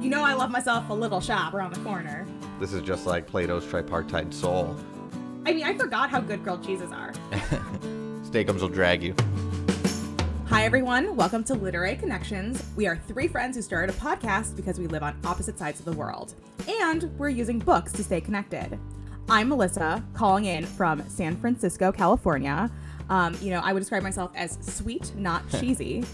You 0.00 0.10
know 0.10 0.22
I 0.22 0.34
love 0.34 0.50
myself 0.50 0.90
a 0.90 0.92
little 0.92 1.22
shop 1.22 1.54
around 1.54 1.74
the 1.74 1.80
corner. 1.80 2.26
This 2.60 2.74
is 2.74 2.82
just 2.82 3.06
like 3.06 3.26
Plato's 3.26 3.66
tripartite 3.66 4.32
soul. 4.32 4.76
I 5.46 5.54
mean, 5.54 5.64
I 5.64 5.74
forgot 5.74 6.10
how 6.10 6.20
good 6.20 6.44
grilled 6.44 6.62
cheeses 6.62 6.92
are. 6.92 7.12
Steakums 8.22 8.60
will 8.60 8.68
drag 8.68 9.02
you. 9.02 9.14
Hi, 10.48 10.64
everyone. 10.66 11.16
Welcome 11.16 11.44
to 11.44 11.54
Literary 11.54 11.96
Connections. 11.96 12.62
We 12.76 12.86
are 12.86 12.96
three 13.08 13.26
friends 13.26 13.56
who 13.56 13.62
started 13.62 13.96
a 13.96 13.98
podcast 13.98 14.54
because 14.54 14.78
we 14.78 14.86
live 14.86 15.02
on 15.02 15.18
opposite 15.24 15.58
sides 15.58 15.78
of 15.78 15.86
the 15.86 15.92
world, 15.92 16.34
and 16.68 17.04
we're 17.18 17.30
using 17.30 17.58
books 17.58 17.90
to 17.92 18.04
stay 18.04 18.20
connected. 18.20 18.78
I'm 19.30 19.48
Melissa, 19.48 20.04
calling 20.12 20.44
in 20.44 20.66
from 20.66 21.08
San 21.08 21.36
Francisco, 21.36 21.90
California. 21.90 22.70
Um, 23.08 23.34
you 23.40 23.50
know, 23.50 23.60
I 23.60 23.72
would 23.72 23.80
describe 23.80 24.02
myself 24.02 24.30
as 24.34 24.58
sweet, 24.60 25.16
not 25.16 25.48
cheesy. 25.58 26.04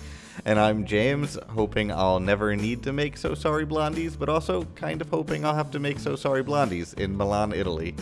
And 0.44 0.58
I'm 0.58 0.84
James, 0.86 1.38
hoping 1.50 1.92
I'll 1.92 2.20
never 2.20 2.56
need 2.56 2.82
to 2.84 2.92
make 2.92 3.16
So 3.16 3.34
Sorry 3.34 3.66
Blondies, 3.66 4.18
but 4.18 4.28
also 4.28 4.64
kind 4.74 5.00
of 5.00 5.08
hoping 5.08 5.44
I'll 5.44 5.54
have 5.54 5.70
to 5.72 5.78
make 5.78 5.98
So 5.98 6.16
Sorry 6.16 6.42
Blondies 6.42 6.94
in 6.98 7.16
Milan, 7.16 7.52
Italy. 7.52 7.94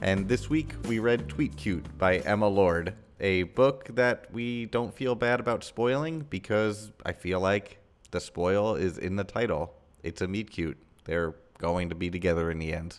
And 0.00 0.28
this 0.28 0.48
week 0.50 0.74
we 0.88 0.98
read 0.98 1.28
Tweet 1.28 1.56
Cute 1.56 1.86
by 1.98 2.18
Emma 2.18 2.48
Lord, 2.48 2.94
a 3.20 3.44
book 3.44 3.88
that 3.94 4.26
we 4.32 4.66
don't 4.66 4.94
feel 4.94 5.14
bad 5.14 5.40
about 5.40 5.62
spoiling 5.62 6.20
because 6.30 6.90
I 7.04 7.12
feel 7.12 7.40
like 7.40 7.78
the 8.10 8.20
spoil 8.20 8.74
is 8.74 8.98
in 8.98 9.16
the 9.16 9.24
title. 9.24 9.74
It's 10.02 10.20
a 10.20 10.28
meet 10.28 10.50
cute. 10.50 10.78
They're 11.04 11.34
going 11.58 11.90
to 11.90 11.94
be 11.94 12.10
together 12.10 12.50
in 12.50 12.58
the 12.58 12.72
end. 12.72 12.98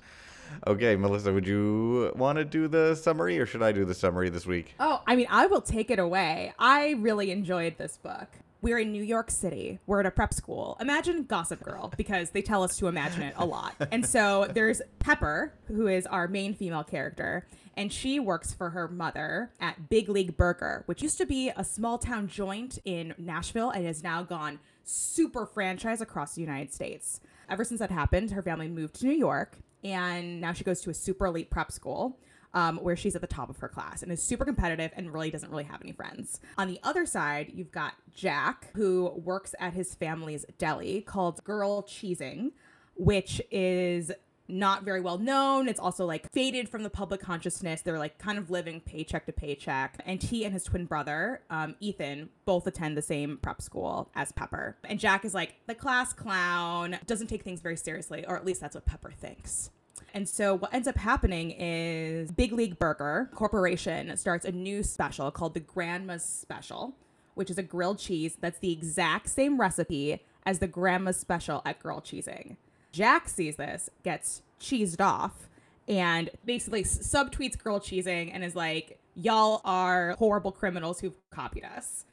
Okay, 0.68 0.96
Melissa, 0.96 1.34
would 1.34 1.48
you 1.48 2.12
want 2.16 2.38
to 2.38 2.46
do 2.46 2.68
the 2.68 2.96
summary 2.96 3.40
or 3.40 3.46
should 3.46 3.64
I 3.64 3.72
do 3.72 3.84
the 3.84 3.94
summary 3.96 4.30
this 4.30 4.46
week? 4.46 4.76
Oh, 4.80 5.02
I 5.08 5.16
mean, 5.16 5.28
I 5.30 5.48
will 5.48 5.62
take 5.62 5.90
it 5.90 6.00
away. 6.00 6.54
I 6.60 6.92
really 7.00 7.32
enjoyed 7.32 7.78
this 7.78 7.98
book. 7.98 8.30
We're 8.66 8.80
in 8.80 8.92
New 8.92 9.04
York 9.04 9.30
City. 9.30 9.78
We're 9.86 10.00
at 10.00 10.08
a 10.08 10.12
prep 10.12 10.34
school. 10.34 10.76
Imagine 10.82 11.26
Gossip 11.26 11.62
Girl 11.62 11.94
because 11.98 12.32
they 12.32 12.42
tell 12.42 12.64
us 12.64 12.76
to 12.78 12.88
imagine 12.88 13.22
it 13.22 13.36
a 13.38 13.46
lot. 13.46 13.76
And 13.92 14.04
so 14.04 14.48
there's 14.52 14.82
Pepper, 14.98 15.54
who 15.68 15.86
is 15.86 16.08
our 16.08 16.28
main 16.28 16.56
female 16.56 16.84
character, 16.84 17.46
and 17.78 17.94
she 17.94 18.20
works 18.20 18.56
for 18.56 18.72
her 18.72 18.88
mother 18.88 19.52
at 19.60 19.88
Big 19.88 20.10
League 20.10 20.36
Burger, 20.36 20.82
which 20.88 21.04
used 21.04 21.20
to 21.20 21.28
be 21.28 21.52
a 21.56 21.64
small 21.64 22.00
town 22.00 22.28
joint 22.28 22.80
in 22.86 23.14
Nashville 23.20 23.70
and 23.70 23.86
has 23.86 24.02
now 24.02 24.24
gone 24.24 24.58
super 24.84 25.46
franchise 25.46 26.02
across 26.02 26.34
the 26.34 26.42
United 26.42 26.74
States. 26.74 27.22
Ever 27.48 27.64
since 27.64 27.80
that 27.82 27.92
happened, 27.92 28.32
her 28.32 28.42
family 28.42 28.68
moved 28.68 28.96
to 28.96 29.06
New 29.06 29.14
York, 29.14 29.60
and 29.84 30.42
now 30.42 30.54
she 30.54 30.64
goes 30.64 30.82
to 30.82 30.90
a 30.90 30.94
super 30.96 31.28
elite 31.28 31.52
prep 31.52 31.72
school 31.72 32.18
um, 32.56 32.78
where 32.78 32.96
she's 32.96 33.16
at 33.16 33.22
the 33.22 33.28
top 33.28 33.50
of 33.50 33.58
her 33.58 33.68
class 33.68 34.02
and 34.02 34.12
is 34.12 34.24
super 34.24 34.46
competitive 34.46 34.92
and 34.96 35.14
really 35.14 35.30
doesn't 35.30 35.52
really 35.52 35.66
have 35.66 35.82
any 35.82 35.92
friends. 35.92 36.40
On 36.58 36.68
the 36.68 36.80
other 36.82 37.06
side, 37.06 37.52
you've 37.54 37.72
got 37.72 37.94
Jack, 38.16 38.70
who 38.76 39.12
works 39.24 39.54
at 39.60 39.74
his 39.74 39.94
family's 39.94 40.46
deli 40.58 41.02
called 41.02 41.44
Girl 41.44 41.84
Cheesing, 41.84 42.52
which 42.96 43.42
is 43.52 44.12
not 44.48 44.84
very 44.84 45.02
well 45.02 45.18
known. 45.18 45.68
It's 45.68 45.80
also 45.80 46.06
like 46.06 46.32
faded 46.32 46.70
from 46.70 46.84
the 46.84 46.90
public 46.90 47.20
consciousness. 47.20 47.82
They're 47.82 48.00
like 48.00 48.20
kind 48.20 48.38
of 48.38 48.50
living 48.50 48.80
paycheck 48.80 49.26
to 49.26 49.34
paycheck. 49.34 50.02
And 50.06 50.22
he 50.22 50.46
and 50.46 50.54
his 50.54 50.64
twin 50.64 50.86
brother, 50.86 51.42
um, 51.50 51.76
Ethan, 51.80 52.30
both 52.46 52.68
attend 52.68 52.96
the 52.96 53.02
same 53.02 53.38
prep 53.42 53.62
school 53.62 54.12
as 54.16 54.32
Pepper. 54.32 54.78
And 54.84 55.00
Jack 55.00 55.26
is 55.26 55.34
like 55.34 55.56
the 55.68 55.76
class 55.76 56.14
clown, 56.14 57.00
doesn't 57.06 57.28
take 57.28 57.44
things 57.44 57.60
very 57.60 57.76
seriously, 57.76 58.26
or 58.26 58.38
at 58.38 58.46
least 58.46 58.62
that's 58.62 58.76
what 58.76 58.86
Pepper 58.86 59.12
thinks. 59.12 59.72
And 60.16 60.30
so 60.30 60.56
what 60.56 60.74
ends 60.74 60.88
up 60.88 60.96
happening 60.96 61.52
is 61.52 62.32
Big 62.32 62.54
League 62.54 62.80
Burger 62.80 63.30
Corporation 63.36 64.16
starts 64.16 64.46
a 64.46 64.52
new 64.54 64.82
special 64.82 65.30
called 65.30 65.54
the 65.54 65.60
Grandma's 65.60 66.24
Special, 66.24 66.96
which 67.34 67.50
is 67.52 67.58
a 67.58 67.64
grilled 67.64 68.00
cheese 68.00 68.38
that's 68.40 68.60
the 68.60 68.72
exact 68.72 69.28
same 69.28 69.60
recipe 69.60 70.24
as 70.46 70.60
the 70.60 70.68
Grandma's 70.68 71.18
Special 71.18 71.62
at 71.66 71.84
Girl 71.84 72.00
Cheesing. 72.00 72.56
Jack 72.94 73.28
sees 73.28 73.58
this, 73.58 73.90
gets 74.04 74.42
cheesed 74.58 75.02
off, 75.02 75.50
and 75.86 76.30
basically 76.46 76.84
subtweets 76.84 77.62
Girl 77.62 77.82
Cheesing 77.82 78.32
and 78.34 78.42
is 78.42 78.56
like, 78.56 78.98
Y'all 79.16 79.60
are 79.66 80.14
horrible 80.14 80.54
criminals 80.54 81.02
who've 81.02 81.16
copied 81.30 81.66
us. 81.66 82.06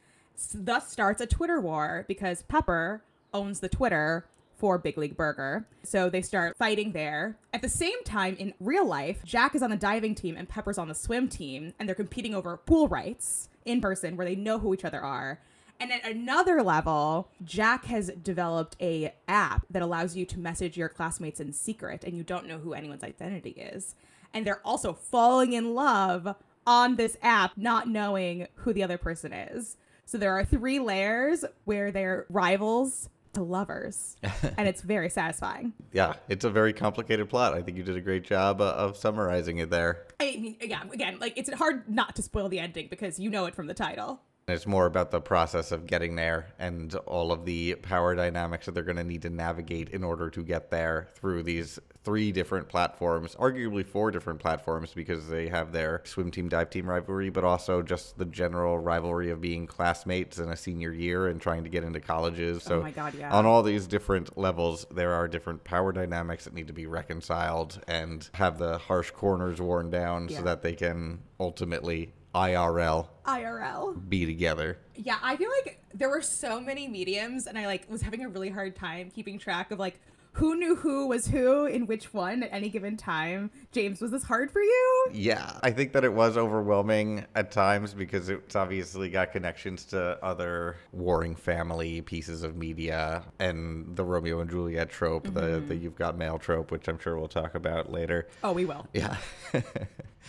Thus 0.52 0.90
starts 0.90 1.20
a 1.20 1.26
Twitter 1.26 1.60
war 1.60 2.04
because 2.08 2.42
Pepper 2.42 3.04
owns 3.32 3.60
the 3.60 3.68
Twitter 3.68 4.26
for 4.62 4.78
Big 4.78 4.96
League 4.96 5.16
Burger. 5.16 5.66
So 5.82 6.08
they 6.08 6.22
start 6.22 6.56
fighting 6.56 6.92
there. 6.92 7.36
At 7.52 7.62
the 7.62 7.68
same 7.68 8.00
time, 8.04 8.36
in 8.36 8.54
real 8.60 8.86
life, 8.86 9.18
Jack 9.24 9.56
is 9.56 9.62
on 9.62 9.70
the 9.70 9.76
diving 9.76 10.14
team 10.14 10.36
and 10.36 10.48
Pepper's 10.48 10.78
on 10.78 10.86
the 10.86 10.94
swim 10.94 11.26
team, 11.26 11.74
and 11.80 11.88
they're 11.88 11.96
competing 11.96 12.32
over 12.32 12.56
pool 12.56 12.86
rights 12.86 13.48
in 13.64 13.80
person 13.80 14.16
where 14.16 14.24
they 14.24 14.36
know 14.36 14.60
who 14.60 14.72
each 14.72 14.84
other 14.84 15.00
are. 15.00 15.40
And 15.80 15.90
at 15.90 16.08
another 16.08 16.62
level, 16.62 17.28
Jack 17.42 17.86
has 17.86 18.12
developed 18.22 18.76
a 18.80 19.12
app 19.26 19.66
that 19.68 19.82
allows 19.82 20.14
you 20.14 20.24
to 20.26 20.38
message 20.38 20.76
your 20.76 20.88
classmates 20.88 21.40
in 21.40 21.52
secret 21.52 22.04
and 22.04 22.16
you 22.16 22.22
don't 22.22 22.46
know 22.46 22.58
who 22.58 22.72
anyone's 22.72 23.02
identity 23.02 23.50
is. 23.50 23.96
And 24.32 24.46
they're 24.46 24.64
also 24.64 24.92
falling 24.92 25.54
in 25.54 25.74
love 25.74 26.36
on 26.68 26.94
this 26.94 27.16
app 27.20 27.56
not 27.56 27.88
knowing 27.88 28.46
who 28.54 28.72
the 28.72 28.84
other 28.84 28.96
person 28.96 29.32
is. 29.32 29.76
So 30.06 30.18
there 30.18 30.38
are 30.38 30.44
three 30.44 30.78
layers 30.78 31.44
where 31.64 31.90
they're 31.90 32.26
rivals 32.28 33.08
to 33.34 33.42
lovers, 33.42 34.16
and 34.56 34.68
it's 34.68 34.82
very 34.82 35.08
satisfying. 35.08 35.72
Yeah, 35.92 36.14
it's 36.28 36.44
a 36.44 36.50
very 36.50 36.72
complicated 36.72 37.28
plot. 37.28 37.54
I 37.54 37.62
think 37.62 37.76
you 37.76 37.82
did 37.82 37.96
a 37.96 38.00
great 38.00 38.24
job 38.24 38.60
uh, 38.60 38.64
of 38.64 38.96
summarizing 38.96 39.58
it 39.58 39.70
there. 39.70 40.04
I 40.20 40.36
mean, 40.36 40.56
yeah, 40.60 40.82
again, 40.92 41.18
like 41.20 41.34
it's 41.36 41.52
hard 41.52 41.88
not 41.88 42.16
to 42.16 42.22
spoil 42.22 42.48
the 42.48 42.58
ending 42.58 42.88
because 42.88 43.18
you 43.18 43.30
know 43.30 43.46
it 43.46 43.54
from 43.54 43.66
the 43.66 43.74
title. 43.74 44.20
It's 44.52 44.66
more 44.66 44.86
about 44.86 45.10
the 45.10 45.20
process 45.20 45.72
of 45.72 45.86
getting 45.86 46.16
there 46.16 46.46
and 46.58 46.94
all 47.06 47.32
of 47.32 47.44
the 47.44 47.74
power 47.76 48.14
dynamics 48.14 48.66
that 48.66 48.72
they're 48.72 48.82
going 48.82 48.96
to 48.96 49.04
need 49.04 49.22
to 49.22 49.30
navigate 49.30 49.88
in 49.90 50.04
order 50.04 50.30
to 50.30 50.42
get 50.42 50.70
there 50.70 51.08
through 51.14 51.42
these 51.42 51.78
three 52.04 52.32
different 52.32 52.68
platforms, 52.68 53.34
arguably 53.36 53.86
four 53.86 54.10
different 54.10 54.40
platforms 54.40 54.92
because 54.92 55.28
they 55.28 55.48
have 55.48 55.72
their 55.72 56.02
swim 56.04 56.30
team, 56.30 56.48
dive 56.48 56.68
team 56.68 56.88
rivalry, 56.88 57.30
but 57.30 57.44
also 57.44 57.80
just 57.80 58.18
the 58.18 58.24
general 58.24 58.78
rivalry 58.78 59.30
of 59.30 59.40
being 59.40 59.66
classmates 59.66 60.38
in 60.38 60.48
a 60.48 60.56
senior 60.56 60.92
year 60.92 61.28
and 61.28 61.40
trying 61.40 61.62
to 61.62 61.70
get 61.70 61.84
into 61.84 62.00
colleges. 62.00 62.58
Oh 62.66 62.68
so, 62.68 62.86
oh 62.86 62.90
God, 62.90 63.14
yeah. 63.14 63.32
on 63.32 63.46
all 63.46 63.62
these 63.62 63.86
different 63.86 64.36
levels, 64.36 64.86
there 64.90 65.12
are 65.12 65.28
different 65.28 65.62
power 65.64 65.92
dynamics 65.92 66.44
that 66.44 66.54
need 66.54 66.66
to 66.66 66.72
be 66.72 66.86
reconciled 66.86 67.80
and 67.86 68.28
have 68.34 68.58
the 68.58 68.78
harsh 68.78 69.10
corners 69.12 69.60
worn 69.60 69.90
down 69.90 70.28
Yeah. 70.28 70.38
so 70.38 70.44
that 70.44 70.62
they 70.62 70.74
can 70.74 71.20
ultimately 71.38 72.12
IRL 72.34 73.08
IRL. 73.26 74.08
be 74.08 74.26
together. 74.26 74.78
Yeah, 74.94 75.18
I 75.22 75.36
feel 75.36 75.50
like 75.64 75.80
there 75.94 76.08
were 76.08 76.22
so 76.22 76.60
many 76.60 76.88
mediums, 76.88 77.46
and 77.46 77.58
I 77.58 77.66
like 77.66 77.90
was 77.90 78.02
having 78.02 78.24
a 78.24 78.28
really 78.28 78.50
hard 78.50 78.76
time 78.76 79.10
keeping 79.10 79.38
track 79.38 79.70
of 79.70 79.78
like 79.78 80.00
who 80.34 80.56
knew 80.56 80.74
who 80.74 81.06
was 81.08 81.26
who 81.26 81.66
in 81.66 81.86
which 81.86 82.14
one 82.14 82.42
at 82.42 82.52
any 82.52 82.70
given 82.70 82.96
time. 82.96 83.50
James, 83.70 84.00
was 84.00 84.10
this 84.10 84.22
hard 84.22 84.50
for 84.50 84.62
you? 84.62 85.08
Yeah, 85.12 85.58
I 85.62 85.70
think 85.70 85.92
that 85.92 86.04
it 86.04 86.12
was 86.12 86.38
overwhelming 86.38 87.26
at 87.34 87.52
times 87.52 87.92
because 87.92 88.30
it's 88.30 88.56
obviously 88.56 89.10
got 89.10 89.32
connections 89.32 89.84
to 89.86 90.18
other 90.24 90.76
warring 90.92 91.36
family 91.36 92.00
pieces 92.00 92.42
of 92.42 92.56
media 92.56 93.24
and 93.38 93.94
the 93.94 94.04
Romeo 94.04 94.40
and 94.40 94.48
Juliet 94.48 94.88
trope, 94.88 95.24
the 95.24 95.30
mm-hmm. 95.30 95.68
the 95.68 95.76
you've 95.76 95.96
got 95.96 96.16
mail 96.16 96.38
trope, 96.38 96.70
which 96.70 96.88
I'm 96.88 96.98
sure 96.98 97.18
we'll 97.18 97.28
talk 97.28 97.54
about 97.54 97.92
later. 97.92 98.26
Oh, 98.42 98.52
we 98.52 98.64
will. 98.64 98.86
Yeah. 98.94 99.16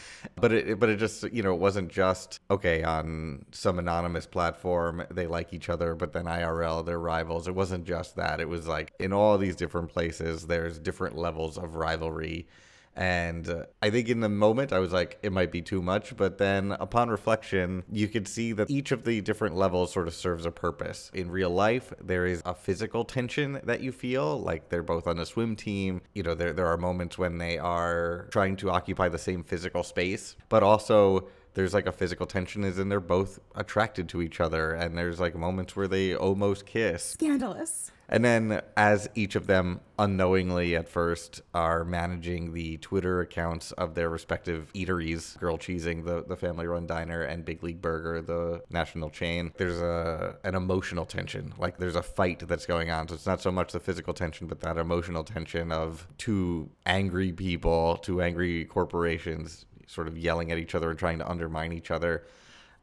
but 0.35 0.51
it 0.51 0.79
but 0.79 0.89
it 0.89 0.97
just 0.97 1.23
you 1.31 1.43
know 1.43 1.53
it 1.53 1.59
wasn't 1.59 1.89
just 1.89 2.39
okay 2.49 2.83
on 2.83 3.45
some 3.51 3.79
anonymous 3.79 4.25
platform 4.25 5.03
they 5.11 5.27
like 5.27 5.53
each 5.53 5.69
other 5.69 5.95
but 5.95 6.13
then 6.13 6.25
IRL 6.25 6.85
they're 6.85 6.99
rivals. 6.99 7.47
It 7.47 7.55
wasn't 7.55 7.85
just 7.85 8.15
that. 8.15 8.39
It 8.39 8.49
was 8.49 8.67
like 8.67 8.93
in 8.99 9.13
all 9.13 9.37
these 9.37 9.55
different 9.55 9.89
places 9.89 10.47
there's 10.47 10.79
different 10.79 11.17
levels 11.17 11.57
of 11.57 11.75
rivalry. 11.75 12.47
And 12.95 13.49
uh, 13.49 13.63
I 13.81 13.89
think 13.89 14.09
in 14.09 14.19
the 14.19 14.29
moment 14.29 14.71
I 14.71 14.79
was 14.79 14.93
like, 14.93 15.17
it 15.23 15.31
might 15.31 15.51
be 15.51 15.61
too 15.61 15.81
much. 15.81 16.15
But 16.15 16.37
then 16.37 16.73
upon 16.73 17.09
reflection, 17.09 17.83
you 17.91 18.07
could 18.07 18.27
see 18.27 18.51
that 18.53 18.69
each 18.69 18.91
of 18.91 19.03
the 19.03 19.21
different 19.21 19.55
levels 19.55 19.91
sort 19.91 20.07
of 20.07 20.13
serves 20.13 20.45
a 20.45 20.51
purpose. 20.51 21.09
In 21.13 21.31
real 21.31 21.49
life, 21.49 21.93
there 22.01 22.25
is 22.25 22.41
a 22.45 22.53
physical 22.53 23.03
tension 23.03 23.59
that 23.63 23.81
you 23.81 23.91
feel, 23.91 24.39
like 24.39 24.69
they're 24.69 24.83
both 24.83 25.07
on 25.07 25.19
a 25.19 25.25
swim 25.25 25.55
team. 25.55 26.01
You 26.13 26.23
know, 26.23 26.35
there, 26.35 26.53
there 26.53 26.67
are 26.67 26.77
moments 26.77 27.17
when 27.17 27.37
they 27.37 27.57
are 27.57 28.27
trying 28.31 28.57
to 28.57 28.69
occupy 28.69 29.09
the 29.09 29.17
same 29.17 29.43
physical 29.43 29.83
space, 29.83 30.35
but 30.49 30.61
also 30.61 31.27
there's 31.53 31.73
like 31.73 31.85
a 31.85 31.91
physical 31.91 32.25
tension 32.25 32.63
is 32.63 32.79
in 32.79 32.89
they're 32.89 32.99
both 32.99 33.39
attracted 33.55 34.09
to 34.09 34.21
each 34.21 34.39
other 34.39 34.73
and 34.73 34.97
there's 34.97 35.19
like 35.19 35.35
moments 35.35 35.75
where 35.75 35.87
they 35.87 36.15
almost 36.15 36.65
kiss 36.65 37.03
Scandalous. 37.03 37.91
and 38.09 38.23
then, 38.23 38.61
as 38.75 39.09
each 39.15 39.35
of 39.35 39.47
them 39.47 39.79
unknowingly 39.97 40.75
at 40.75 40.89
first 40.89 41.41
are 41.53 41.83
managing 41.83 42.53
the 42.53 42.77
Twitter 42.77 43.21
accounts 43.21 43.71
of 43.73 43.95
their 43.95 44.09
respective 44.09 44.71
eateries, 44.73 45.37
Girl 45.39 45.57
Cheesing, 45.57 46.03
the, 46.03 46.23
the 46.23 46.35
family 46.35 46.67
run 46.67 46.87
diner, 46.87 47.21
and 47.23 47.45
Big 47.45 47.63
League 47.63 47.81
Burger, 47.81 48.21
the 48.21 48.61
national 48.69 49.09
chain, 49.09 49.53
there's 49.57 49.79
a 49.81 50.37
an 50.43 50.55
emotional 50.55 51.05
tension. 51.05 51.53
Like 51.57 51.77
there's 51.77 51.95
a 51.95 52.03
fight 52.03 52.47
that's 52.47 52.65
going 52.65 52.89
on. 52.89 53.07
So 53.07 53.15
it's 53.15 53.25
not 53.25 53.41
so 53.41 53.51
much 53.51 53.71
the 53.71 53.79
physical 53.79 54.13
tension, 54.13 54.47
but 54.47 54.59
that 54.61 54.77
emotional 54.77 55.23
tension 55.23 55.71
of 55.71 56.07
two 56.17 56.69
angry 56.85 57.31
people, 57.31 57.97
two 57.97 58.21
angry 58.21 58.65
corporations 58.65 59.65
sort 59.93 60.07
of 60.07 60.17
yelling 60.17 60.51
at 60.51 60.57
each 60.57 60.75
other 60.75 60.89
and 60.89 60.99
trying 60.99 61.19
to 61.19 61.29
undermine 61.29 61.71
each 61.71 61.91
other. 61.91 62.23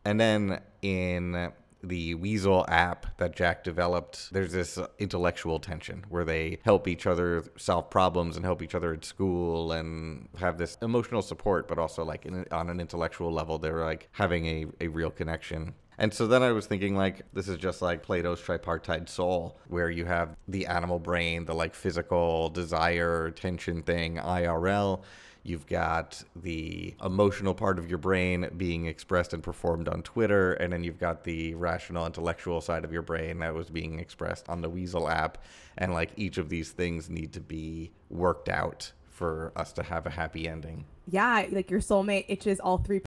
And 0.04 0.20
then 0.20 0.60
in 0.82 1.52
the 1.82 2.14
Weazel 2.14 2.64
app 2.68 3.16
that 3.18 3.34
Jack 3.34 3.64
developed, 3.64 4.32
there's 4.32 4.52
this 4.52 4.78
intellectual 4.98 5.58
tension 5.58 6.04
where 6.08 6.24
they 6.24 6.58
help 6.62 6.86
each 6.86 7.06
other 7.06 7.44
solve 7.56 7.90
problems 7.90 8.36
and 8.36 8.44
help 8.44 8.62
each 8.62 8.74
other 8.74 8.92
at 8.92 9.04
school 9.04 9.72
and 9.72 10.28
have 10.38 10.58
this 10.58 10.76
emotional 10.82 11.22
support, 11.22 11.68
but 11.68 11.78
also 11.78 12.04
like 12.04 12.26
in, 12.26 12.44
on 12.52 12.68
an 12.70 12.80
intellectual 12.80 13.32
level, 13.32 13.58
they're 13.58 13.84
like 13.84 14.08
having 14.12 14.46
a, 14.46 14.66
a 14.80 14.88
real 14.88 15.10
connection. 15.10 15.74
And 15.98 16.14
so 16.14 16.26
then 16.26 16.42
I 16.42 16.52
was 16.52 16.64
thinking, 16.64 16.96
like, 16.96 17.30
this 17.34 17.46
is 17.46 17.58
just 17.58 17.82
like 17.82 18.02
Plato's 18.02 18.40
tripartite 18.40 19.10
soul, 19.10 19.58
where 19.68 19.90
you 19.90 20.06
have 20.06 20.34
the 20.48 20.66
animal 20.66 20.98
brain, 20.98 21.44
the 21.44 21.54
like 21.54 21.74
physical 21.74 22.48
desire, 22.48 23.30
tension 23.32 23.82
thing, 23.82 24.16
IRL. 24.16 25.02
You've 25.42 25.66
got 25.66 26.22
the 26.36 26.94
emotional 27.02 27.54
part 27.54 27.78
of 27.78 27.88
your 27.88 27.98
brain 27.98 28.48
being 28.56 28.86
expressed 28.86 29.32
and 29.32 29.42
performed 29.42 29.88
on 29.88 30.02
Twitter. 30.02 30.52
And 30.54 30.72
then 30.72 30.84
you've 30.84 30.98
got 30.98 31.24
the 31.24 31.54
rational, 31.54 32.06
intellectual 32.06 32.60
side 32.60 32.84
of 32.84 32.92
your 32.92 33.02
brain 33.02 33.38
that 33.38 33.54
was 33.54 33.70
being 33.70 33.98
expressed 33.98 34.48
on 34.48 34.60
the 34.60 34.70
Weazel 34.70 35.10
app. 35.10 35.38
And 35.78 35.94
like 35.94 36.10
each 36.16 36.38
of 36.38 36.48
these 36.48 36.70
things 36.70 37.08
need 37.08 37.32
to 37.32 37.40
be 37.40 37.92
worked 38.10 38.48
out 38.48 38.92
for 39.08 39.52
us 39.56 39.72
to 39.74 39.82
have 39.82 40.06
a 40.06 40.10
happy 40.10 40.48
ending. 40.48 40.84
Yeah, 41.08 41.46
like 41.50 41.70
your 41.70 41.80
soulmate 41.80 42.26
itches 42.28 42.60
all 42.60 42.78
three 42.78 43.02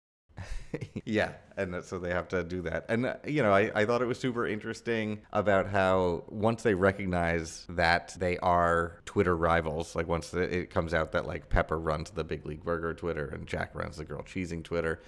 yeah, 1.05 1.33
and 1.57 1.85
so 1.85 1.99
they 1.99 2.11
have 2.11 2.29
to 2.29 2.43
do 2.45 2.63
that. 2.63 2.87
And, 2.89 3.07
uh, 3.07 3.17
you 3.27 3.43
know, 3.43 3.53
I, 3.53 3.71
I 3.75 3.85
thought 3.85 4.03
it 4.03 4.07
was 4.07 4.19
super 4.19 4.47
interesting 4.47 5.21
about 5.33 5.69
how 5.69 6.25
once 6.29 6.63
they 6.63 6.75
recognize 6.75 7.67
that 7.69 8.17
they 8.19 8.39
are 8.39 9.01
Twitter 9.05 9.37
rivals, 9.37 9.95
like 9.95 10.09
once 10.09 10.33
it 10.35 10.71
comes 10.71 10.95
out 10.95 11.13
that, 11.13 11.27
like, 11.27 11.49
Pepper 11.49 11.79
runs 11.79 12.11
the 12.11 12.25
Big 12.25 12.47
League 12.47 12.65
Burger 12.65 12.95
Twitter 12.95 13.27
and 13.27 13.47
Jack 13.47 13.75
runs 13.75 13.97
the 13.97 14.05
Girl 14.05 14.23
Cheesing 14.23 14.63
Twitter, 14.63 15.03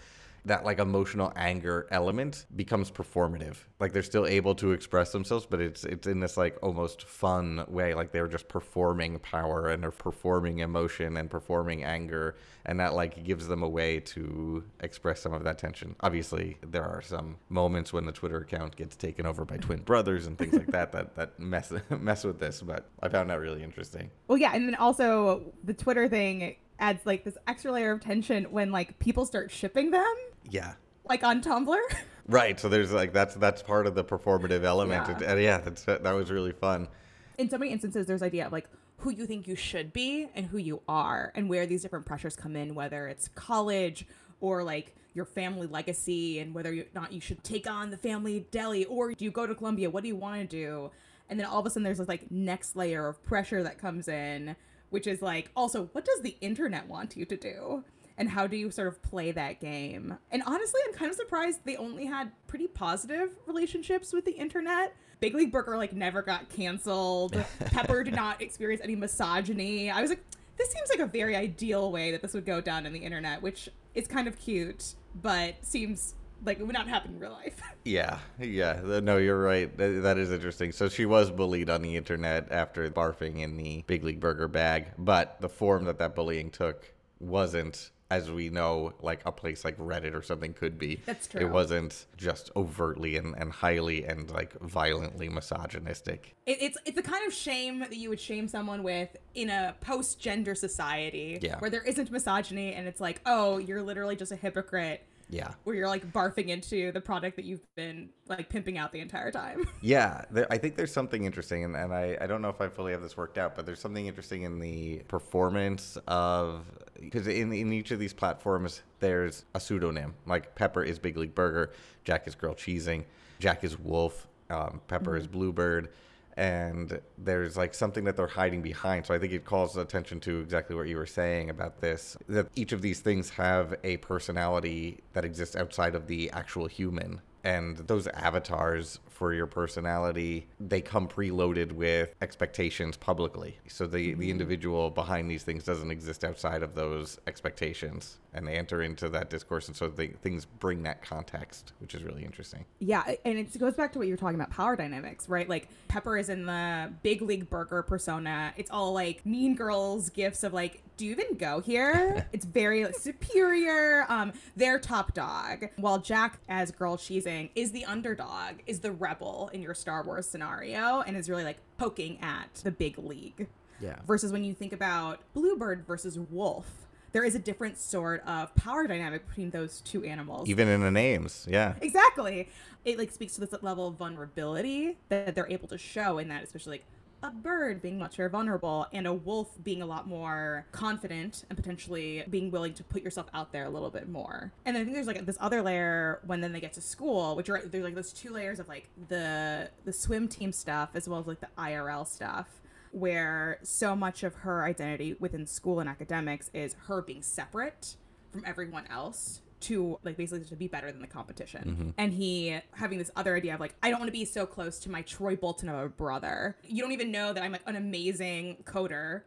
that 0.46 0.64
like 0.64 0.78
emotional 0.78 1.32
anger 1.36 1.86
element 1.90 2.46
becomes 2.54 2.90
performative. 2.90 3.56
Like 3.80 3.92
they're 3.92 4.02
still 4.02 4.26
able 4.26 4.54
to 4.56 4.72
express 4.72 5.12
themselves, 5.12 5.46
but 5.46 5.60
it's 5.60 5.84
it's 5.84 6.06
in 6.06 6.20
this 6.20 6.36
like 6.36 6.58
almost 6.62 7.04
fun 7.04 7.64
way. 7.68 7.94
Like 7.94 8.12
they're 8.12 8.28
just 8.28 8.48
performing 8.48 9.18
power 9.20 9.68
and 9.68 9.82
they're 9.82 9.90
performing 9.90 10.58
emotion 10.58 11.16
and 11.16 11.30
performing 11.30 11.84
anger, 11.84 12.36
and 12.66 12.78
that 12.80 12.94
like 12.94 13.24
gives 13.24 13.48
them 13.48 13.62
a 13.62 13.68
way 13.68 14.00
to 14.00 14.64
express 14.80 15.20
some 15.20 15.32
of 15.32 15.44
that 15.44 15.58
tension. 15.58 15.96
Obviously, 16.00 16.58
there 16.62 16.84
are 16.84 17.00
some 17.00 17.36
moments 17.48 17.92
when 17.92 18.04
the 18.04 18.12
Twitter 18.12 18.38
account 18.38 18.76
gets 18.76 18.96
taken 18.96 19.26
over 19.26 19.44
by 19.44 19.56
twin 19.56 19.80
brothers 19.82 20.26
and 20.26 20.36
things 20.36 20.54
like 20.54 20.68
that 20.68 20.92
that 20.92 21.14
that 21.16 21.38
mess 21.38 21.72
mess 21.90 22.24
with 22.24 22.38
this. 22.38 22.60
But 22.60 22.86
I 23.02 23.08
found 23.08 23.30
that 23.30 23.40
really 23.40 23.62
interesting. 23.62 24.10
Well, 24.28 24.38
yeah, 24.38 24.52
and 24.54 24.68
then 24.68 24.74
also 24.74 25.54
the 25.64 25.74
Twitter 25.74 26.08
thing 26.08 26.56
adds 26.78 27.06
like 27.06 27.24
this 27.24 27.38
extra 27.46 27.72
layer 27.72 27.92
of 27.92 28.00
tension 28.00 28.44
when 28.44 28.72
like 28.72 28.98
people 28.98 29.24
start 29.24 29.50
shipping 29.50 29.90
them. 29.90 30.14
Yeah. 30.50 30.74
Like 31.08 31.22
on 31.22 31.42
Tumblr. 31.42 31.78
Right. 32.26 32.58
So 32.58 32.68
there's 32.68 32.92
like 32.92 33.12
that's 33.12 33.34
that's 33.34 33.62
part 33.62 33.86
of 33.86 33.94
the 33.94 34.04
performative 34.04 34.64
element. 34.64 35.20
Yeah. 35.20 35.32
And, 35.32 35.42
yeah, 35.42 35.58
that's 35.58 35.84
that 35.84 36.02
was 36.02 36.30
really 36.30 36.52
fun. 36.52 36.88
In 37.36 37.50
so 37.50 37.58
many 37.58 37.70
instances, 37.70 38.06
there's 38.06 38.22
idea 38.22 38.46
of 38.46 38.52
like 38.52 38.66
who 38.98 39.10
you 39.10 39.26
think 39.26 39.46
you 39.46 39.56
should 39.56 39.92
be 39.92 40.28
and 40.34 40.46
who 40.46 40.56
you 40.56 40.80
are, 40.88 41.32
and 41.34 41.50
where 41.50 41.66
these 41.66 41.82
different 41.82 42.06
pressures 42.06 42.34
come 42.34 42.56
in, 42.56 42.74
whether 42.74 43.08
it's 43.08 43.28
college 43.28 44.06
or 44.40 44.64
like 44.64 44.94
your 45.12 45.26
family 45.26 45.66
legacy, 45.66 46.38
and 46.38 46.54
whether 46.54 46.72
or 46.72 46.84
not 46.94 47.12
you 47.12 47.20
should 47.20 47.44
take 47.44 47.68
on 47.68 47.90
the 47.90 47.98
family 47.98 48.46
deli 48.50 48.86
or 48.86 49.12
do 49.12 49.24
you 49.24 49.30
go 49.30 49.46
to 49.46 49.54
Columbia? 49.54 49.90
What 49.90 50.02
do 50.02 50.08
you 50.08 50.16
want 50.16 50.40
to 50.40 50.46
do? 50.46 50.90
And 51.28 51.38
then 51.38 51.46
all 51.46 51.60
of 51.60 51.66
a 51.66 51.70
sudden, 51.70 51.82
there's 51.82 51.98
this 51.98 52.08
like 52.08 52.30
next 52.30 52.74
layer 52.74 53.06
of 53.06 53.22
pressure 53.22 53.62
that 53.62 53.76
comes 53.76 54.08
in, 54.08 54.56
which 54.88 55.06
is 55.06 55.20
like 55.20 55.50
also 55.54 55.90
what 55.92 56.06
does 56.06 56.22
the 56.22 56.36
internet 56.40 56.88
want 56.88 57.16
you 57.16 57.26
to 57.26 57.36
do? 57.36 57.84
And 58.16 58.28
how 58.28 58.46
do 58.46 58.56
you 58.56 58.70
sort 58.70 58.88
of 58.88 59.02
play 59.02 59.32
that 59.32 59.60
game? 59.60 60.16
And 60.30 60.42
honestly, 60.46 60.80
I'm 60.86 60.94
kind 60.94 61.10
of 61.10 61.16
surprised 61.16 61.60
they 61.64 61.76
only 61.76 62.06
had 62.06 62.30
pretty 62.46 62.66
positive 62.66 63.36
relationships 63.46 64.12
with 64.12 64.24
the 64.24 64.32
internet. 64.32 64.94
Big 65.20 65.34
League 65.34 65.52
Burger 65.52 65.76
like 65.76 65.92
never 65.92 66.22
got 66.22 66.48
canceled. 66.48 67.42
Pepper 67.66 68.04
did 68.04 68.14
not 68.14 68.42
experience 68.42 68.82
any 68.82 68.96
misogyny. 68.96 69.90
I 69.90 70.00
was 70.00 70.10
like, 70.10 70.22
this 70.56 70.70
seems 70.70 70.88
like 70.90 71.00
a 71.00 71.06
very 71.06 71.34
ideal 71.34 71.90
way 71.90 72.12
that 72.12 72.22
this 72.22 72.34
would 72.34 72.46
go 72.46 72.60
down 72.60 72.86
in 72.86 72.92
the 72.92 73.00
internet, 73.00 73.42
which 73.42 73.68
is 73.94 74.06
kind 74.06 74.28
of 74.28 74.38
cute, 74.38 74.94
but 75.20 75.54
seems 75.62 76.14
like 76.44 76.58
it 76.60 76.64
would 76.64 76.74
not 76.74 76.88
happen 76.88 77.12
in 77.14 77.20
real 77.20 77.32
life. 77.32 77.60
Yeah, 77.86 78.20
yeah. 78.40 78.80
No, 79.02 79.18
you're 79.18 79.38
right. 79.38 79.76
That, 79.76 80.02
that 80.04 80.16
is 80.16 80.32
interesting. 80.32 80.72
So 80.72 80.88
she 80.88 81.04
was 81.04 81.30
bullied 81.30 81.68
on 81.68 81.82
the 81.82 81.96
internet 81.96 82.50
after 82.50 82.88
barfing 82.88 83.40
in 83.40 83.58
the 83.58 83.84
Big 83.86 84.02
League 84.02 84.20
Burger 84.20 84.48
bag, 84.48 84.86
but 84.96 85.38
the 85.42 85.50
form 85.50 85.84
that 85.84 85.98
that 85.98 86.14
bullying 86.14 86.48
took 86.48 86.94
wasn't 87.20 87.90
as 88.10 88.30
we 88.30 88.50
know, 88.50 88.92
like 89.00 89.20
a 89.24 89.32
place 89.32 89.64
like 89.64 89.76
Reddit 89.78 90.14
or 90.14 90.22
something 90.22 90.52
could 90.52 90.78
be. 90.78 91.00
That's 91.06 91.26
true. 91.26 91.40
It 91.40 91.50
wasn't 91.50 92.06
just 92.16 92.50
overtly 92.54 93.16
and, 93.16 93.34
and 93.38 93.50
highly 93.50 94.04
and 94.04 94.30
like 94.30 94.52
violently 94.60 95.28
misogynistic. 95.28 96.34
It, 96.46 96.58
it's 96.60 96.78
it's 96.84 96.96
the 96.96 97.02
kind 97.02 97.26
of 97.26 97.32
shame 97.32 97.80
that 97.80 97.96
you 97.96 98.10
would 98.10 98.20
shame 98.20 98.46
someone 98.48 98.82
with 98.82 99.16
in 99.34 99.50
a 99.50 99.74
post 99.80 100.20
gender 100.20 100.54
society 100.54 101.38
Yeah. 101.42 101.58
where 101.58 101.70
there 101.70 101.82
isn't 101.82 102.10
misogyny 102.10 102.74
and 102.74 102.86
it's 102.86 103.00
like, 103.00 103.20
oh, 103.26 103.58
you're 103.58 103.82
literally 103.82 104.16
just 104.16 104.32
a 104.32 104.36
hypocrite. 104.36 105.02
Yeah. 105.28 105.52
Where 105.64 105.74
you're 105.74 105.88
like 105.88 106.12
barfing 106.12 106.48
into 106.48 106.92
the 106.92 107.00
product 107.00 107.36
that 107.36 107.44
you've 107.44 107.64
been 107.74 108.10
like 108.28 108.48
pimping 108.48 108.78
out 108.78 108.92
the 108.92 109.00
entire 109.00 109.30
time. 109.30 109.68
Yeah, 109.80 110.24
there, 110.30 110.46
I 110.50 110.56
think 110.56 110.76
there's 110.76 110.92
something 110.92 111.24
interesting, 111.24 111.64
and, 111.64 111.76
and 111.76 111.92
I, 111.92 112.16
I 112.20 112.26
don't 112.26 112.40
know 112.40 112.48
if 112.48 112.60
I 112.60 112.68
fully 112.68 112.92
have 112.92 113.02
this 113.02 113.16
worked 113.16 113.36
out, 113.36 113.54
but 113.54 113.66
there's 113.66 113.80
something 113.80 114.06
interesting 114.06 114.42
in 114.42 114.58
the 114.58 115.00
performance 115.08 115.98
of 116.08 116.64
because 116.98 117.26
in 117.26 117.52
in 117.52 117.72
each 117.72 117.90
of 117.90 117.98
these 117.98 118.12
platforms 118.14 118.82
there's 119.00 119.44
a 119.54 119.60
pseudonym. 119.60 120.14
Like 120.26 120.54
Pepper 120.54 120.82
is 120.82 120.98
Big 120.98 121.18
League 121.18 121.34
Burger, 121.34 121.72
Jack 122.04 122.26
is 122.26 122.34
Girl 122.34 122.54
Cheesing, 122.54 123.04
Jack 123.40 123.62
is 123.62 123.78
Wolf, 123.78 124.26
um, 124.48 124.80
Pepper 124.88 125.16
is 125.16 125.26
Bluebird, 125.26 125.90
and 126.36 127.00
there's 127.16 127.56
like 127.56 127.74
something 127.74 128.04
that 128.04 128.16
they're 128.16 128.26
hiding 128.26 128.62
behind. 128.62 129.06
So 129.06 129.14
I 129.14 129.18
think 129.18 129.32
it 129.32 129.44
calls 129.44 129.76
attention 129.76 130.20
to 130.20 130.40
exactly 130.40 130.74
what 130.74 130.88
you 130.88 130.96
were 130.96 131.06
saying 131.06 131.50
about 131.50 131.80
this 131.80 132.16
that 132.28 132.48
each 132.56 132.72
of 132.72 132.82
these 132.82 133.00
things 133.00 133.30
have 133.30 133.74
a 133.84 133.98
personality 133.98 135.00
that 135.12 135.24
exists 135.24 135.56
outside 135.56 135.94
of 135.94 136.06
the 136.06 136.30
actual 136.30 136.66
human 136.66 137.20
and 137.44 137.76
those 137.76 138.08
avatars 138.08 138.98
for 139.14 139.32
your 139.32 139.46
personality 139.46 140.46
they 140.60 140.80
come 140.80 141.08
preloaded 141.08 141.72
with 141.72 142.14
expectations 142.20 142.96
publicly 142.96 143.56
so 143.68 143.86
the 143.86 144.14
the 144.14 144.30
individual 144.30 144.90
behind 144.90 145.30
these 145.30 145.42
things 145.42 145.64
doesn't 145.64 145.90
exist 145.90 146.24
outside 146.24 146.62
of 146.62 146.74
those 146.74 147.18
expectations 147.26 148.18
and 148.34 148.46
they 148.46 148.56
enter 148.56 148.82
into 148.82 149.08
that 149.08 149.30
discourse 149.30 149.68
and 149.68 149.76
so 149.76 149.88
they, 149.88 150.08
things 150.08 150.44
bring 150.44 150.82
that 150.82 151.00
context 151.02 151.72
which 151.78 151.94
is 151.94 152.02
really 152.02 152.24
interesting 152.24 152.64
Yeah, 152.80 153.14
and 153.24 153.38
it 153.38 153.58
goes 153.58 153.74
back 153.74 153.92
to 153.92 153.98
what 153.98 154.06
you 154.08 154.12
were 154.12 154.18
talking 154.18 154.34
about 154.34 154.50
power 154.50 154.76
dynamics, 154.76 155.28
right? 155.28 155.48
Like 155.48 155.68
Pepper 155.88 156.18
is 156.18 156.28
in 156.28 156.46
the 156.46 156.92
big 157.02 157.22
league 157.22 157.48
burger 157.48 157.82
persona. 157.82 158.52
It's 158.56 158.70
all 158.70 158.92
like 158.92 159.24
mean 159.24 159.54
girls 159.54 160.10
gifts 160.10 160.42
of 160.42 160.52
like, 160.52 160.82
do 160.96 161.06
you 161.06 161.12
even 161.12 161.36
go 161.36 161.60
here? 161.60 162.26
it's 162.32 162.44
very 162.44 162.84
like, 162.84 162.96
superior. 162.96 164.06
Um, 164.08 164.32
they're 164.56 164.78
top 164.78 165.14
dog. 165.14 165.68
While 165.76 165.98
Jack 165.98 166.40
as 166.48 166.70
girl 166.70 166.96
cheesing 166.96 167.50
is 167.54 167.72
the 167.72 167.84
underdog, 167.84 168.56
is 168.66 168.80
the 168.80 168.92
rebel 169.04 169.50
in 169.52 169.60
your 169.62 169.74
Star 169.74 170.02
Wars 170.02 170.26
scenario, 170.26 171.02
and 171.06 171.16
is 171.16 171.28
really 171.30 171.44
like 171.44 171.58
poking 171.78 172.18
at 172.22 172.52
the 172.64 172.70
big 172.70 172.98
league. 172.98 173.46
yeah 173.80 173.96
Versus 174.06 174.32
when 174.32 174.44
you 174.44 174.54
think 174.54 174.72
about 174.72 175.20
Bluebird 175.34 175.86
versus 175.86 176.18
Wolf. 176.18 176.66
There 177.12 177.24
is 177.24 177.36
a 177.36 177.38
different 177.38 177.78
sort 177.78 178.24
of 178.26 178.52
power 178.56 178.88
dynamic 178.88 179.28
between 179.28 179.50
those 179.50 179.80
two 179.82 180.02
animals. 180.02 180.48
even 180.48 180.66
in 180.68 180.80
the 180.80 180.90
names 180.90 181.46
yeah 181.48 181.74
Exactly. 181.80 182.48
It 182.84 182.98
like 182.98 183.10
speaks 183.12 183.34
to 183.34 183.40
this 183.40 183.54
level 183.62 183.86
of 183.88 183.94
vulnerability 183.94 184.96
that 185.10 185.34
they're 185.34 185.50
able 185.50 185.68
to 185.68 185.78
show 185.78 186.18
in 186.18 186.28
that, 186.28 186.42
especially 186.42 186.72
like 186.72 186.84
a 187.24 187.30
bird 187.30 187.80
being 187.80 187.98
much 187.98 188.18
more 188.18 188.28
vulnerable 188.28 188.86
and 188.92 189.06
a 189.06 189.12
wolf 189.12 189.50
being 189.64 189.80
a 189.80 189.86
lot 189.86 190.06
more 190.06 190.66
confident 190.72 191.44
and 191.48 191.56
potentially 191.56 192.22
being 192.28 192.50
willing 192.50 192.74
to 192.74 192.84
put 192.84 193.02
yourself 193.02 193.26
out 193.32 193.50
there 193.50 193.64
a 193.64 193.70
little 193.70 193.88
bit 193.88 194.08
more. 194.10 194.52
And 194.66 194.76
I 194.76 194.82
think 194.82 194.94
there's 194.94 195.06
like 195.06 195.24
this 195.24 195.38
other 195.40 195.62
layer 195.62 196.20
when 196.26 196.42
then 196.42 196.52
they 196.52 196.60
get 196.60 196.74
to 196.74 196.82
school, 196.82 197.34
which 197.34 197.48
are 197.48 197.62
there's 197.64 197.82
like 197.82 197.94
those 197.94 198.12
two 198.12 198.30
layers 198.30 198.60
of 198.60 198.68
like 198.68 198.90
the 199.08 199.70
the 199.86 199.92
swim 199.92 200.28
team 200.28 200.52
stuff 200.52 200.90
as 200.94 201.08
well 201.08 201.18
as 201.18 201.26
like 201.26 201.40
the 201.40 201.48
IRL 201.56 202.06
stuff 202.06 202.60
where 202.92 203.58
so 203.62 203.96
much 203.96 204.22
of 204.22 204.34
her 204.34 204.62
identity 204.64 205.16
within 205.18 205.46
school 205.46 205.80
and 205.80 205.88
academics 205.88 206.50
is 206.52 206.76
her 206.86 207.00
being 207.02 207.22
separate 207.22 207.96
from 208.30 208.44
everyone 208.46 208.86
else 208.88 209.40
to 209.64 209.98
like 210.02 210.16
basically 210.16 210.44
to 210.44 210.56
be 210.56 210.68
better 210.68 210.90
than 210.90 211.00
the 211.00 211.06
competition. 211.06 211.64
Mm-hmm. 211.64 211.90
And 211.98 212.12
he 212.12 212.60
having 212.72 212.98
this 212.98 213.10
other 213.16 213.36
idea 213.36 213.54
of 213.54 213.60
like, 213.60 213.74
I 213.82 213.90
don't 213.90 213.98
want 213.98 214.08
to 214.08 214.12
be 214.12 214.24
so 214.24 214.46
close 214.46 214.78
to 214.80 214.90
my 214.90 215.02
Troy 215.02 215.36
Bolton 215.36 215.68
of 215.68 215.78
a 215.78 215.88
brother. 215.88 216.56
You 216.64 216.82
don't 216.82 216.92
even 216.92 217.10
know 217.10 217.32
that 217.32 217.42
I'm 217.42 217.52
like 217.52 217.62
an 217.66 217.76
amazing 217.76 218.58
coder 218.64 219.22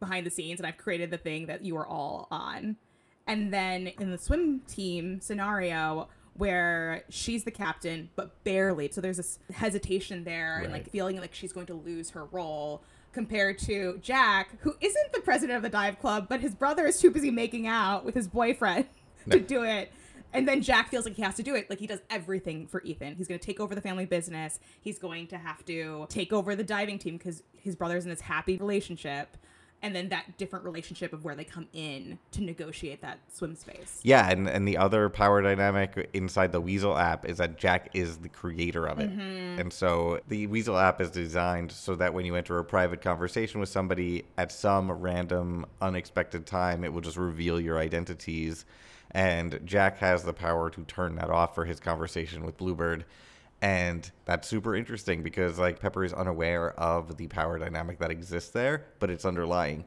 behind 0.00 0.26
the 0.26 0.30
scenes 0.30 0.60
and 0.60 0.66
I've 0.66 0.76
created 0.76 1.10
the 1.10 1.18
thing 1.18 1.46
that 1.46 1.64
you 1.64 1.76
are 1.76 1.86
all 1.86 2.28
on. 2.30 2.76
And 3.26 3.52
then 3.52 3.88
in 3.98 4.10
the 4.10 4.18
swim 4.18 4.60
team 4.68 5.20
scenario 5.20 6.08
where 6.34 7.04
she's 7.08 7.44
the 7.44 7.50
captain 7.50 8.10
but 8.14 8.44
barely 8.44 8.90
so 8.92 9.00
there's 9.00 9.16
this 9.16 9.38
hesitation 9.54 10.24
there 10.24 10.58
and 10.58 10.70
like 10.70 10.90
feeling 10.90 11.18
like 11.18 11.34
she's 11.34 11.52
going 11.52 11.66
to 11.66 11.74
lose 11.74 12.10
her 12.10 12.26
role 12.26 12.82
compared 13.12 13.58
to 13.58 13.98
Jack 14.02 14.50
who 14.60 14.74
isn't 14.82 15.12
the 15.14 15.20
president 15.20 15.56
of 15.56 15.62
the 15.62 15.70
dive 15.70 15.98
club 15.98 16.26
but 16.28 16.40
his 16.40 16.54
brother 16.54 16.84
is 16.86 17.00
too 17.00 17.10
busy 17.10 17.30
making 17.30 17.66
out 17.66 18.04
with 18.04 18.14
his 18.14 18.28
boyfriend 18.28 18.84
to 19.30 19.40
do 19.40 19.64
it 19.64 19.92
And 20.32 20.46
then 20.46 20.60
Jack 20.60 20.90
feels 20.90 21.04
like 21.06 21.14
he 21.14 21.22
has 21.22 21.34
to 21.36 21.42
do 21.42 21.54
it. 21.54 21.70
Like 21.70 21.78
he 21.78 21.86
does 21.86 22.00
everything 22.10 22.66
for 22.66 22.82
Ethan. 22.82 23.14
He's 23.16 23.26
going 23.26 23.40
to 23.40 23.46
take 23.46 23.58
over 23.58 23.74
the 23.74 23.80
family 23.80 24.04
business. 24.04 24.60
He's 24.80 24.98
going 24.98 25.28
to 25.28 25.38
have 25.38 25.64
to 25.64 26.06
take 26.10 26.32
over 26.32 26.54
the 26.54 26.64
diving 26.64 26.98
team 26.98 27.16
because 27.16 27.42
his 27.56 27.74
brother's 27.74 28.04
in 28.04 28.10
this 28.10 28.20
happy 28.20 28.56
relationship. 28.58 29.36
And 29.82 29.94
then 29.94 30.08
that 30.08 30.36
different 30.38 30.64
relationship 30.64 31.12
of 31.12 31.24
where 31.24 31.34
they 31.34 31.44
come 31.44 31.68
in 31.72 32.18
to 32.32 32.42
negotiate 32.42 33.02
that 33.02 33.18
swim 33.32 33.54
space. 33.54 34.00
Yeah, 34.02 34.28
and, 34.30 34.48
and 34.48 34.66
the 34.66 34.78
other 34.78 35.08
power 35.10 35.42
dynamic 35.42 36.10
inside 36.14 36.50
the 36.50 36.62
Weazel 36.62 36.98
app 36.98 37.26
is 37.26 37.38
that 37.38 37.58
Jack 37.58 37.90
is 37.92 38.16
the 38.16 38.30
creator 38.30 38.86
of 38.86 39.00
it. 39.00 39.10
Mm-hmm. 39.10 39.60
And 39.60 39.72
so 39.72 40.20
the 40.28 40.48
Weazel 40.48 40.82
app 40.82 41.00
is 41.00 41.10
designed 41.10 41.70
so 41.72 41.94
that 41.96 42.14
when 42.14 42.24
you 42.24 42.36
enter 42.36 42.58
a 42.58 42.64
private 42.64 43.02
conversation 43.02 43.60
with 43.60 43.68
somebody 43.68 44.24
at 44.38 44.50
some 44.50 44.90
random, 44.90 45.66
unexpected 45.80 46.46
time, 46.46 46.82
it 46.82 46.92
will 46.92 47.02
just 47.02 47.18
reveal 47.18 47.60
your 47.60 47.78
identities. 47.78 48.64
And 49.16 49.60
Jack 49.64 49.96
has 50.00 50.24
the 50.24 50.34
power 50.34 50.68
to 50.68 50.84
turn 50.84 51.14
that 51.16 51.30
off 51.30 51.54
for 51.54 51.64
his 51.64 51.80
conversation 51.80 52.44
with 52.44 52.58
Bluebird. 52.58 53.06
And 53.62 54.08
that's 54.26 54.46
super 54.46 54.76
interesting 54.76 55.22
because 55.22 55.58
like 55.58 55.80
Pepper 55.80 56.04
is 56.04 56.12
unaware 56.12 56.78
of 56.78 57.16
the 57.16 57.26
power 57.26 57.58
dynamic 57.58 57.98
that 58.00 58.10
exists 58.10 58.50
there, 58.50 58.84
but 58.98 59.08
it's 59.08 59.24
underlying. 59.24 59.86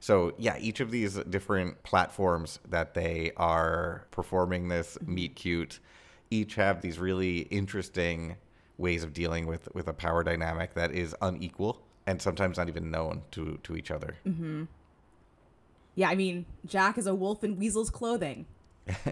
So 0.00 0.32
yeah, 0.38 0.56
each 0.58 0.80
of 0.80 0.90
these 0.90 1.16
different 1.28 1.82
platforms 1.82 2.58
that 2.70 2.94
they 2.94 3.32
are 3.36 4.06
performing 4.12 4.68
this 4.68 4.96
meet 5.04 5.36
cute, 5.36 5.78
each 6.30 6.54
have 6.54 6.80
these 6.80 6.98
really 6.98 7.40
interesting 7.40 8.36
ways 8.78 9.04
of 9.04 9.12
dealing 9.12 9.46
with 9.46 9.68
with 9.74 9.88
a 9.88 9.92
power 9.92 10.24
dynamic 10.24 10.72
that 10.72 10.90
is 10.92 11.14
unequal 11.20 11.82
and 12.06 12.22
sometimes 12.22 12.56
not 12.56 12.70
even 12.70 12.90
known 12.90 13.20
to 13.32 13.58
to 13.62 13.76
each 13.76 13.90
other. 13.90 14.16
Mm-hmm. 14.26 14.64
Yeah, 15.96 16.08
I 16.08 16.14
mean, 16.14 16.46
Jack 16.64 16.96
is 16.96 17.06
a 17.06 17.14
wolf 17.14 17.44
in 17.44 17.58
Weasel's 17.58 17.90
clothing. 17.90 18.46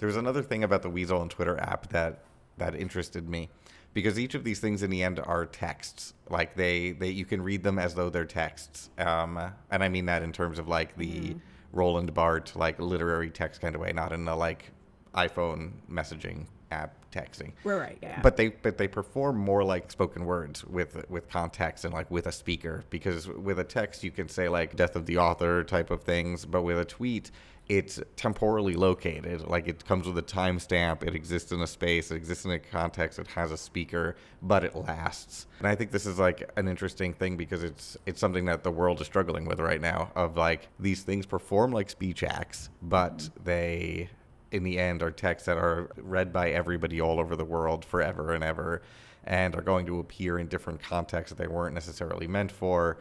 There 0.00 0.06
was 0.06 0.16
another 0.16 0.42
thing 0.42 0.64
about 0.64 0.80
the 0.80 0.90
Weazel 0.90 1.20
and 1.20 1.30
Twitter 1.30 1.60
app 1.60 1.90
that 1.90 2.24
that 2.56 2.74
interested 2.74 3.28
me 3.28 3.50
because 3.92 4.18
each 4.18 4.34
of 4.34 4.44
these 4.44 4.58
things 4.58 4.82
in 4.82 4.88
the 4.88 5.02
end 5.02 5.20
are 5.20 5.44
texts. 5.44 6.14
Like 6.30 6.56
they 6.56 6.92
they 6.92 7.10
you 7.10 7.26
can 7.26 7.42
read 7.42 7.62
them 7.62 7.78
as 7.78 7.94
though 7.94 8.08
they're 8.08 8.24
texts. 8.24 8.88
Um, 8.96 9.38
and 9.70 9.84
I 9.84 9.90
mean 9.90 10.06
that 10.06 10.22
in 10.22 10.32
terms 10.32 10.58
of 10.58 10.68
like 10.68 10.96
the 10.96 11.36
Roland 11.72 12.14
Barthes 12.14 12.56
like 12.56 12.80
literary 12.80 13.28
text 13.28 13.60
kind 13.60 13.74
of 13.74 13.82
way, 13.82 13.92
not 13.92 14.12
in 14.12 14.24
the 14.24 14.34
like 14.34 14.70
iPhone 15.14 15.72
messaging 15.90 16.46
app 16.70 16.94
texting. 17.10 17.52
We're 17.62 17.80
right, 17.80 17.98
yeah. 18.02 18.20
But 18.22 18.38
they 18.38 18.48
but 18.48 18.78
they 18.78 18.88
perform 18.88 19.36
more 19.36 19.62
like 19.62 19.90
spoken 19.90 20.24
words 20.24 20.64
with 20.64 21.04
with 21.10 21.28
context 21.28 21.84
and 21.84 21.92
like 21.92 22.10
with 22.10 22.26
a 22.26 22.32
speaker 22.32 22.84
because 22.88 23.28
with 23.28 23.58
a 23.58 23.64
text 23.64 24.02
you 24.02 24.10
can 24.10 24.30
say 24.30 24.48
like 24.48 24.76
death 24.76 24.96
of 24.96 25.04
the 25.04 25.18
author 25.18 25.62
type 25.62 25.90
of 25.90 26.04
things, 26.04 26.46
but 26.46 26.62
with 26.62 26.78
a 26.78 26.86
tweet 26.86 27.30
it's 27.70 28.00
temporally 28.16 28.74
located. 28.74 29.46
Like 29.46 29.68
it 29.68 29.84
comes 29.84 30.04
with 30.04 30.18
a 30.18 30.22
timestamp. 30.22 31.04
It 31.04 31.14
exists 31.14 31.52
in 31.52 31.60
a 31.60 31.68
space. 31.68 32.10
It 32.10 32.16
exists 32.16 32.44
in 32.44 32.50
a 32.50 32.58
context. 32.58 33.20
It 33.20 33.28
has 33.28 33.52
a 33.52 33.56
speaker, 33.56 34.16
but 34.42 34.64
it 34.64 34.74
lasts. 34.74 35.46
And 35.60 35.68
I 35.68 35.76
think 35.76 35.92
this 35.92 36.04
is 36.04 36.18
like 36.18 36.50
an 36.56 36.66
interesting 36.66 37.14
thing 37.14 37.36
because 37.36 37.62
it's 37.62 37.96
it's 38.06 38.18
something 38.18 38.46
that 38.46 38.64
the 38.64 38.72
world 38.72 39.00
is 39.00 39.06
struggling 39.06 39.44
with 39.44 39.60
right 39.60 39.80
now. 39.80 40.10
Of 40.16 40.36
like 40.36 40.66
these 40.80 41.02
things 41.02 41.26
perform 41.26 41.70
like 41.70 41.88
speech 41.88 42.24
acts, 42.24 42.70
but 42.82 43.30
they 43.44 44.10
in 44.50 44.64
the 44.64 44.76
end 44.76 45.00
are 45.00 45.12
texts 45.12 45.46
that 45.46 45.56
are 45.56 45.92
read 45.96 46.32
by 46.32 46.50
everybody 46.50 47.00
all 47.00 47.20
over 47.20 47.36
the 47.36 47.44
world 47.44 47.84
forever 47.84 48.34
and 48.34 48.42
ever 48.42 48.82
and 49.22 49.54
are 49.54 49.62
going 49.62 49.86
to 49.86 50.00
appear 50.00 50.40
in 50.40 50.48
different 50.48 50.82
contexts 50.82 51.36
that 51.36 51.40
they 51.40 51.46
weren't 51.46 51.74
necessarily 51.74 52.26
meant 52.26 52.50
for 52.50 52.98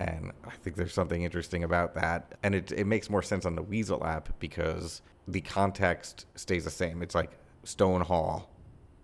and 0.00 0.32
i 0.46 0.50
think 0.50 0.76
there's 0.76 0.94
something 0.94 1.22
interesting 1.22 1.62
about 1.62 1.94
that. 1.94 2.34
And 2.42 2.54
it, 2.54 2.72
it 2.72 2.86
makes 2.86 3.08
more 3.10 3.22
sense 3.22 3.44
on 3.44 3.54
the 3.54 3.62
weazel 3.62 4.04
app 4.04 4.30
because 4.38 5.02
the 5.28 5.40
context 5.42 6.26
stays 6.34 6.64
the 6.64 6.70
same. 6.70 7.02
It's 7.02 7.14
like 7.14 7.32
Stonewall 7.62 8.48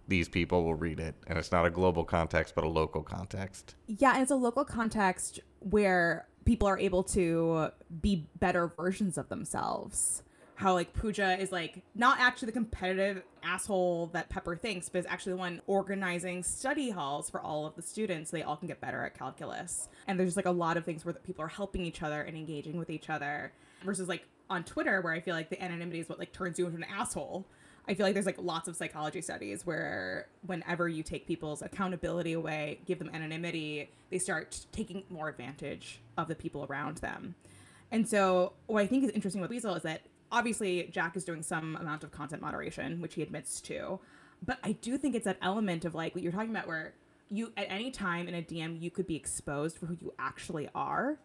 these 0.08 0.28
people 0.28 0.62
will 0.62 0.74
read 0.74 1.00
it. 1.00 1.16
And 1.26 1.38
it's 1.38 1.50
not 1.50 1.66
a 1.66 1.70
global 1.70 2.04
context 2.04 2.54
but 2.54 2.64
a 2.64 2.68
local 2.68 3.02
context. 3.02 3.74
Yeah, 3.86 4.14
and 4.14 4.22
it's 4.22 4.30
a 4.30 4.36
local 4.36 4.64
context 4.64 5.40
where 5.60 6.28
people 6.44 6.68
are 6.68 6.78
able 6.78 7.02
to 7.02 7.70
be 8.00 8.28
better 8.38 8.68
versions 8.68 9.18
of 9.18 9.28
themselves. 9.28 10.22
How 10.56 10.72
like 10.72 10.92
Pooja 10.94 11.38
is 11.38 11.52
like 11.52 11.82
not 11.94 12.18
actually 12.18 12.46
the 12.46 12.52
competitive 12.52 13.22
asshole 13.42 14.08
that 14.08 14.30
Pepper 14.30 14.56
thinks, 14.56 14.88
but 14.88 15.00
is 15.00 15.06
actually 15.06 15.32
the 15.32 15.38
one 15.38 15.60
organizing 15.66 16.42
study 16.42 16.90
halls 16.90 17.28
for 17.28 17.40
all 17.40 17.66
of 17.66 17.76
the 17.76 17.82
students 17.82 18.30
so 18.30 18.36
they 18.36 18.42
all 18.42 18.56
can 18.56 18.66
get 18.66 18.80
better 18.80 19.04
at 19.04 19.18
calculus. 19.18 19.88
And 20.06 20.18
there's 20.18 20.34
like 20.34 20.46
a 20.46 20.50
lot 20.50 20.76
of 20.76 20.84
things 20.84 21.04
where 21.04 21.12
people 21.12 21.44
are 21.44 21.48
helping 21.48 21.84
each 21.84 22.02
other 22.02 22.22
and 22.22 22.36
engaging 22.36 22.78
with 22.78 22.88
each 22.88 23.10
other 23.10 23.52
versus 23.84 24.08
like 24.08 24.26
on 24.48 24.64
Twitter 24.64 25.00
where 25.02 25.12
I 25.12 25.20
feel 25.20 25.34
like 25.34 25.50
the 25.50 25.62
anonymity 25.62 26.00
is 26.00 26.08
what 26.08 26.18
like 26.18 26.32
turns 26.32 26.58
you 26.58 26.66
into 26.66 26.78
an 26.78 26.84
asshole. 26.84 27.46
I 27.88 27.94
feel 27.94 28.04
like 28.04 28.14
there's 28.14 28.26
like 28.26 28.38
lots 28.38 28.66
of 28.66 28.76
psychology 28.76 29.20
studies 29.20 29.64
where 29.64 30.26
whenever 30.46 30.88
you 30.88 31.02
take 31.02 31.26
people's 31.26 31.62
accountability 31.62 32.32
away, 32.32 32.80
give 32.84 32.98
them 32.98 33.10
anonymity, 33.12 33.90
they 34.10 34.18
start 34.18 34.66
taking 34.72 35.04
more 35.08 35.28
advantage 35.28 36.00
of 36.16 36.28
the 36.28 36.34
people 36.34 36.66
around 36.68 36.96
them. 36.98 37.36
And 37.92 38.08
so, 38.08 38.54
what 38.66 38.82
I 38.82 38.86
think 38.88 39.04
is 39.04 39.10
interesting 39.10 39.40
with 39.40 39.50
Weazel 39.50 39.76
is 39.76 39.84
that 39.84 40.02
obviously 40.30 40.88
Jack 40.92 41.16
is 41.16 41.24
doing 41.24 41.42
some 41.42 41.76
amount 41.76 42.04
of 42.04 42.10
content 42.10 42.42
moderation, 42.42 43.00
which 43.00 43.14
he 43.14 43.22
admits 43.22 43.60
to. 43.62 44.00
But 44.44 44.58
I 44.62 44.72
do 44.72 44.98
think 44.98 45.14
it's 45.14 45.24
that 45.24 45.38
element 45.40 45.84
of 45.84 45.94
like 45.94 46.14
what 46.14 46.22
you're 46.22 46.32
talking 46.32 46.50
about 46.50 46.66
where 46.66 46.94
you, 47.28 47.52
at 47.56 47.66
any 47.70 47.90
time 47.90 48.28
in 48.28 48.34
a 48.34 48.42
DM, 48.42 48.80
you 48.80 48.90
could 48.90 49.06
be 49.06 49.16
exposed 49.16 49.78
for 49.78 49.86
who 49.86 49.96
you 50.00 50.14
actually 50.18 50.68
are. 50.74 51.18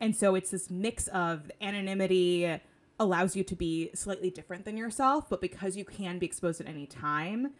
And 0.00 0.14
so 0.14 0.34
it's 0.34 0.50
this 0.50 0.70
mix 0.70 1.08
of 1.08 1.50
anonymity 1.60 2.60
allows 3.00 3.36
you 3.36 3.44
to 3.44 3.54
be 3.54 3.90
slightly 3.94 4.30
different 4.30 4.64
than 4.64 4.76
yourself, 4.76 5.28
but 5.28 5.40
because 5.40 5.76
you 5.76 5.84
can 5.84 6.18
be 6.18 6.26
exposed 6.26 6.60
at 6.60 6.66
any 6.66 6.86
time, 6.86 7.52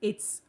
it's 0.00 0.42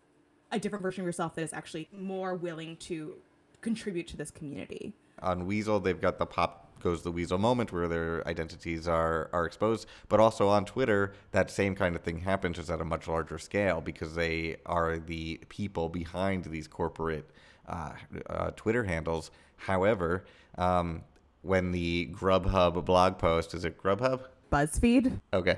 a 0.51 0.59
different 0.59 0.81
version 0.81 1.01
of 1.01 1.05
yourself 1.05 1.35
that 1.35 1.41
is 1.41 1.53
actually 1.53 1.89
more 1.91 2.33
willing 2.33 2.77
to 2.77 3.15
contribute 3.61 4.07
to 4.07 4.17
this 4.17 4.31
community. 4.31 4.93
on 5.21 5.47
Weazel, 5.47 5.83
they've 5.83 5.99
got 5.99 6.17
the 6.17 6.25
pop 6.25 6.66
goes 6.79 7.03
the 7.03 7.11
Weazel 7.11 7.39
moment 7.39 7.71
where 7.71 7.87
their 7.87 8.27
identities 8.27 8.87
are 8.87 9.29
are 9.33 9.45
exposed, 9.45 9.87
but 10.09 10.19
also 10.19 10.47
on 10.47 10.65
Twitter, 10.65 11.13
that 11.31 11.49
same 11.49 11.75
kind 11.75 11.95
of 11.95 12.01
thing 12.01 12.19
happens 12.19 12.57
just 12.57 12.69
at 12.69 12.81
a 12.81 12.85
much 12.85 13.07
larger 13.07 13.37
scale 13.37 13.81
because 13.81 14.15
they 14.15 14.57
are 14.65 14.97
the 14.97 15.39
people 15.49 15.89
behind 15.89 16.45
these 16.45 16.67
corporate 16.67 17.29
uh, 17.67 17.91
uh, 18.29 18.51
Twitter 18.55 18.83
handles. 18.83 19.31
However, 19.57 20.25
um, 20.57 21.03
when 21.41 21.71
the 21.71 22.07
Grubhub 22.11 22.83
blog 22.85 23.17
post 23.17 23.53
is 23.53 23.65
it 23.65 23.81
Grubhub? 23.81 24.21
BuzzFeed? 24.51 25.21
Okay. 25.33 25.57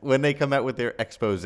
When 0.00 0.22
they 0.22 0.34
come 0.34 0.52
out 0.52 0.64
with 0.64 0.76
their 0.76 0.94
expose 0.98 1.44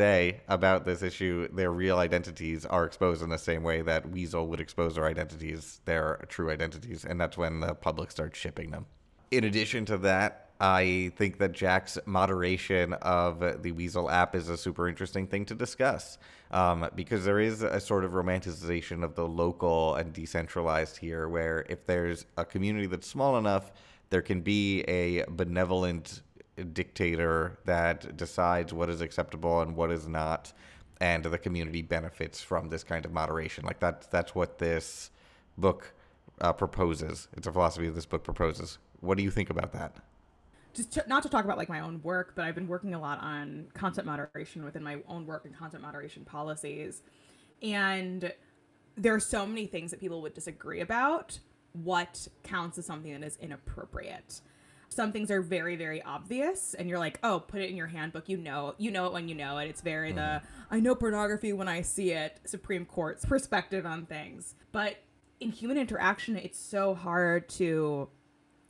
about 0.49 0.87
this 0.87 1.03
issue, 1.03 1.47
their 1.49 1.71
real 1.71 1.99
identities 1.99 2.65
are 2.65 2.87
exposed 2.87 3.23
in 3.23 3.29
the 3.29 3.37
same 3.37 3.63
way 3.63 3.83
that 3.83 4.09
Weasel 4.09 4.47
would 4.47 4.61
expose 4.61 4.95
their 4.95 5.05
identities, 5.05 5.81
their 5.85 6.25
true 6.29 6.51
identities, 6.51 7.05
and 7.05 7.21
that's 7.21 7.37
when 7.37 7.61
the 7.61 7.75
public 7.75 8.11
starts 8.11 8.39
shipping 8.39 8.71
them. 8.71 8.87
In 9.31 9.45
addition 9.45 9.85
to 9.87 9.99
that, 9.99 10.51
I 10.61 11.13
think 11.17 11.39
that 11.39 11.53
Jack's 11.53 11.99
moderation 12.07 12.95
of 12.95 13.41
the 13.41 13.73
Weazel 13.73 14.11
app 14.11 14.35
is 14.35 14.49
a 14.49 14.57
super 14.57 14.89
interesting 14.89 15.27
thing 15.27 15.45
to 15.47 15.55
discuss 15.55 16.17
um, 16.51 16.89
because 16.95 17.25
there 17.25 17.41
is 17.41 17.63
a 17.63 17.81
sort 17.81 18.05
of 18.05 18.13
romanticization 18.13 19.05
of 19.05 19.15
the 19.15 19.27
local 19.27 19.97
and 19.97 20.13
decentralized 20.13 20.97
here, 20.97 21.29
where 21.29 21.67
if 21.69 21.85
there's 21.87 22.25
a 22.37 22.45
community 22.45 22.87
that's 22.87 23.07
small 23.07 23.37
enough, 23.37 23.73
there 24.11 24.23
can 24.23 24.41
be 24.41 24.83
a 24.83 25.25
benevolent 25.29 26.23
dictator 26.73 27.59
that 27.65 28.17
decides 28.17 28.73
what 28.73 28.89
is 28.89 29.01
acceptable 29.03 29.61
and 29.61 29.77
what 29.77 29.91
is 29.91 30.09
not, 30.09 30.53
and 31.01 31.25
the 31.25 31.37
community 31.37 31.83
benefits 31.83 32.41
from 32.41 32.71
this 32.71 32.83
kind 32.83 33.05
of 33.05 33.13
moderation. 33.13 33.65
Like 33.65 33.81
that, 33.81 34.11
that's 34.11 34.35
what 34.35 34.59
this 34.59 35.11
book 35.59 35.93
uh, 36.41 36.53
proposes. 36.53 37.29
It's 37.37 37.47
a 37.47 37.53
philosophy 37.53 37.87
that 37.87 37.95
this 37.95 38.07
book 38.07 38.25
proposes. 38.25 38.79
What 39.01 39.17
do 39.17 39.25
you 39.25 39.31
think 39.31 39.51
about 39.51 39.73
that? 39.73 39.97
just 40.77 40.93
to, 40.93 41.05
not 41.09 41.23
to 41.23 41.29
talk 41.29 41.45
about 41.45 41.57
like 41.57 41.69
my 41.69 41.81
own 41.81 42.01
work, 42.03 42.33
but 42.37 42.45
I've 42.45 42.55
been 42.55 42.69
working 42.69 42.95
a 42.95 43.01
lot 43.01 43.21
on 43.23 43.67
content 43.73 44.07
moderation 44.07 44.65
within 44.65 44.85
my 44.85 44.99
own 45.09 45.27
work 45.27 45.47
and 45.47 45.57
content 45.57 45.83
moderation 45.83 46.25
policies. 46.25 47.03
And 47.63 48.33
there 48.97 49.15
are 49.15 49.21
so 49.21 49.47
many 49.47 49.67
things 49.67 49.91
that 49.91 50.01
people 50.01 50.21
would 50.23 50.35
disagree 50.35 50.81
about 50.81 51.39
what 51.73 52.29
counts 52.43 52.79
as 52.79 52.87
something 52.87 53.13
that 53.13 53.27
is 53.27 53.39
inappropriate. 53.41 54.43
Some 54.89 55.13
things 55.13 55.31
are 55.31 55.43
very, 55.43 55.77
very 55.77 56.01
obvious, 56.03 56.73
and 56.75 56.89
you're 56.89 56.99
like, 56.99 57.19
"Oh, 57.23 57.41
put 57.41 57.61
it 57.61 57.69
in 57.69 57.77
your 57.77 57.89
handbook. 57.89 58.29
You 58.29 58.37
know, 58.37 58.75
you 58.79 58.91
know 58.91 59.07
it 59.07 59.13
when 59.13 59.29
you 59.29 59.35
know 59.35 59.59
it." 59.59 59.69
It's 59.69 59.81
very 59.81 60.13
the 60.13 60.21
mm-hmm. 60.21 60.75
"I 60.75 60.81
know 60.81 60.95
pornography 60.95 61.53
when 61.53 61.69
I 61.69 61.83
see 61.83 62.13
it." 62.13 62.41
Supreme 62.47 62.87
Court's 62.87 63.25
perspective 63.25 63.85
on 63.85 64.07
things, 64.07 64.55
but 64.73 64.99
in 65.41 65.51
human 65.51 65.77
interaction, 65.77 66.37
it's 66.37 66.59
so 66.59 66.95
hard 66.95 67.49
to 67.51 68.09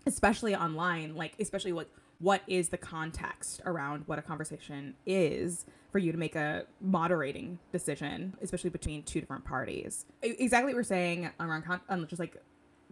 especially 0.07 0.55
online 0.55 1.15
like 1.15 1.35
especially 1.39 1.73
like 1.73 1.89
what 2.19 2.43
is 2.47 2.71
the 2.71 2.79
context 2.79 3.61
around 3.67 4.03
what 4.07 4.19
a 4.19 4.23
conversation 4.23 4.95
is 5.05 5.67
for 5.93 5.99
you 5.99 6.13
to 6.13 6.19
make 6.19 6.35
a 6.35 6.65
moderating 6.81 7.59
decision 7.73 8.35
especially 8.41 8.71
between 8.71 9.03
two 9.03 9.21
different 9.21 9.45
parties 9.45 10.07
exactly 10.23 10.73
what 10.73 10.79
we're 10.79 10.83
saying 10.83 11.31
around 11.41 11.63
con- 11.63 11.81
um, 11.89 12.07
just 12.07 12.21
like 12.21 12.43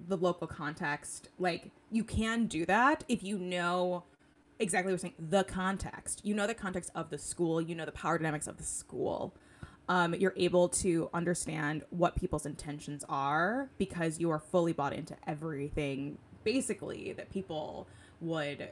the 0.09 0.17
local 0.17 0.47
context 0.47 1.29
like 1.39 1.71
you 1.91 2.05
can 2.05 2.47
do 2.47 2.67
that 2.67 3.05
if 3.09 3.23
you 3.23 3.39
know 3.39 4.05
exactly 4.59 4.93
what 4.93 5.03
you're 5.03 5.11
saying, 5.11 5.15
the 5.31 5.45
context. 5.45 6.21
You 6.25 6.35
know 6.35 6.47
the 6.47 6.55
context 6.55 6.91
of 6.95 7.11
the 7.11 7.19
school, 7.19 7.61
you 7.61 7.75
know 7.75 7.85
the 7.85 7.93
power 7.93 8.19
dynamics 8.19 8.47
of 8.47 8.57
the 8.57 8.65
school. 8.65 9.35
Um, 9.89 10.15
you're 10.15 10.35
able 10.37 10.71
to 10.71 11.11
understand 11.13 11.85
what 11.91 12.17
people's 12.17 12.47
intentions 12.47 13.05
are 13.09 13.69
because 13.77 14.19
you 14.19 14.31
are 14.31 14.39
fully 14.39 14.73
bought 14.73 14.95
into 14.95 15.15
everything 15.27 16.17
basically 16.45 17.13
that 17.13 17.31
people 17.31 17.87
would 18.21 18.71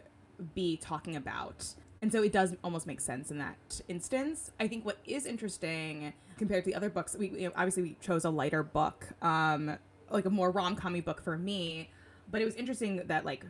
be 0.54 0.76
talking 0.76 1.16
about. 1.16 1.74
And 2.00 2.10
so 2.10 2.22
it 2.22 2.32
does 2.32 2.54
almost 2.64 2.86
make 2.86 3.00
sense 3.00 3.30
in 3.30 3.38
that 3.38 3.80
instance. 3.88 4.50
I 4.58 4.66
think 4.66 4.84
what 4.84 4.98
is 5.04 5.24
interesting 5.24 6.12
compared 6.36 6.64
to 6.64 6.70
the 6.70 6.74
other 6.74 6.90
books, 6.90 7.16
we 7.16 7.28
you 7.28 7.48
know, 7.48 7.52
obviously 7.54 7.82
we 7.82 7.96
chose 8.00 8.24
a 8.24 8.30
lighter 8.30 8.62
book, 8.62 9.08
um, 9.22 9.78
like 10.10 10.24
a 10.24 10.30
more 10.30 10.50
rom 10.50 10.76
commy 10.76 11.04
book 11.04 11.22
for 11.22 11.38
me, 11.38 11.90
but 12.30 12.42
it 12.42 12.44
was 12.44 12.56
interesting 12.56 13.02
that 13.06 13.24
like 13.24 13.46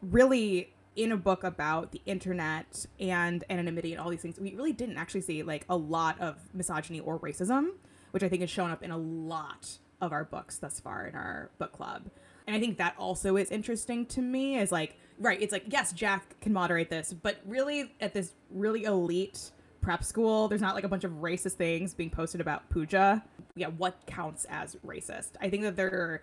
really 0.00 0.72
in 0.94 1.12
a 1.12 1.16
book 1.16 1.44
about 1.44 1.92
the 1.92 2.00
internet 2.06 2.86
and 2.98 3.44
anonymity 3.50 3.92
and 3.92 4.00
all 4.00 4.10
these 4.10 4.22
things, 4.22 4.38
we 4.38 4.54
really 4.54 4.72
didn't 4.72 4.96
actually 4.96 5.20
see 5.20 5.42
like 5.42 5.66
a 5.68 5.76
lot 5.76 6.18
of 6.20 6.36
misogyny 6.54 7.00
or 7.00 7.18
racism, 7.18 7.70
which 8.12 8.22
I 8.22 8.28
think 8.28 8.40
has 8.40 8.50
shown 8.50 8.70
up 8.70 8.82
in 8.82 8.90
a 8.90 8.96
lot 8.96 9.78
of 10.00 10.12
our 10.12 10.24
books 10.24 10.58
thus 10.58 10.80
far 10.80 11.06
in 11.06 11.14
our 11.14 11.50
book 11.58 11.72
club. 11.72 12.10
And 12.46 12.54
I 12.54 12.60
think 12.60 12.78
that 12.78 12.94
also 12.98 13.36
is 13.36 13.50
interesting 13.50 14.06
to 14.06 14.22
me 14.22 14.58
is 14.58 14.70
like, 14.70 14.96
right, 15.18 15.40
it's 15.40 15.52
like, 15.52 15.64
yes, 15.68 15.92
Jack 15.92 16.38
can 16.40 16.52
moderate 16.52 16.90
this, 16.90 17.12
but 17.12 17.38
really 17.44 17.92
at 18.00 18.14
this 18.14 18.32
really 18.50 18.84
elite 18.84 19.50
prep 19.80 20.04
school, 20.04 20.48
there's 20.48 20.60
not 20.60 20.74
like 20.74 20.84
a 20.84 20.88
bunch 20.88 21.04
of 21.04 21.12
racist 21.12 21.52
things 21.52 21.94
being 21.94 22.10
posted 22.10 22.40
about 22.40 22.68
Pooja. 22.70 23.22
Yeah, 23.54 23.68
what 23.68 23.98
counts 24.06 24.46
as 24.48 24.76
racist? 24.86 25.30
I 25.40 25.48
think 25.48 25.62
that 25.62 25.76
there 25.76 26.22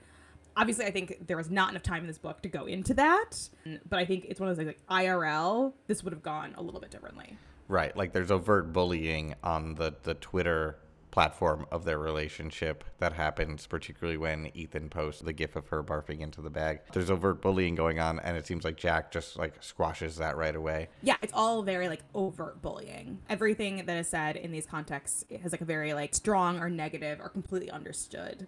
obviously 0.55 0.85
I 0.85 0.91
think 0.91 1.27
there 1.27 1.37
was 1.37 1.49
not 1.49 1.71
enough 1.71 1.83
time 1.83 2.01
in 2.01 2.07
this 2.07 2.17
book 2.17 2.41
to 2.43 2.49
go 2.49 2.65
into 2.65 2.93
that, 2.95 3.49
but 3.89 3.99
I 3.99 4.05
think 4.05 4.25
it's 4.29 4.39
one 4.39 4.49
of 4.49 4.55
those 4.55 4.65
like 4.65 4.79
IRL, 4.89 5.73
this 5.87 6.03
would 6.03 6.13
have 6.13 6.23
gone 6.23 6.53
a 6.57 6.61
little 6.61 6.79
bit 6.79 6.91
differently. 6.91 7.37
Right, 7.67 7.95
like 7.95 8.11
there's 8.11 8.31
overt 8.31 8.73
bullying 8.73 9.35
on 9.43 9.75
the 9.75 9.95
the 10.03 10.13
Twitter 10.15 10.77
platform 11.13 11.63
of 11.71 11.85
their 11.85 11.99
relationship 11.99 12.83
that 12.97 13.13
happens 13.13 13.67
particularly 13.67 14.17
when 14.17 14.49
Ethan 14.55 14.89
posts 14.89 15.21
the 15.21 15.31
gif 15.31 15.55
of 15.55 15.67
her 15.67 15.83
barfing 15.83 16.21
into 16.21 16.41
the 16.41 16.49
bag. 16.49 16.79
There's 16.91 17.11
overt 17.11 17.39
bullying 17.39 17.75
going 17.75 17.99
on 17.99 18.19
and 18.21 18.35
it 18.35 18.47
seems 18.47 18.63
like 18.63 18.77
Jack 18.77 19.11
just 19.11 19.37
like 19.37 19.53
squashes 19.61 20.17
that 20.17 20.35
right 20.37 20.55
away. 20.55 20.89
Yeah, 21.03 21.17
it's 21.21 21.31
all 21.31 21.61
very 21.61 21.87
like 21.87 22.01
overt 22.15 22.63
bullying. 22.63 23.19
Everything 23.29 23.85
that 23.85 23.95
is 23.95 24.07
said 24.07 24.37
in 24.37 24.51
these 24.51 24.65
contexts 24.65 25.23
has 25.43 25.51
like 25.51 25.61
a 25.61 25.65
very 25.65 25.93
like 25.93 26.15
strong 26.15 26.57
or 26.57 26.67
negative 26.67 27.19
or 27.19 27.29
completely 27.29 27.69
understood 27.69 28.47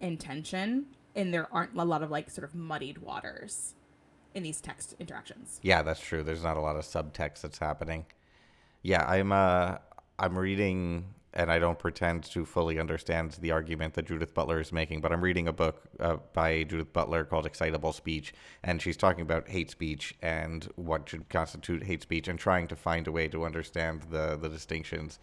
intention 0.00 0.86
and 1.14 1.32
there 1.32 1.46
aren't 1.52 1.76
a 1.76 1.84
lot 1.84 2.02
of 2.02 2.10
like 2.10 2.28
sort 2.28 2.42
of 2.42 2.56
muddied 2.56 2.98
waters 2.98 3.76
in 4.34 4.42
these 4.42 4.60
text 4.60 4.96
interactions. 4.98 5.60
Yeah, 5.62 5.82
that's 5.82 6.00
true. 6.00 6.24
There's 6.24 6.42
not 6.42 6.56
a 6.56 6.60
lot 6.60 6.74
of 6.74 6.82
subtext 6.82 7.42
that's 7.42 7.58
happening. 7.58 8.06
Yeah, 8.82 9.04
I'm 9.06 9.30
uh 9.30 9.76
I'm 10.18 10.36
reading 10.36 11.04
and 11.32 11.50
I 11.50 11.58
don't 11.58 11.78
pretend 11.78 12.24
to 12.24 12.44
fully 12.44 12.78
understand 12.78 13.32
the 13.40 13.52
argument 13.52 13.94
that 13.94 14.06
Judith 14.06 14.34
Butler 14.34 14.60
is 14.60 14.72
making, 14.72 15.00
but 15.00 15.12
I'm 15.12 15.20
reading 15.20 15.46
a 15.46 15.52
book 15.52 15.82
uh, 16.00 16.16
by 16.32 16.64
Judith 16.64 16.92
Butler 16.92 17.24
called 17.24 17.46
Excitable 17.46 17.92
Speech, 17.92 18.34
and 18.64 18.82
she's 18.82 18.96
talking 18.96 19.22
about 19.22 19.48
hate 19.48 19.70
speech 19.70 20.14
and 20.22 20.68
what 20.76 21.08
should 21.08 21.28
constitute 21.28 21.84
hate 21.84 22.02
speech 22.02 22.26
and 22.26 22.38
trying 22.38 22.66
to 22.68 22.76
find 22.76 23.06
a 23.06 23.12
way 23.12 23.28
to 23.28 23.44
understand 23.44 24.02
the, 24.10 24.36
the 24.40 24.48
distinctions. 24.48 25.18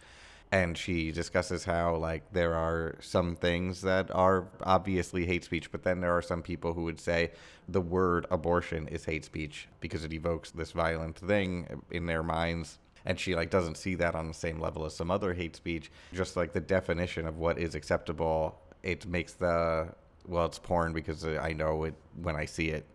And 0.50 0.78
she 0.78 1.12
discusses 1.12 1.64
how, 1.64 1.96
like, 1.96 2.32
there 2.32 2.54
are 2.54 2.96
some 3.00 3.36
things 3.36 3.82
that 3.82 4.10
are 4.14 4.48
obviously 4.62 5.26
hate 5.26 5.44
speech, 5.44 5.70
but 5.70 5.82
then 5.82 6.00
there 6.00 6.16
are 6.16 6.22
some 6.22 6.40
people 6.40 6.72
who 6.72 6.84
would 6.84 6.98
say 6.98 7.32
the 7.68 7.82
word 7.82 8.24
abortion 8.30 8.88
is 8.88 9.04
hate 9.04 9.26
speech 9.26 9.68
because 9.80 10.04
it 10.04 10.12
evokes 10.14 10.50
this 10.50 10.72
violent 10.72 11.18
thing 11.18 11.82
in 11.90 12.06
their 12.06 12.22
minds 12.22 12.78
and 13.08 13.18
she 13.18 13.34
like 13.34 13.50
doesn't 13.50 13.76
see 13.76 13.96
that 13.96 14.14
on 14.14 14.28
the 14.28 14.34
same 14.34 14.60
level 14.60 14.84
as 14.84 14.94
some 14.94 15.10
other 15.10 15.32
hate 15.34 15.56
speech 15.56 15.90
just 16.12 16.36
like 16.36 16.52
the 16.52 16.60
definition 16.60 17.26
of 17.26 17.38
what 17.38 17.58
is 17.58 17.74
acceptable 17.74 18.60
it 18.84 19.06
makes 19.06 19.32
the 19.32 19.88
well 20.26 20.46
it's 20.46 20.58
porn 20.58 20.92
because 20.92 21.24
i 21.24 21.52
know 21.52 21.82
it 21.84 21.94
when 22.22 22.36
i 22.36 22.44
see 22.44 22.68
it 22.68 22.86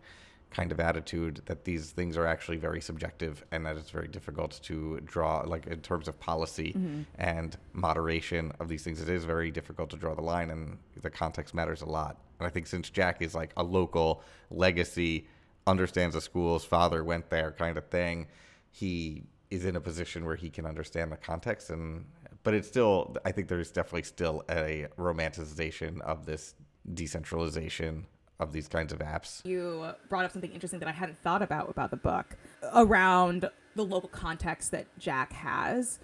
kind 0.50 0.70
of 0.70 0.78
attitude 0.78 1.42
that 1.46 1.64
these 1.64 1.90
things 1.90 2.16
are 2.16 2.26
actually 2.26 2.56
very 2.56 2.80
subjective 2.80 3.44
and 3.50 3.66
that 3.66 3.76
it's 3.76 3.90
very 3.90 4.06
difficult 4.06 4.60
to 4.62 5.00
draw 5.04 5.40
like 5.40 5.66
in 5.66 5.80
terms 5.80 6.06
of 6.06 6.18
policy 6.20 6.72
mm-hmm. 6.72 7.02
and 7.18 7.56
moderation 7.72 8.52
of 8.60 8.68
these 8.68 8.84
things 8.84 9.02
it 9.02 9.08
is 9.08 9.24
very 9.24 9.50
difficult 9.50 9.90
to 9.90 9.96
draw 9.96 10.14
the 10.14 10.22
line 10.22 10.50
and 10.50 10.78
the 11.02 11.10
context 11.10 11.54
matters 11.54 11.82
a 11.82 11.86
lot 11.86 12.18
and 12.38 12.46
i 12.46 12.50
think 12.50 12.68
since 12.68 12.88
jack 12.88 13.20
is 13.20 13.34
like 13.34 13.52
a 13.56 13.64
local 13.64 14.22
legacy 14.48 15.26
understands 15.66 16.14
the 16.14 16.20
school's 16.20 16.64
father 16.64 17.02
went 17.02 17.28
there 17.30 17.50
kind 17.50 17.76
of 17.76 17.84
thing 17.88 18.28
he 18.70 19.24
is 19.54 19.64
in 19.64 19.76
a 19.76 19.80
position 19.80 20.24
where 20.24 20.36
he 20.36 20.50
can 20.50 20.66
understand 20.66 21.10
the 21.10 21.16
context 21.16 21.70
and 21.70 22.04
but 22.42 22.54
it's 22.54 22.68
still 22.68 23.16
i 23.24 23.32
think 23.32 23.48
there's 23.48 23.70
definitely 23.70 24.02
still 24.02 24.44
a 24.50 24.86
romanticization 24.98 26.00
of 26.02 26.26
this 26.26 26.54
decentralization 26.92 28.06
of 28.40 28.52
these 28.52 28.68
kinds 28.68 28.92
of 28.92 28.98
apps. 28.98 29.44
You 29.44 29.92
brought 30.08 30.24
up 30.24 30.32
something 30.32 30.52
interesting 30.52 30.80
that 30.80 30.88
i 30.88 30.92
hadn't 30.92 31.18
thought 31.18 31.42
about 31.42 31.70
about 31.70 31.90
the 31.90 31.96
book 31.96 32.36
around 32.74 33.48
the 33.74 33.84
local 33.84 34.08
context 34.08 34.70
that 34.70 34.86
jack 34.98 35.32
has. 35.32 35.98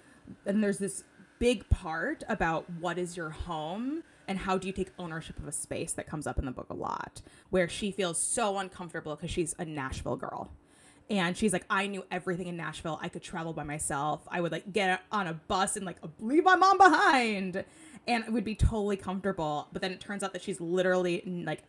And 0.45 0.63
there's 0.63 0.77
this 0.77 1.03
big 1.39 1.67
part 1.69 2.23
about 2.29 2.69
what 2.79 2.97
is 2.97 3.17
your 3.17 3.29
home 3.29 4.03
and 4.27 4.37
how 4.37 4.57
do 4.57 4.67
you 4.67 4.73
take 4.73 4.91
ownership 4.99 5.37
of 5.39 5.47
a 5.47 5.51
space 5.51 5.93
that 5.93 6.07
comes 6.07 6.27
up 6.27 6.37
in 6.37 6.45
the 6.45 6.51
book 6.51 6.67
a 6.69 6.73
lot 6.73 7.21
where 7.49 7.67
she 7.67 7.91
feels 7.91 8.17
so 8.17 8.57
uncomfortable 8.59 9.15
because 9.15 9.31
she's 9.31 9.55
a 9.57 9.65
nashville 9.65 10.15
girl 10.15 10.51
and 11.11 11.35
she's 11.35 11.51
like 11.51 11.65
i 11.69 11.87
knew 11.87 12.03
everything 12.09 12.47
in 12.47 12.55
nashville. 12.55 12.97
I 13.01 13.09
could 13.09 13.21
travel 13.21 13.53
by 13.53 13.63
myself. 13.63 14.21
I 14.29 14.41
would 14.41 14.51
like 14.51 14.71
get 14.71 15.01
on 15.11 15.27
a 15.27 15.33
bus 15.33 15.75
and 15.75 15.85
like 15.85 15.97
leave 16.19 16.45
my 16.45 16.55
mom 16.55 16.77
behind. 16.77 17.63
And 18.07 18.23
it 18.23 18.33
would 18.33 18.45
be 18.45 18.55
totally 18.55 18.97
comfortable. 18.97 19.67
But 19.71 19.81
then 19.81 19.91
it 19.91 19.99
turns 19.99 20.23
out 20.23 20.33
that 20.33 20.41
she's 20.41 20.59
literally 20.59 21.21
like 21.45 21.63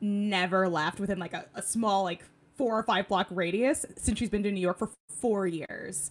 never 0.00 0.68
left 0.68 1.00
within 1.00 1.18
like 1.18 1.32
a, 1.32 1.46
a 1.54 1.62
small 1.62 2.04
like 2.04 2.22
four 2.56 2.78
or 2.78 2.82
five 2.82 3.08
block 3.08 3.26
radius 3.30 3.86
since 3.96 4.18
she's 4.18 4.30
been 4.30 4.42
to 4.42 4.52
new 4.52 4.60
york 4.60 4.78
for 4.78 4.90
four 5.08 5.46
years. 5.46 6.10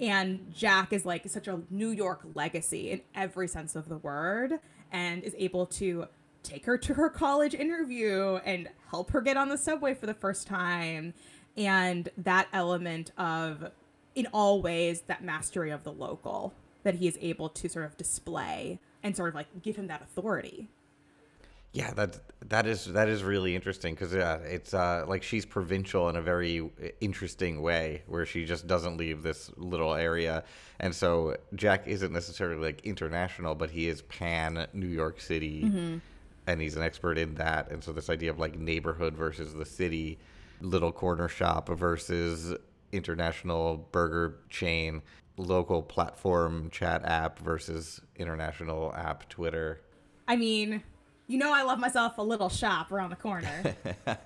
And 0.00 0.52
jack 0.54 0.92
is 0.92 1.04
like 1.04 1.28
such 1.28 1.48
a 1.48 1.60
new 1.70 1.90
york 1.90 2.22
legacy 2.34 2.90
in 2.92 3.02
every 3.14 3.46
sense 3.46 3.76
of 3.76 3.88
the 3.88 3.98
word 3.98 4.58
and 4.90 5.22
is 5.22 5.34
able 5.38 5.66
to 5.66 6.06
take 6.42 6.64
her 6.64 6.78
to 6.78 6.94
her 6.94 7.10
college 7.10 7.54
interview 7.54 8.38
and 8.44 8.68
help 8.90 9.10
her 9.10 9.20
get 9.20 9.36
on 9.36 9.48
the 9.48 9.58
subway 9.58 9.92
for 9.94 10.06
the 10.06 10.14
first 10.14 10.46
time 10.46 11.12
and 11.56 12.08
that 12.16 12.48
element 12.52 13.12
of 13.16 13.70
in 14.14 14.26
all 14.32 14.62
ways 14.62 15.02
that 15.06 15.22
mastery 15.22 15.70
of 15.70 15.84
the 15.84 15.92
local 15.92 16.54
that 16.82 16.96
he 16.96 17.06
is 17.06 17.18
able 17.20 17.48
to 17.48 17.68
sort 17.68 17.84
of 17.84 17.96
display 17.96 18.78
and 19.02 19.16
sort 19.16 19.28
of 19.28 19.34
like 19.34 19.46
give 19.62 19.76
him 19.76 19.86
that 19.88 20.02
authority. 20.02 20.68
Yeah 21.72 21.92
that 21.92 22.18
that 22.48 22.66
is 22.66 22.86
that 22.86 23.08
is 23.08 23.22
really 23.22 23.54
interesting 23.54 23.94
because 23.94 24.14
yeah 24.14 24.36
it's 24.36 24.72
uh, 24.72 25.04
like 25.06 25.22
she's 25.22 25.44
provincial 25.44 26.08
in 26.08 26.16
a 26.16 26.22
very 26.22 26.70
interesting 27.00 27.60
way 27.60 28.02
where 28.06 28.24
she 28.24 28.46
just 28.46 28.66
doesn't 28.66 28.96
leave 28.96 29.22
this 29.22 29.50
little 29.56 29.94
area. 29.94 30.44
And 30.80 30.94
so 30.94 31.36
jack 31.54 31.86
isn't 31.86 32.12
necessarily 32.12 32.62
like 32.62 32.80
international 32.86 33.54
but 33.54 33.70
he 33.70 33.88
is 33.88 34.02
pan 34.02 34.66
new 34.72 34.86
york 34.86 35.20
city 35.20 35.64
mm-hmm. 35.64 35.98
and 36.46 36.60
he's 36.60 36.76
an 36.76 36.82
expert 36.82 37.18
in 37.18 37.34
that. 37.34 37.70
And 37.70 37.84
so 37.84 37.92
this 37.92 38.08
idea 38.08 38.30
of 38.30 38.38
like 38.38 38.58
neighborhood 38.58 39.14
versus 39.14 39.52
the 39.52 39.66
city 39.66 40.18
little 40.60 40.92
corner 40.92 41.28
shop 41.28 41.68
versus 41.68 42.54
international 42.92 43.88
burger 43.92 44.38
chain, 44.48 45.02
local 45.36 45.82
platform 45.82 46.70
chat 46.70 47.04
app 47.04 47.38
versus 47.38 48.00
international 48.16 48.94
app 48.94 49.28
Twitter. 49.28 49.80
I 50.28 50.36
mean, 50.36 50.82
you 51.28 51.38
know 51.38 51.52
I 51.52 51.62
love 51.62 51.78
myself 51.78 52.18
a 52.18 52.22
little 52.22 52.48
shop 52.48 52.90
around 52.92 53.10
the 53.10 53.16
corner. 53.16 53.76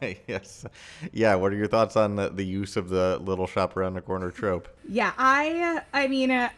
yes. 0.28 0.64
Yeah, 1.12 1.34
what 1.34 1.52
are 1.52 1.56
your 1.56 1.66
thoughts 1.66 1.96
on 1.96 2.16
the, 2.16 2.28
the 2.28 2.44
use 2.44 2.76
of 2.76 2.88
the 2.88 3.18
little 3.18 3.46
shop 3.46 3.76
around 3.76 3.94
the 3.94 4.00
corner 4.00 4.30
trope? 4.30 4.68
Yeah, 4.88 5.12
I 5.16 5.82
I 5.92 6.08
mean 6.08 6.30
uh, 6.30 6.50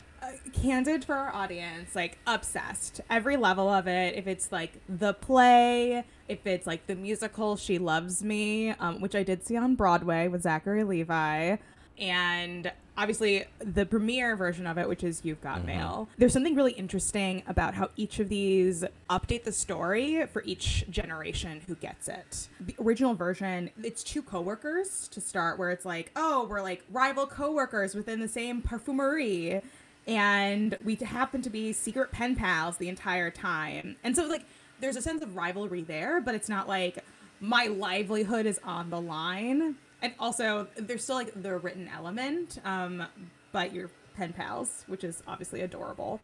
candid 0.53 1.05
for 1.05 1.15
our 1.15 1.35
audience, 1.35 1.95
like 1.95 2.19
obsessed. 2.27 3.01
Every 3.11 3.37
level 3.37 3.69
of 3.69 3.87
it. 3.87 4.15
If 4.17 4.27
it's 4.27 4.53
like 4.53 4.81
the 4.89 5.15
play, 5.15 6.05
if 6.29 6.47
it's 6.47 6.67
like 6.67 6.87
the 6.87 6.95
musical 6.95 7.57
She 7.57 7.79
Loves 7.79 8.23
Me, 8.23 8.71
um, 8.71 9.01
which 9.01 9.15
I 9.15 9.23
did 9.23 9.45
see 9.45 9.57
on 9.57 9.75
Broadway 9.75 10.29
with 10.29 10.43
Zachary 10.43 10.85
Levi, 10.85 11.57
and 11.99 12.73
obviously 12.97 13.45
the 13.59 13.87
premiere 13.87 14.37
version 14.37 14.67
of 14.67 14.79
it, 14.79 14.89
which 14.89 15.05
is 15.05 15.21
You've 15.25 15.41
Got 15.41 15.59
mm-hmm. 15.59 15.67
Mail. 15.67 16.09
There's 16.19 16.33
something 16.33 16.55
really 16.55 16.73
interesting 16.73 17.43
about 17.47 17.75
how 17.75 17.91
each 17.97 18.19
of 18.19 18.29
these 18.29 18.85
update 19.09 19.45
the 19.45 19.53
story 19.53 20.27
for 20.27 20.43
each 20.45 20.85
generation 20.91 21.63
who 21.67 21.75
gets 21.75 22.09
it. 22.09 22.49
The 22.61 22.75
original 22.81 23.15
version, 23.15 23.71
it's 23.83 24.03
two 24.03 24.23
coworkers 24.23 25.09
to 25.09 25.21
start, 25.21 25.59
where 25.59 25.71
it's 25.71 25.85
like, 25.85 26.11
oh, 26.17 26.47
we're 26.49 26.63
like 26.63 26.85
rival 26.91 27.27
coworkers 27.27 27.95
within 27.95 28.21
the 28.21 28.29
same 28.29 28.63
parfumerie 28.63 29.63
and 30.07 30.77
we 30.85 30.95
happen 30.97 31.43
to 31.43 31.51
be 31.51 31.73
secret 31.73 32.13
pen 32.13 32.37
pals 32.37 32.77
the 32.79 32.89
entire 32.89 33.31
time. 33.31 33.97
And 34.03 34.17
so 34.17 34.27
like 34.27 34.45
there's 34.81 34.97
a 34.97 35.03
sense 35.03 35.23
of 35.23 35.37
rivalry 35.37 35.83
there, 35.83 36.21
but 36.21 36.35
it's 36.35 36.49
not 36.49 36.69
like 36.69 37.05
my 37.41 37.67
livelihood 37.67 38.47
is 38.47 38.61
on 38.65 38.91
the 38.91 39.01
line. 39.01 39.77
And 40.03 40.13
also, 40.19 40.67
there's 40.77 41.05
still 41.05 41.17
like 41.17 41.41
the 41.41 41.57
written 41.59 41.89
element, 41.95 42.59
um, 42.65 43.05
but 43.53 43.73
you're 43.73 43.91
pen 44.17 44.33
pals, 44.33 44.85
which 44.89 45.05
is 45.05 45.23
obviously 45.27 45.61
adorable. 45.63 46.21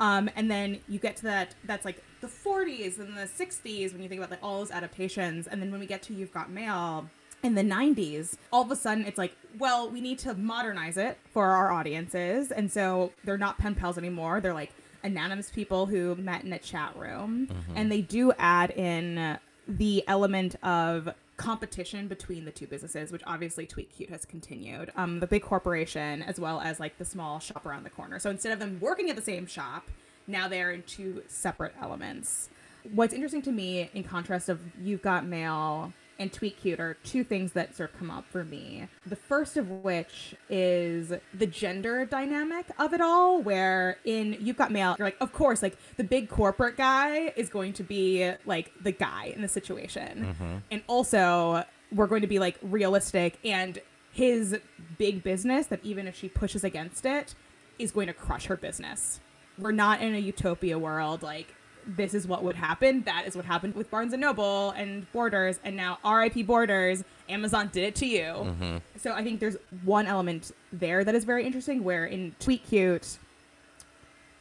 Um, 0.00 0.28
and 0.36 0.50
then 0.50 0.80
you 0.88 0.98
get 0.98 1.16
to 1.18 1.22
that, 1.24 1.54
that's 1.64 1.84
like 1.84 2.02
the 2.20 2.26
40s 2.26 2.98
and 2.98 3.16
the 3.16 3.22
60s 3.22 3.92
when 3.92 4.02
you 4.02 4.08
think 4.08 4.18
about 4.20 4.30
like 4.30 4.42
all 4.42 4.58
those 4.58 4.70
adaptations. 4.70 5.46
And 5.46 5.62
then 5.62 5.70
when 5.70 5.80
we 5.80 5.86
get 5.86 6.02
to 6.04 6.14
You've 6.14 6.32
Got 6.32 6.50
Mail 6.50 7.08
in 7.42 7.54
the 7.54 7.62
90s, 7.62 8.36
all 8.52 8.62
of 8.62 8.70
a 8.70 8.76
sudden 8.76 9.04
it's 9.04 9.18
like, 9.18 9.36
well, 9.58 9.90
we 9.90 10.00
need 10.00 10.18
to 10.20 10.34
modernize 10.34 10.96
it 10.96 11.18
for 11.32 11.46
our 11.46 11.72
audiences. 11.72 12.50
And 12.50 12.70
so 12.70 13.12
they're 13.24 13.38
not 13.38 13.58
pen 13.58 13.74
pals 13.74 13.98
anymore. 13.98 14.40
They're 14.40 14.54
like 14.54 14.72
anonymous 15.02 15.50
people 15.50 15.86
who 15.86 16.14
met 16.14 16.44
in 16.44 16.52
a 16.52 16.58
chat 16.58 16.96
room. 16.96 17.48
And 17.74 17.90
they 17.90 18.00
do 18.00 18.32
add 18.38 18.70
in 18.70 19.38
the 19.66 20.04
element 20.06 20.56
of 20.62 21.08
competition 21.36 22.06
between 22.06 22.44
the 22.44 22.52
two 22.52 22.66
businesses, 22.68 23.10
which 23.10 23.22
obviously 23.26 23.66
Tweet 23.66 23.90
Cute 23.90 24.10
has 24.10 24.24
continued. 24.24 24.92
Um, 24.96 25.18
the 25.18 25.26
big 25.26 25.42
corporation 25.42 26.22
as 26.22 26.38
well 26.38 26.60
as 26.60 26.78
like 26.78 26.98
the 26.98 27.04
small 27.04 27.40
shop 27.40 27.66
around 27.66 27.82
the 27.82 27.90
corner. 27.90 28.20
So 28.20 28.30
instead 28.30 28.52
of 28.52 28.60
them 28.60 28.78
working 28.80 29.10
at 29.10 29.16
the 29.16 29.22
same 29.22 29.46
shop, 29.46 29.88
now 30.28 30.46
they're 30.46 30.70
in 30.70 30.84
two 30.84 31.22
separate 31.26 31.74
elements. 31.80 32.48
What's 32.92 33.12
interesting 33.12 33.42
to 33.42 33.52
me, 33.52 33.90
in 33.94 34.04
contrast 34.04 34.48
of 34.48 34.60
You've 34.80 35.02
Got 35.02 35.26
Mail 35.26 35.92
and 36.18 36.32
Tweet 36.32 36.60
Cute, 36.60 36.80
are 36.80 36.94
two 37.04 37.24
things 37.24 37.52
that 37.52 37.76
sort 37.76 37.92
of 37.92 37.98
come 37.98 38.10
up 38.10 38.24
for 38.30 38.44
me. 38.44 38.88
The 39.06 39.16
first 39.16 39.56
of 39.56 39.70
which 39.70 40.34
is 40.48 41.12
the 41.34 41.46
gender 41.46 42.04
dynamic 42.04 42.66
of 42.78 42.92
it 42.92 43.00
all, 43.00 43.42
where 43.42 43.98
in 44.04 44.36
You've 44.40 44.56
Got 44.56 44.70
Mail, 44.70 44.94
you're 44.98 45.06
like, 45.06 45.20
of 45.20 45.32
course, 45.32 45.62
like 45.62 45.76
the 45.96 46.04
big 46.04 46.28
corporate 46.28 46.76
guy 46.76 47.32
is 47.36 47.48
going 47.48 47.72
to 47.74 47.82
be 47.82 48.32
like 48.46 48.72
the 48.80 48.92
guy 48.92 49.32
in 49.34 49.42
the 49.42 49.48
situation. 49.48 50.34
Mm-hmm. 50.40 50.56
And 50.70 50.82
also, 50.86 51.64
we're 51.92 52.06
going 52.06 52.22
to 52.22 52.26
be 52.26 52.38
like 52.38 52.58
realistic 52.62 53.38
and 53.44 53.78
his 54.12 54.58
big 54.98 55.22
business 55.22 55.66
that 55.66 55.80
even 55.82 56.06
if 56.06 56.16
she 56.16 56.28
pushes 56.28 56.64
against 56.64 57.06
it 57.06 57.34
is 57.78 57.90
going 57.90 58.06
to 58.06 58.12
crush 58.12 58.46
her 58.46 58.56
business. 58.56 59.20
We're 59.58 59.72
not 59.72 60.00
in 60.00 60.14
a 60.14 60.18
utopia 60.18 60.78
world 60.78 61.22
like 61.22 61.54
this 61.86 62.14
is 62.14 62.26
what 62.26 62.42
would 62.42 62.56
happen. 62.56 63.02
That 63.02 63.26
is 63.26 63.36
what 63.36 63.44
happened 63.44 63.74
with 63.74 63.90
Barnes 63.90 64.12
and 64.12 64.20
Noble 64.20 64.70
and 64.70 65.10
Borders 65.12 65.58
and 65.64 65.76
now 65.76 65.98
RIP 66.04 66.46
Borders. 66.46 67.04
Amazon 67.28 67.70
did 67.72 67.84
it 67.84 67.94
to 67.96 68.06
you. 68.06 68.22
Mm-hmm. 68.22 68.76
So 68.98 69.12
I 69.12 69.22
think 69.24 69.40
there's 69.40 69.56
one 69.84 70.06
element 70.06 70.52
there 70.72 71.04
that 71.04 71.14
is 71.14 71.24
very 71.24 71.44
interesting 71.44 71.84
where 71.84 72.04
in 72.04 72.34
Tweet 72.38 72.66
Cute 72.66 73.18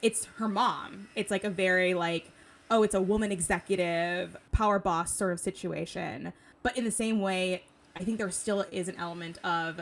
it's 0.02 0.26
her 0.38 0.48
mom. 0.48 1.08
It's 1.16 1.32
like 1.32 1.44
a 1.44 1.50
very 1.50 1.94
like, 1.94 2.32
oh, 2.70 2.84
it's 2.84 2.96
a 2.96 3.02
woman 3.02 3.32
executive, 3.32 4.38
power 4.52 4.80
boss 4.80 5.14
sort 5.14 5.34
of 5.34 5.40
situation. 5.40 6.34
But 6.64 6.78
in 6.78 6.84
the 6.84 6.92
same 6.92 7.22
way, 7.22 7.64
I 7.96 8.04
think 8.04 8.18
there 8.18 8.30
still 8.32 8.66
is 8.72 8.88
an 8.88 8.96
element 8.98 9.38
of 9.44 9.82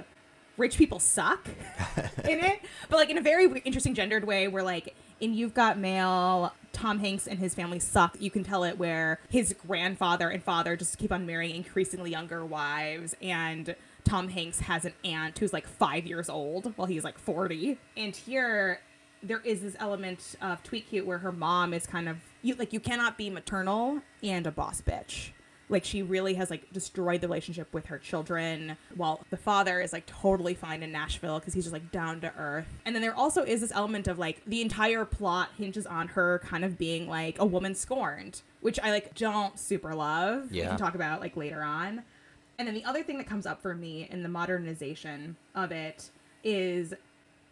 rich 0.57 0.77
people 0.77 0.99
suck 0.99 1.47
in 2.27 2.39
it, 2.39 2.59
but 2.89 2.97
like 2.97 3.09
in 3.09 3.17
a 3.17 3.21
very 3.21 3.45
interesting 3.61 3.93
gendered 3.93 4.25
way 4.25 4.47
where 4.47 4.63
like 4.63 4.93
in 5.19 5.33
You've 5.33 5.53
Got 5.53 5.77
Mail, 5.77 6.53
Tom 6.71 6.99
Hanks 6.99 7.27
and 7.27 7.39
his 7.39 7.53
family 7.53 7.79
suck. 7.79 8.15
You 8.19 8.31
can 8.31 8.43
tell 8.43 8.63
it 8.63 8.77
where 8.77 9.19
his 9.29 9.53
grandfather 9.53 10.29
and 10.29 10.43
father 10.43 10.75
just 10.75 10.97
keep 10.97 11.11
on 11.11 11.25
marrying 11.25 11.55
increasingly 11.55 12.11
younger 12.11 12.45
wives 12.45 13.15
and 13.21 13.75
Tom 14.03 14.29
Hanks 14.29 14.61
has 14.61 14.85
an 14.85 14.93
aunt 15.03 15.37
who's 15.37 15.53
like 15.53 15.67
five 15.67 16.05
years 16.05 16.29
old 16.29 16.73
while 16.77 16.87
he's 16.87 17.03
like 17.03 17.19
40. 17.19 17.77
And 17.97 18.15
here 18.15 18.79
there 19.21 19.41
is 19.43 19.61
this 19.61 19.75
element 19.79 20.35
of 20.41 20.63
Tweet 20.63 20.87
Cute 20.87 21.05
where 21.05 21.19
her 21.19 21.31
mom 21.31 21.73
is 21.73 21.85
kind 21.85 22.07
of 22.07 22.17
you 22.41 22.55
like 22.55 22.71
you 22.71 22.79
cannot 22.79 23.17
be 23.17 23.29
maternal 23.29 24.01
and 24.23 24.47
a 24.47 24.51
boss 24.51 24.81
bitch. 24.81 25.31
Like 25.69 25.85
she 25.85 26.01
really 26.01 26.33
has 26.33 26.49
like 26.49 26.71
destroyed 26.73 27.21
the 27.21 27.27
relationship 27.27 27.71
with 27.73 27.85
her 27.85 27.99
children, 27.99 28.75
while 28.95 29.21
the 29.29 29.37
father 29.37 29.79
is 29.79 29.93
like 29.93 30.05
totally 30.07 30.55
fine 30.55 30.81
in 30.81 30.91
Nashville 30.91 31.39
because 31.39 31.53
he's 31.53 31.65
just 31.65 31.73
like 31.73 31.91
down 31.91 32.21
to 32.21 32.33
earth. 32.37 32.67
And 32.85 32.95
then 32.95 33.01
there 33.03 33.15
also 33.15 33.43
is 33.43 33.61
this 33.61 33.71
element 33.71 34.07
of 34.07 34.17
like 34.17 34.41
the 34.45 34.61
entire 34.61 35.05
plot 35.05 35.49
hinges 35.57 35.85
on 35.85 36.09
her 36.09 36.41
kind 36.43 36.65
of 36.65 36.77
being 36.77 37.07
like 37.07 37.39
a 37.39 37.45
woman 37.45 37.75
scorned, 37.75 38.41
which 38.61 38.79
I 38.79 38.89
like 38.89 39.13
don't 39.15 39.59
super 39.59 39.93
love. 39.93 40.51
We 40.51 40.57
can 40.69 40.77
talk 40.77 40.95
about 40.95 41.21
like 41.21 41.37
later 41.37 41.61
on. 41.61 42.03
And 42.57 42.67
then 42.67 42.75
the 42.75 42.83
other 42.83 43.03
thing 43.03 43.17
that 43.19 43.27
comes 43.27 43.45
up 43.45 43.61
for 43.61 43.73
me 43.73 44.07
in 44.11 44.23
the 44.23 44.29
modernization 44.29 45.37
of 45.55 45.71
it 45.71 46.09
is 46.43 46.93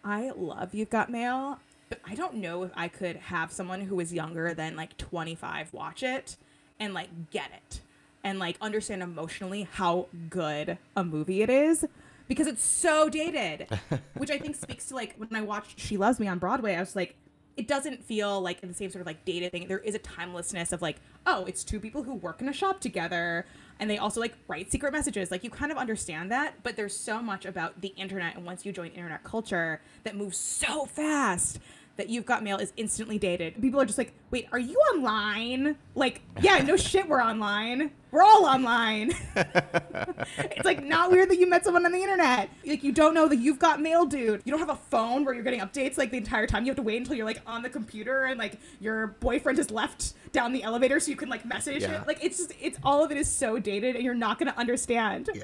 I 0.04 0.32
love 0.36 0.74
You've 0.74 0.90
Got 0.90 1.10
Mail, 1.12 1.60
but 1.90 2.00
I 2.06 2.16
don't 2.16 2.36
know 2.36 2.64
if 2.64 2.72
I 2.76 2.88
could 2.88 3.16
have 3.16 3.52
someone 3.52 3.82
who 3.82 4.00
is 4.00 4.14
younger 4.14 4.54
than 4.54 4.76
like 4.76 4.98
25 4.98 5.72
watch 5.74 6.04
it 6.04 6.36
and 6.80 6.94
like 6.94 7.10
get 7.32 7.52
it 7.54 7.82
and 8.24 8.40
like 8.40 8.58
understand 8.62 9.02
emotionally 9.02 9.68
how 9.72 10.08
good 10.30 10.78
a 10.96 11.04
movie 11.04 11.42
it 11.42 11.50
is 11.50 11.86
because 12.28 12.48
it's 12.48 12.64
so 12.64 13.10
dated, 13.10 13.68
which 14.18 14.30
I 14.30 14.38
think 14.38 14.56
speaks 14.56 14.88
to 14.88 14.96
like 14.96 15.16
when 15.18 15.30
I 15.34 15.42
watched 15.42 15.80
She 15.80 15.98
Loves 15.98 16.20
Me 16.20 16.28
on 16.28 16.40
Broadway, 16.40 16.76
I 16.76 16.80
was 16.80 16.96
like, 16.96 17.16
it 17.56 17.68
doesn't 17.68 18.04
feel 18.04 18.40
like 18.40 18.62
the 18.62 18.72
same 18.74 18.92
sort 18.92 19.02
of 19.02 19.08
like 19.08 19.26
dated 19.26 19.52
thing. 19.52 19.68
There 19.68 19.80
is 19.80 19.96
a 19.96 20.00
timelessness 20.00 20.72
of 20.72 20.82
like, 20.82 20.98
oh, 21.26 21.46
it's 21.46 21.64
two 21.64 21.80
people 21.80 22.04
who 22.04 22.14
work 22.14 22.40
in 22.42 22.48
a 22.48 22.54
shop 22.54 22.80
together 22.80 23.46
and 23.80 23.90
they 23.90 23.98
also 23.98 24.20
like 24.20 24.36
write 24.48 24.72
secret 24.72 24.94
messages. 24.94 25.32
Like 25.32 25.44
you 25.44 25.50
kind 25.50 25.72
of 25.72 25.78
understand 25.78 26.32
that, 26.32 26.62
but 26.62 26.76
there's 26.76 26.96
so 26.96 27.22
much 27.22 27.46
about 27.46 27.82
the 27.82 27.90
internet 27.90 28.36
and 28.36 28.46
once 28.46 28.66
you 28.66 28.72
join 28.72 28.90
internet 28.90 29.24
culture 29.24 29.82
that 30.04 30.16
moves 30.16 30.38
so 30.38 30.86
fast 30.86 31.60
that 31.98 32.10
you've 32.10 32.26
got 32.26 32.44
mail 32.44 32.58
is 32.58 32.74
instantly 32.78 33.18
dated. 33.18 33.60
People 33.62 33.82
are 33.82 33.86
just 33.86 33.98
like, 33.98 34.14
wait, 34.32 34.48
are 34.52 34.60
you 34.60 34.78
online? 34.94 35.76
Like, 35.96 36.22
yeah, 36.42 36.60
no 36.60 36.76
shit, 36.78 37.08
we're 37.10 37.22
online. 37.22 37.92
We're 38.12 38.22
all 38.24 38.46
online. 38.46 39.12
it's 39.36 40.64
like 40.66 40.84
not 40.84 41.12
weird 41.12 41.30
that 41.30 41.38
you 41.38 41.48
met 41.50 41.64
someone 41.66 41.86
on 41.86 41.92
the 41.92 42.00
internet. 42.02 42.50
Like 42.66 42.84
you 42.84 42.92
don't 42.92 43.14
know 43.14 43.28
that 43.28 43.36
you've 43.38 43.60
got 43.60 43.82
mail, 43.82 44.06
dude. 44.06 44.42
You 44.46 44.52
don't 44.52 44.60
have 44.60 44.70
a 44.70 44.76
phone 44.76 45.26
where 45.26 45.34
you're 45.34 45.44
getting 45.44 45.60
updates 45.60 45.98
like 45.98 46.12
the 46.12 46.18
entire 46.18 46.48
time. 46.48 46.64
You 46.64 46.70
have 46.70 46.78
to 46.78 46.82
wait 46.84 46.98
until 46.98 47.16
you're 47.16 47.26
like 47.26 47.42
on 47.46 47.62
the 47.64 47.70
computer 47.70 48.24
and 48.26 48.40
like 48.40 48.54
your 48.80 49.08
boyfriend 49.20 49.58
has 49.58 49.72
left 49.72 50.14
down 50.32 50.54
the 50.54 50.64
elevator 50.64 51.00
so 51.00 51.12
you 51.12 51.18
can 51.18 51.30
like 51.30 51.46
message 51.46 51.82
Yeah. 51.82 52.02
it. 52.02 52.08
Like 52.08 52.24
it's 52.24 52.38
just 52.38 52.54
it's 52.62 52.78
all 52.84 53.04
of 53.04 53.12
it 53.12 53.18
is 53.18 53.30
so 53.30 53.60
dated 53.60 53.96
and 53.96 54.06
you're 54.06 54.14
not 54.14 54.40
gonna 54.40 54.54
understand. 54.58 55.30
Yeah. 55.36 55.44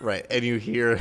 Right. 0.00 0.26
And 0.30 0.44
you 0.44 0.58
hear 0.58 1.00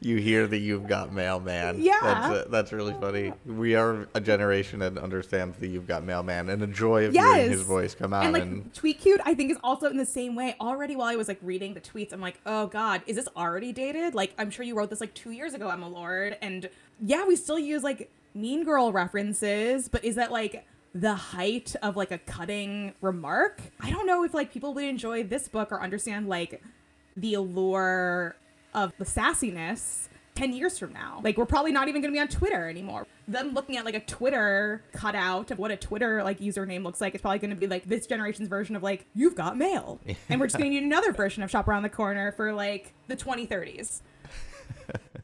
you 0.00 0.16
hear 0.16 0.46
the 0.46 0.58
you've 0.58 0.86
got 0.86 1.12
mailman. 1.12 1.80
Yeah. 1.80 1.98
That's 2.02 2.26
uh, 2.26 2.44
that's 2.50 2.72
really 2.72 2.94
funny. 2.94 3.32
We 3.46 3.74
are 3.74 4.08
a 4.14 4.20
generation 4.20 4.78
that 4.80 4.98
understands 4.98 5.56
the 5.58 5.68
you've 5.68 5.86
got 5.86 6.04
mailman 6.04 6.48
and 6.48 6.60
the 6.60 6.66
joy 6.66 7.06
of 7.06 7.14
Yes. 7.14 7.34
hearing 7.36 7.50
his 7.50 7.62
voice 7.62 7.94
come 7.94 8.12
out 8.12 8.24
And 8.26 8.36
and, 8.36 8.64
like 8.64 8.72
tweet 8.74 9.00
cute, 9.00 9.20
I 9.24 9.34
think 9.34 9.50
is 9.50 9.58
also 9.62 9.88
in 9.88 9.96
the 9.96 10.06
same 10.06 10.34
way. 10.34 10.54
Already 10.60 10.96
while 10.96 11.08
I 11.08 11.16
was 11.16 11.28
like 11.28 11.38
reading 11.42 11.74
the 11.74 11.80
tweets, 11.80 12.12
I'm 12.12 12.20
like, 12.20 12.40
oh 12.46 12.66
god, 12.66 13.02
is 13.06 13.16
this 13.16 13.28
already 13.36 13.72
dated? 13.72 14.14
Like 14.14 14.34
I'm 14.38 14.50
sure 14.50 14.64
you 14.64 14.74
wrote 14.76 14.90
this 14.90 15.00
like 15.00 15.14
two 15.14 15.30
years 15.30 15.54
ago, 15.54 15.68
Emma 15.68 15.88
Lord, 15.88 16.36
and 16.42 16.68
yeah, 17.00 17.26
we 17.26 17.36
still 17.36 17.58
use 17.58 17.82
like 17.82 18.10
Mean 18.34 18.64
Girl 18.64 18.92
references, 18.92 19.88
but 19.88 20.04
is 20.04 20.14
that 20.16 20.30
like 20.30 20.66
the 20.94 21.14
height 21.14 21.76
of 21.82 21.96
like 21.96 22.10
a 22.10 22.18
cutting 22.18 22.94
remark? 23.00 23.60
I 23.80 23.90
don't 23.90 24.06
know 24.06 24.24
if 24.24 24.34
like 24.34 24.52
people 24.52 24.74
would 24.74 24.84
enjoy 24.84 25.22
this 25.22 25.48
book 25.48 25.70
or 25.72 25.80
understand 25.82 26.28
like 26.28 26.62
the 27.16 27.34
allure 27.34 28.36
of 28.84 28.92
the 28.98 29.04
sassiness 29.04 30.08
10 30.36 30.52
years 30.52 30.78
from 30.78 30.92
now. 30.92 31.20
Like, 31.24 31.36
we're 31.36 31.46
probably 31.46 31.72
not 31.72 31.88
even 31.88 32.00
going 32.00 32.12
to 32.12 32.16
be 32.16 32.20
on 32.20 32.28
Twitter 32.28 32.68
anymore. 32.68 33.08
Them 33.26 33.54
looking 33.54 33.76
at 33.76 33.84
like 33.84 33.96
a 33.96 34.00
Twitter 34.00 34.84
cutout 34.92 35.50
of 35.50 35.58
what 35.58 35.72
a 35.72 35.76
Twitter 35.76 36.22
like 36.22 36.38
username 36.38 36.84
looks 36.84 37.00
like, 37.00 37.14
it's 37.14 37.22
probably 37.22 37.40
going 37.40 37.50
to 37.50 37.56
be 37.56 37.66
like 37.66 37.86
this 37.86 38.06
generation's 38.06 38.48
version 38.48 38.76
of 38.76 38.82
like, 38.82 39.06
you've 39.14 39.34
got 39.34 39.58
mail. 39.58 39.98
and 40.28 40.40
we're 40.40 40.46
just 40.46 40.56
going 40.56 40.70
to 40.70 40.74
need 40.76 40.84
another 40.84 41.12
version 41.12 41.42
of 41.42 41.50
Shop 41.50 41.66
Around 41.66 41.82
the 41.82 41.88
Corner 41.88 42.30
for 42.32 42.52
like 42.52 42.94
the 43.08 43.16
2030s. 43.16 44.00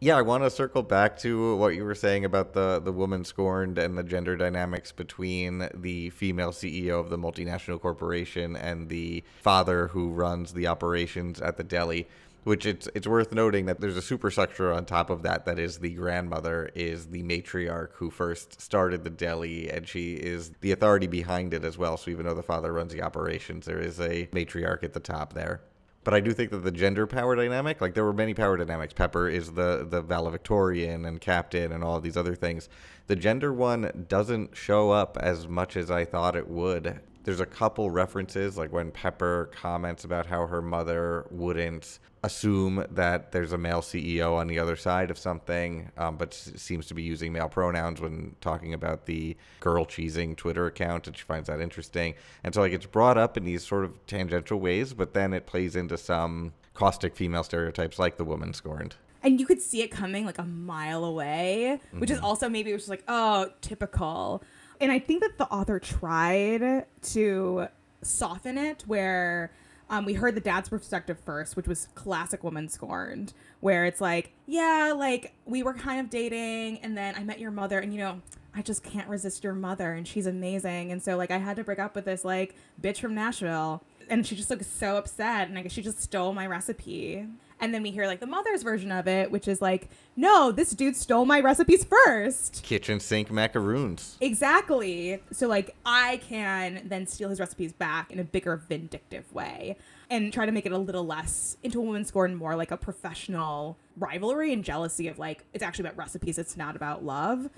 Yeah, 0.00 0.16
I 0.16 0.22
want 0.22 0.44
to 0.44 0.50
circle 0.50 0.84
back 0.84 1.18
to 1.20 1.56
what 1.56 1.74
you 1.74 1.82
were 1.82 1.96
saying 1.96 2.24
about 2.24 2.52
the 2.52 2.78
the 2.78 2.92
woman 2.92 3.24
scorned 3.24 3.78
and 3.78 3.98
the 3.98 4.04
gender 4.04 4.36
dynamics 4.36 4.92
between 4.92 5.68
the 5.74 6.10
female 6.10 6.52
CEO 6.52 7.00
of 7.00 7.10
the 7.10 7.18
multinational 7.18 7.80
corporation 7.80 8.54
and 8.54 8.88
the 8.88 9.24
father 9.40 9.88
who 9.88 10.10
runs 10.10 10.52
the 10.52 10.68
operations 10.68 11.40
at 11.40 11.56
the 11.56 11.64
deli. 11.64 12.06
Which 12.44 12.64
it's 12.64 12.88
it's 12.94 13.06
worth 13.06 13.32
noting 13.32 13.66
that 13.66 13.80
there's 13.80 13.96
a 13.96 14.02
superstructure 14.02 14.72
on 14.72 14.86
top 14.86 15.10
of 15.10 15.22
that 15.22 15.44
that 15.44 15.58
is 15.58 15.78
the 15.78 15.90
grandmother 15.90 16.70
is 16.74 17.08
the 17.08 17.22
matriarch 17.22 17.92
who 17.94 18.10
first 18.10 18.60
started 18.60 19.04
the 19.04 19.10
deli 19.10 19.68
and 19.70 19.86
she 19.86 20.14
is 20.14 20.52
the 20.60 20.72
authority 20.72 21.06
behind 21.06 21.52
it 21.52 21.64
as 21.64 21.76
well. 21.76 21.96
So 21.96 22.10
even 22.10 22.24
though 22.24 22.34
the 22.34 22.42
father 22.42 22.72
runs 22.72 22.92
the 22.92 23.02
operations, 23.02 23.66
there 23.66 23.80
is 23.80 24.00
a 24.00 24.26
matriarch 24.32 24.82
at 24.82 24.94
the 24.94 25.00
top 25.00 25.34
there. 25.34 25.60
But 26.04 26.14
I 26.14 26.20
do 26.20 26.32
think 26.32 26.50
that 26.52 26.64
the 26.64 26.70
gender 26.70 27.06
power 27.06 27.36
dynamic, 27.36 27.82
like 27.82 27.92
there 27.92 28.04
were 28.04 28.14
many 28.14 28.32
power 28.32 28.56
dynamics. 28.56 28.94
Pepper 28.94 29.28
is 29.28 29.52
the 29.52 29.86
the 29.86 30.00
valedictorian 30.00 31.04
and 31.04 31.20
captain 31.20 31.70
and 31.70 31.84
all 31.84 31.96
of 31.96 32.02
these 32.02 32.16
other 32.16 32.34
things. 32.34 32.70
The 33.08 33.16
gender 33.16 33.52
one 33.52 34.06
doesn't 34.08 34.56
show 34.56 34.90
up 34.90 35.18
as 35.20 35.46
much 35.46 35.76
as 35.76 35.90
I 35.90 36.06
thought 36.06 36.34
it 36.34 36.48
would. 36.48 37.00
There's 37.28 37.40
a 37.40 37.44
couple 37.44 37.90
references, 37.90 38.56
like 38.56 38.72
when 38.72 38.90
Pepper 38.90 39.50
comments 39.52 40.02
about 40.02 40.24
how 40.24 40.46
her 40.46 40.62
mother 40.62 41.26
wouldn't 41.30 41.98
assume 42.22 42.86
that 42.90 43.32
there's 43.32 43.52
a 43.52 43.58
male 43.58 43.82
CEO 43.82 44.34
on 44.34 44.46
the 44.46 44.58
other 44.58 44.76
side 44.76 45.10
of 45.10 45.18
something, 45.18 45.90
um, 45.98 46.16
but 46.16 46.32
seems 46.32 46.86
to 46.86 46.94
be 46.94 47.02
using 47.02 47.30
male 47.34 47.50
pronouns 47.50 48.00
when 48.00 48.34
talking 48.40 48.72
about 48.72 49.04
the 49.04 49.36
girl 49.60 49.84
cheesing 49.84 50.36
Twitter 50.38 50.64
account, 50.64 51.06
and 51.06 51.14
she 51.18 51.22
finds 51.22 51.48
that 51.48 51.60
interesting. 51.60 52.14
And 52.44 52.54
so, 52.54 52.62
like, 52.62 52.72
it's 52.72 52.86
brought 52.86 53.18
up 53.18 53.36
in 53.36 53.44
these 53.44 53.62
sort 53.62 53.84
of 53.84 54.06
tangential 54.06 54.58
ways, 54.58 54.94
but 54.94 55.12
then 55.12 55.34
it 55.34 55.44
plays 55.44 55.76
into 55.76 55.98
some 55.98 56.54
caustic 56.72 57.14
female 57.14 57.42
stereotypes 57.42 57.98
like 57.98 58.16
the 58.16 58.24
woman 58.24 58.54
scorned. 58.54 58.96
and 59.22 59.38
you 59.38 59.44
could 59.44 59.60
see 59.60 59.82
it 59.82 59.88
coming 59.88 60.24
like 60.24 60.38
a 60.38 60.44
mile 60.44 61.04
away, 61.04 61.78
which 61.90 62.10
is 62.10 62.20
also 62.20 62.48
maybe 62.48 62.70
it 62.70 62.72
was 62.72 62.84
just 62.84 62.88
like, 62.88 63.04
oh, 63.06 63.50
typical. 63.60 64.42
And 64.80 64.92
I 64.92 64.98
think 64.98 65.22
that 65.22 65.38
the 65.38 65.46
author 65.46 65.78
tried 65.78 66.86
to 67.02 67.68
soften 68.02 68.56
it 68.56 68.84
where 68.86 69.50
um, 69.90 70.04
we 70.04 70.14
heard 70.14 70.34
the 70.34 70.40
dad's 70.40 70.68
perspective 70.68 71.18
first, 71.24 71.56
which 71.56 71.66
was 71.66 71.88
classic 71.94 72.44
woman 72.44 72.68
scorned, 72.68 73.32
where 73.60 73.84
it's 73.86 74.00
like, 74.00 74.32
yeah, 74.46 74.92
like 74.96 75.34
we 75.46 75.62
were 75.62 75.74
kind 75.74 76.00
of 76.00 76.10
dating, 76.10 76.78
and 76.78 76.96
then 76.96 77.14
I 77.16 77.24
met 77.24 77.38
your 77.38 77.50
mother, 77.50 77.78
and 77.78 77.92
you 77.92 78.00
know, 78.00 78.20
I 78.54 78.62
just 78.62 78.82
can't 78.82 79.08
resist 79.08 79.42
your 79.42 79.54
mother, 79.54 79.94
and 79.94 80.06
she's 80.06 80.26
amazing, 80.26 80.92
and 80.92 81.02
so 81.02 81.16
like 81.16 81.30
I 81.30 81.38
had 81.38 81.56
to 81.56 81.64
break 81.64 81.78
up 81.78 81.94
with 81.94 82.04
this 82.04 82.24
like 82.24 82.54
bitch 82.80 82.98
from 82.98 83.14
Nashville, 83.14 83.82
and 84.10 84.26
she 84.26 84.36
just 84.36 84.50
looks 84.50 84.66
so 84.66 84.96
upset, 84.96 85.48
and 85.48 85.62
guess 85.62 85.72
she 85.72 85.82
just 85.82 86.02
stole 86.02 86.32
my 86.34 86.46
recipe. 86.46 87.26
And 87.60 87.74
then 87.74 87.82
we 87.82 87.90
hear 87.90 88.06
like 88.06 88.20
the 88.20 88.26
mother's 88.26 88.62
version 88.62 88.92
of 88.92 89.08
it, 89.08 89.30
which 89.30 89.48
is 89.48 89.60
like, 89.60 89.88
no, 90.16 90.52
this 90.52 90.70
dude 90.70 90.96
stole 90.96 91.24
my 91.24 91.40
recipes 91.40 91.84
first. 91.84 92.62
Kitchen 92.62 93.00
sink 93.00 93.30
macaroons. 93.30 94.16
Exactly. 94.20 95.20
So 95.32 95.48
like 95.48 95.74
I 95.84 96.18
can 96.18 96.82
then 96.84 97.06
steal 97.06 97.28
his 97.28 97.40
recipes 97.40 97.72
back 97.72 98.12
in 98.12 98.18
a 98.18 98.24
bigger 98.24 98.56
vindictive 98.56 99.32
way 99.32 99.76
and 100.10 100.32
try 100.32 100.46
to 100.46 100.52
make 100.52 100.66
it 100.66 100.72
a 100.72 100.78
little 100.78 101.04
less 101.04 101.56
into 101.62 101.80
a 101.80 101.82
woman's 101.82 102.08
scorn 102.08 102.34
more 102.34 102.56
like 102.56 102.70
a 102.70 102.76
professional 102.76 103.76
rivalry 103.96 104.52
and 104.52 104.64
jealousy 104.64 105.08
of 105.08 105.18
like 105.18 105.44
it's 105.52 105.62
actually 105.62 105.86
about 105.86 105.98
recipes, 105.98 106.38
it's 106.38 106.56
not 106.56 106.76
about 106.76 107.04
love. 107.04 107.50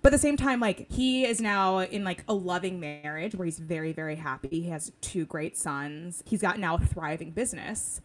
But 0.00 0.12
at 0.12 0.16
the 0.16 0.22
same 0.22 0.36
time, 0.36 0.60
like 0.60 0.90
he 0.92 1.24
is 1.24 1.40
now 1.40 1.80
in 1.80 2.04
like 2.04 2.22
a 2.28 2.34
loving 2.34 2.78
marriage 2.78 3.34
where 3.34 3.46
he's 3.46 3.58
very, 3.58 3.92
very 3.92 4.14
happy. 4.14 4.48
He 4.48 4.68
has 4.68 4.92
two 5.00 5.24
great 5.24 5.56
sons. 5.56 6.22
He's 6.24 6.40
got 6.40 6.58
now 6.58 6.76
a 6.76 6.78
thriving 6.78 7.30
business 7.30 8.00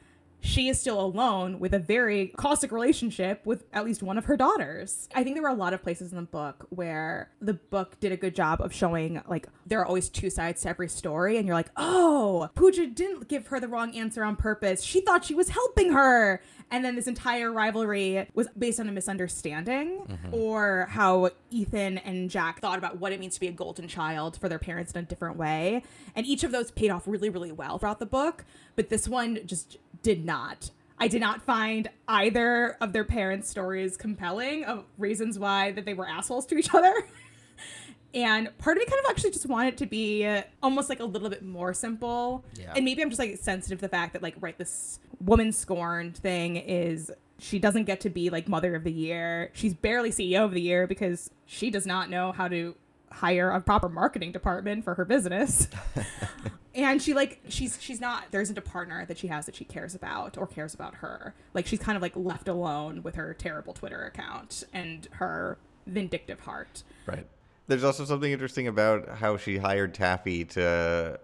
she 0.46 0.68
is 0.68 0.78
still 0.78 1.00
alone 1.00 1.58
with 1.58 1.74
a 1.74 1.80
very 1.80 2.28
caustic 2.36 2.74
relationship 2.74 3.46
with 3.46 3.64
at 3.72 3.86
least 3.86 4.04
one 4.04 4.18
of 4.18 4.26
her 4.26 4.36
daughters. 4.36 5.08
I 5.16 5.24
think 5.24 5.38
there 5.38 5.44
were 5.44 5.48
a 5.48 5.54
lot 5.54 5.74
of 5.74 5.82
places 5.82 6.12
in 6.12 6.18
the 6.18 6.24
book 6.24 6.68
where 6.70 7.32
the 7.40 7.54
book 7.54 7.98
did 8.02 8.12
a 8.12 8.18
good 8.18 8.36
job 8.36 8.60
of 8.60 8.74
showing 8.74 9.22
like 9.26 9.48
there 9.66 9.80
are 9.80 9.86
always 9.86 10.10
two 10.10 10.30
sides 10.30 10.62
to 10.64 10.70
every 10.70 10.90
story, 10.90 11.38
and 11.38 11.48
you're 11.48 11.56
like, 11.56 11.72
oh, 11.78 12.50
Pooja 12.56 12.88
didn't 12.88 13.30
give 13.30 13.48
her 13.48 13.62
the 13.62 13.70
wrong 13.70 13.96
answer 13.96 14.22
on 14.22 14.36
purpose. 14.36 14.84
She 14.84 15.00
thought 15.00 15.24
she 15.24 15.34
was 15.34 15.48
helping 15.50 15.94
her. 15.94 16.42
And 16.72 16.84
then 16.84 16.96
this 16.96 17.08
entire 17.08 17.52
rivalry 17.52 18.28
was 18.34 18.48
based 18.58 18.80
on 18.80 18.90
a 18.90 18.92
misunderstanding, 18.92 20.00
mm-hmm. 20.10 20.34
or 20.34 20.88
how 20.90 21.30
Ethan 21.52 22.00
and 22.00 22.32
Jack 22.32 22.62
thought 22.62 22.80
about 22.80 22.98
what 22.98 23.14
it 23.14 23.20
means 23.20 23.36
to 23.36 23.40
be 23.40 23.48
a 23.48 23.52
golden 23.52 23.88
child 23.88 24.38
for 24.38 24.50
their 24.50 24.60
parents 24.60 24.92
in 24.92 25.00
a 25.00 25.04
different 25.04 25.38
way. 25.38 25.84
And 26.16 26.26
each 26.26 26.44
of 26.44 26.52
those 26.52 26.72
paid 26.72 26.90
off 26.90 27.08
really, 27.08 27.30
really 27.30 27.52
well 27.52 27.78
throughout 27.78 28.00
the 28.00 28.08
book. 28.08 28.44
But 28.76 28.90
this 28.90 29.08
one 29.08 29.40
just 29.46 29.78
did 30.02 30.26
not. 30.26 30.72
I 31.00 31.08
did 31.08 31.22
not 31.22 31.42
find 31.42 31.90
either 32.08 32.78
of 32.80 32.94
their 32.94 33.04
parents' 33.04 33.50
stories 33.50 33.98
compelling 33.98 34.64
of 34.64 34.86
reasons 34.98 35.38
why 35.38 35.72
that 35.72 35.86
they 35.86 35.94
were 35.94 36.08
assholes 36.08 36.46
to 36.48 36.58
each 36.58 36.74
other. 36.74 36.94
and 38.14 38.56
part 38.58 38.78
of 38.78 38.82
me 38.82 38.86
kind 38.86 39.04
of 39.04 39.10
actually 39.10 39.32
just 39.32 39.48
wanted 39.48 39.74
it 39.74 39.78
to 39.78 39.86
be 39.86 40.42
almost 40.62 40.90
like 40.90 41.00
a 41.00 41.06
little 41.06 41.30
bit 41.30 41.44
more 41.44 41.74
simple. 41.74 42.46
Yeah. 42.58 42.74
And 42.76 42.86
maybe 42.86 43.02
I'm 43.02 43.10
just 43.10 43.20
like 43.20 43.38
sensitive 43.38 43.80
to 43.80 43.82
the 43.82 43.90
fact 43.90 44.14
that 44.14 44.22
like 44.22 44.36
right 44.40 44.58
this 44.58 45.00
woman 45.20 45.52
scorned 45.52 46.16
thing 46.16 46.58
is 46.58 47.12
she 47.40 47.60
doesn't 47.60 47.86
get 47.86 48.00
to 48.02 48.10
be 48.10 48.30
like 48.30 48.48
mother 48.48 48.76
of 48.76 48.84
the 48.84 48.92
year. 48.92 49.52
She's 49.54 49.74
barely 49.74 50.12
CEO 50.12 50.46
of 50.46 50.52
the 50.52 50.62
year 50.62 50.88
because 50.88 51.30
she 51.46 51.70
does 51.70 51.86
not 51.86 52.10
know 52.10 52.32
how 52.32 52.48
to 52.48 52.76
hire 53.12 53.52
a 53.52 53.62
proper 53.62 53.90
marketing 53.90 54.32
department 54.32 54.84
for 54.84 54.96
her 54.96 55.06
business. 55.06 55.68
and 56.76 57.02
she 57.02 57.14
like 57.14 57.40
she's 57.50 57.78
she's 57.82 58.02
not 58.02 58.26
there 58.32 58.42
isn't 58.42 58.58
a 58.58 58.62
partner 58.62 59.06
that 59.06 59.18
she 59.18 59.28
has 59.28 59.46
that 59.46 59.56
she 59.56 59.64
cares 59.66 59.94
about 59.96 60.38
or 60.38 60.48
cares 60.48 60.74
about 60.74 60.96
her 60.96 61.34
like 61.54 61.66
she's 61.68 61.80
kind 61.80 61.96
of 61.96 62.02
like 62.02 62.16
left 62.16 62.48
alone 62.48 63.04
with 63.04 63.16
her 63.16 63.34
terrible 63.34 63.74
twitter 63.74 64.04
account 64.06 64.64
and 64.74 65.08
her 65.14 65.58
vindictive 65.86 66.42
heart 66.42 66.84
Right. 67.06 67.28
There's 67.68 67.84
also 67.86 68.04
something 68.04 68.32
interesting 68.32 68.68
about 68.68 69.08
how 69.08 69.38
she 69.38 69.58
hired 69.58 69.94
Taffy 69.94 70.44
to 70.46 71.18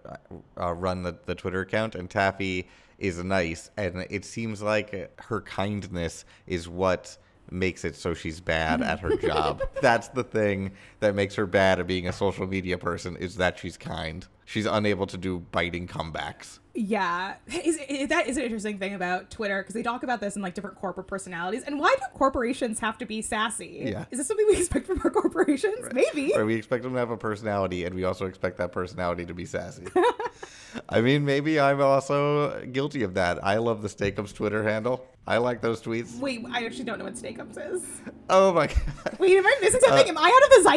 uh, 0.58 0.74
run 0.74 1.04
the, 1.04 1.18
the 1.26 1.36
Twitter 1.36 1.60
account, 1.62 1.96
and 1.96 2.10
Taffy 2.10 2.68
is 2.98 3.22
nice, 3.22 3.70
and 3.76 4.06
it 4.10 4.24
seems 4.24 4.62
like 4.62 5.12
her 5.22 5.42
kindness 5.42 6.24
is 6.48 6.70
what 6.70 7.18
makes 7.52 7.84
it 7.84 7.96
so 7.96 8.14
she's 8.14 8.40
bad 8.40 8.82
at 8.82 9.00
her 9.00 9.18
job. 9.18 9.62
That's 9.82 10.08
the 10.10 10.24
thing 10.24 10.72
that 11.00 11.16
makes 11.16 11.36
her 11.36 11.46
bad 11.46 11.80
at 11.80 11.88
being 11.88 12.08
a 12.08 12.14
social 12.14 12.46
media 12.48 12.78
person 12.78 13.16
is 13.18 13.36
that 13.38 13.58
she's 13.60 13.78
kind. 13.78 14.28
She's 14.46 14.66
unable 14.66 15.06
to 15.08 15.18
do 15.18 15.40
biting 15.52 15.88
comebacks. 15.88 16.58
yeah 16.74 17.36
is, 17.48 17.78
is, 17.88 18.08
that 18.10 18.28
is 18.28 18.38
an 18.38 18.44
interesting 18.44 18.78
thing 18.80 18.94
about 18.96 19.30
twitter 19.30 19.62
because 19.62 19.74
they 19.76 19.84
talk 19.84 20.02
about 20.04 20.22
this 20.22 20.36
in 20.36 20.42
like 20.42 20.54
different 20.54 20.78
corporate 20.78 21.08
personalities 21.08 21.64
and 21.64 21.80
why 21.80 21.94
do 22.00 22.06
corporations 22.18 22.80
have 22.80 22.98
to 22.98 23.06
be 23.06 23.22
sassy 23.22 23.82
Yeah. 23.86 24.06
is 24.12 24.18
this 24.20 24.28
something 24.28 24.46
we 24.48 24.56
expect 24.58 24.88
from 24.88 25.00
our 25.04 25.10
corporations 25.12 25.88
maybe 25.94 26.32
Or 26.36 26.46
we 26.46 26.56
expect 26.56 26.84
them 26.84 26.94
to 26.94 27.00
have 27.00 27.10
a 27.12 27.18
personality, 27.18 27.84
and 27.86 27.94
we 27.96 28.04
also 28.06 28.26
expect 28.28 28.58
that 28.58 28.72
personality 28.72 29.26
to 29.26 29.34
be 29.34 29.46
sassy. 29.46 29.86
I 30.90 31.02
mean, 31.02 31.26
maybe 31.26 31.60
I'm 31.60 31.82
also 31.82 32.64
guilty 32.72 33.04
of 33.04 33.16
that. 33.16 33.44
I 33.44 33.58
love 33.58 33.82
the 33.82 33.88
Steakums 33.90 34.34
Twitter 34.34 34.64
handle. 34.64 35.06
I 35.28 35.38
like 35.38 35.62
those 35.62 35.80
tweets. 35.82 36.18
wait 36.20 36.44
i 36.52 36.66
actually 36.66 36.86
don't 36.86 36.98
know 36.98 37.06
what 37.06 37.14
steakums 37.14 37.56
is 37.72 37.84
Oh 38.32 38.52
my 38.52 38.66
god. 38.74 39.18
wait 39.20 39.38
am 39.38 39.46
i 39.46 39.56
missing 39.62 39.80
something 39.82 40.08
uh, 40.08 40.10
am 40.10 40.18
i 40.18 40.28
out 40.28 40.44
of 40.50 40.64
the 40.64 40.70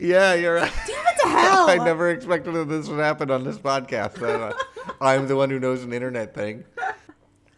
Yeah, 0.00 0.34
you're 0.34 0.54
right. 0.54 0.72
damn 0.86 1.06
it 1.06 1.20
to 1.22 1.28
hell 1.28 1.68
I 1.70 1.76
never 1.76 2.10
expected 2.10 2.54
that 2.54 2.68
this 2.68 2.88
would 2.88 3.00
happen 3.00 3.30
on 3.30 3.44
this 3.44 3.58
podcast. 3.58 4.22
Uh, 4.22 4.52
I'm 5.00 5.26
the 5.26 5.36
one 5.36 5.50
who 5.50 5.58
knows 5.58 5.82
an 5.82 5.92
internet 5.92 6.34
thing. 6.34 6.64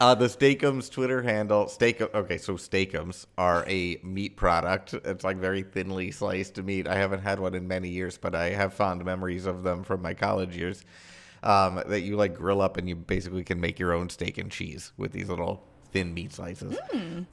Uh, 0.00 0.14
the 0.14 0.26
Steakums 0.26 0.90
Twitter 0.90 1.22
handle, 1.22 1.66
Steak. 1.66 2.00
Okay, 2.00 2.38
so 2.38 2.54
Steakums 2.54 3.26
are 3.36 3.64
a 3.66 3.98
meat 4.04 4.36
product. 4.36 4.94
It's 4.94 5.24
like 5.24 5.38
very 5.38 5.62
thinly 5.62 6.12
sliced 6.12 6.62
meat. 6.62 6.86
I 6.86 6.94
haven't 6.94 7.22
had 7.22 7.40
one 7.40 7.54
in 7.54 7.66
many 7.66 7.88
years, 7.88 8.16
but 8.16 8.34
I 8.34 8.50
have 8.50 8.72
fond 8.74 9.04
memories 9.04 9.44
of 9.46 9.64
them 9.64 9.82
from 9.82 10.00
my 10.00 10.14
college 10.14 10.56
years. 10.56 10.84
Um, 11.42 11.82
that 11.86 12.00
you 12.00 12.16
like 12.16 12.34
grill 12.34 12.60
up 12.60 12.76
and 12.76 12.88
you 12.88 12.96
basically 12.96 13.44
can 13.44 13.60
make 13.60 13.78
your 13.78 13.92
own 13.92 14.08
steak 14.08 14.38
and 14.38 14.50
cheese 14.50 14.92
with 14.96 15.12
these 15.12 15.28
little 15.28 15.64
thin 15.92 16.12
meat 16.14 16.32
slices. 16.32 16.76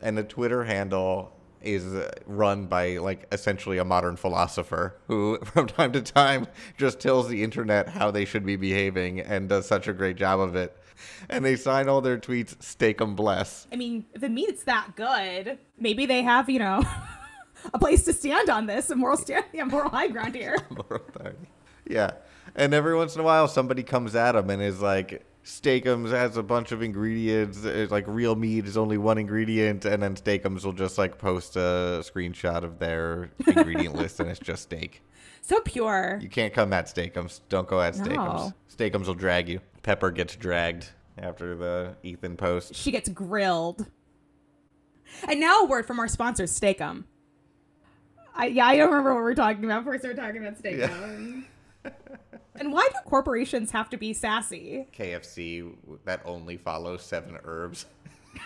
And 0.02 0.15
the 0.18 0.24
Twitter 0.24 0.63
handle 0.63 1.35
is 1.62 1.86
uh, 1.86 2.12
run 2.26 2.65
by 2.68 2.98
like 2.98 3.28
essentially 3.32 3.78
a 3.78 3.86
modern 3.86 4.15
philosopher 4.15 4.96
who 5.08 5.38
from 5.44 5.68
time 5.68 5.91
to 5.94 6.02
time 6.02 6.48
just 6.78 7.00
tells 7.00 7.28
the 7.28 7.44
internet 7.44 7.89
how 7.89 8.12
they 8.12 8.26
should 8.26 8.46
be 8.46 8.56
behaving 8.56 9.20
and 9.20 9.50
does 9.50 9.68
such 9.68 9.88
a 9.88 9.94
great 9.94 10.15
job 10.15 10.39
of 10.39 10.56
it. 10.56 10.78
And 11.30 11.44
they 11.44 11.56
sign 11.56 11.89
all 11.89 12.02
their 12.02 12.18
tweets 12.18 12.62
"Steak 12.63 13.02
'em 13.02 13.15
bless." 13.15 13.68
I 13.72 13.76
mean, 13.76 14.06
if 14.13 14.22
the 14.22 14.30
meat's 14.30 14.63
that 14.63 14.96
good, 14.96 15.58
maybe 15.78 16.06
they 16.06 16.22
have, 16.24 16.50
you 16.50 16.60
know, 16.60 16.84
a 17.74 17.80
place 17.80 18.04
to 18.06 18.13
stand 18.13 18.50
on 18.50 18.65
this, 18.65 18.89
a 18.89 18.96
moral 18.96 19.18
stand, 19.18 19.46
yeah, 19.54 19.65
moral 19.65 19.89
high 19.89 20.08
ground 20.08 20.36
here. 20.36 20.58
Moral. 20.70 21.02
Yeah. 21.88 22.12
And 22.56 22.74
every 22.74 22.96
once 22.96 23.15
in 23.15 23.22
a 23.22 23.24
while, 23.24 23.48
somebody 23.48 23.84
comes 23.84 24.15
at 24.15 24.32
them 24.34 24.50
and 24.50 24.62
is 24.62 24.82
like, 24.82 25.26
Steakums 25.46 26.10
has 26.10 26.38
a 26.38 26.44
bunch 26.44 26.72
of 26.72 26.82
ingredients. 26.82 27.64
It's 27.64 27.92
like 27.92 28.06
real 28.08 28.36
meat 28.36 28.66
is 28.66 28.78
only 28.78 28.98
one 28.98 29.20
ingredient. 29.20 29.86
And 29.86 30.02
then 30.02 30.16
Steakums 30.16 30.66
will 30.66 30.74
just 30.74 30.98
like 30.98 31.20
post 31.20 31.56
a 31.56 32.02
screenshot 32.04 32.64
of 32.64 32.80
their 32.80 33.30
ingredient 33.46 33.96
list 33.96 34.20
and 34.20 34.28
it's 34.28 34.40
just 34.40 34.64
steak. 34.64 35.04
So 35.42 35.60
pure. 35.60 36.18
You 36.20 36.30
can't 36.30 36.52
come 36.52 36.74
at 36.74 36.88
Steakums. 36.88 37.42
Don't 37.48 37.68
go 37.68 37.80
at 37.80 37.96
No. 37.96 38.06
Steakums. 38.06 38.54
Steakums 38.76 39.06
will 39.06 39.14
drag 39.14 39.48
you. 39.48 39.60
Pepper 39.84 40.10
gets 40.10 40.36
dragged 40.36 40.90
after 41.20 41.56
the 41.56 41.96
Ethan 42.02 42.38
post. 42.38 42.74
She 42.74 42.90
gets 42.90 43.08
grilled. 43.10 43.86
And 45.30 45.40
now 45.40 45.62
a 45.62 45.66
word 45.66 45.86
from 45.86 46.00
our 46.00 46.08
sponsor, 46.08 46.46
Steakum. 46.46 47.04
I, 48.34 48.48
yeah, 48.48 48.66
I 48.66 48.78
don't 48.78 48.90
remember 48.90 49.14
what 49.14 49.20
we 49.20 49.24
we're 49.26 49.36
talking 49.36 49.64
about. 49.64 49.86
First, 49.86 50.02
we 50.04 50.10
were 50.10 50.16
talking 50.16 50.46
about 50.46 50.62
Steakum. 50.62 51.44
and 52.60 52.72
why 52.72 52.88
do 52.91 53.00
corporations 53.06 53.72
have 53.72 53.89
to 53.89 53.98
be 53.98 54.13
sassy? 54.13 54.88
KFC 54.98 55.74
that 56.06 56.22
only 56.26 56.58
follows 56.58 57.04
seven 57.04 57.38
herbs. 57.44 57.86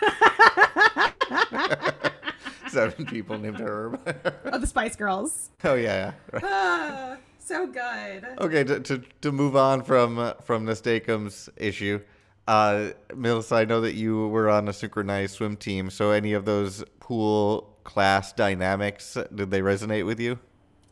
seven 2.68 3.06
people 3.06 3.38
named 3.38 3.60
Herb. 3.60 4.00
Oh, 4.44 4.58
the 4.58 4.66
Spice 4.66 4.96
Girls. 4.96 5.50
oh 5.64 5.74
yeah. 5.74 6.12
Right. 6.32 6.42
Ah, 6.44 7.16
so 7.38 7.66
good. 7.66 8.26
Okay, 8.40 8.64
to, 8.64 8.80
to, 8.80 9.02
to 9.20 9.32
move 9.32 9.56
on 9.56 9.82
from 9.82 10.18
uh, 10.18 10.34
from 10.44 10.64
the 10.66 10.72
Steakums 10.72 11.48
issue, 11.56 12.00
uh, 12.46 12.90
Melissa, 13.14 13.56
I 13.56 13.64
know 13.64 13.80
that 13.80 13.94
you 13.94 14.28
were 14.28 14.48
on 14.48 14.68
a 14.68 14.72
synchronized 14.72 15.34
swim 15.34 15.56
team. 15.56 15.90
So 15.90 16.10
any 16.10 16.32
of 16.32 16.44
those 16.44 16.84
pool 17.00 17.76
class 17.84 18.32
dynamics 18.32 19.16
did 19.34 19.50
they 19.50 19.60
resonate 19.60 20.06
with 20.06 20.20
you? 20.20 20.38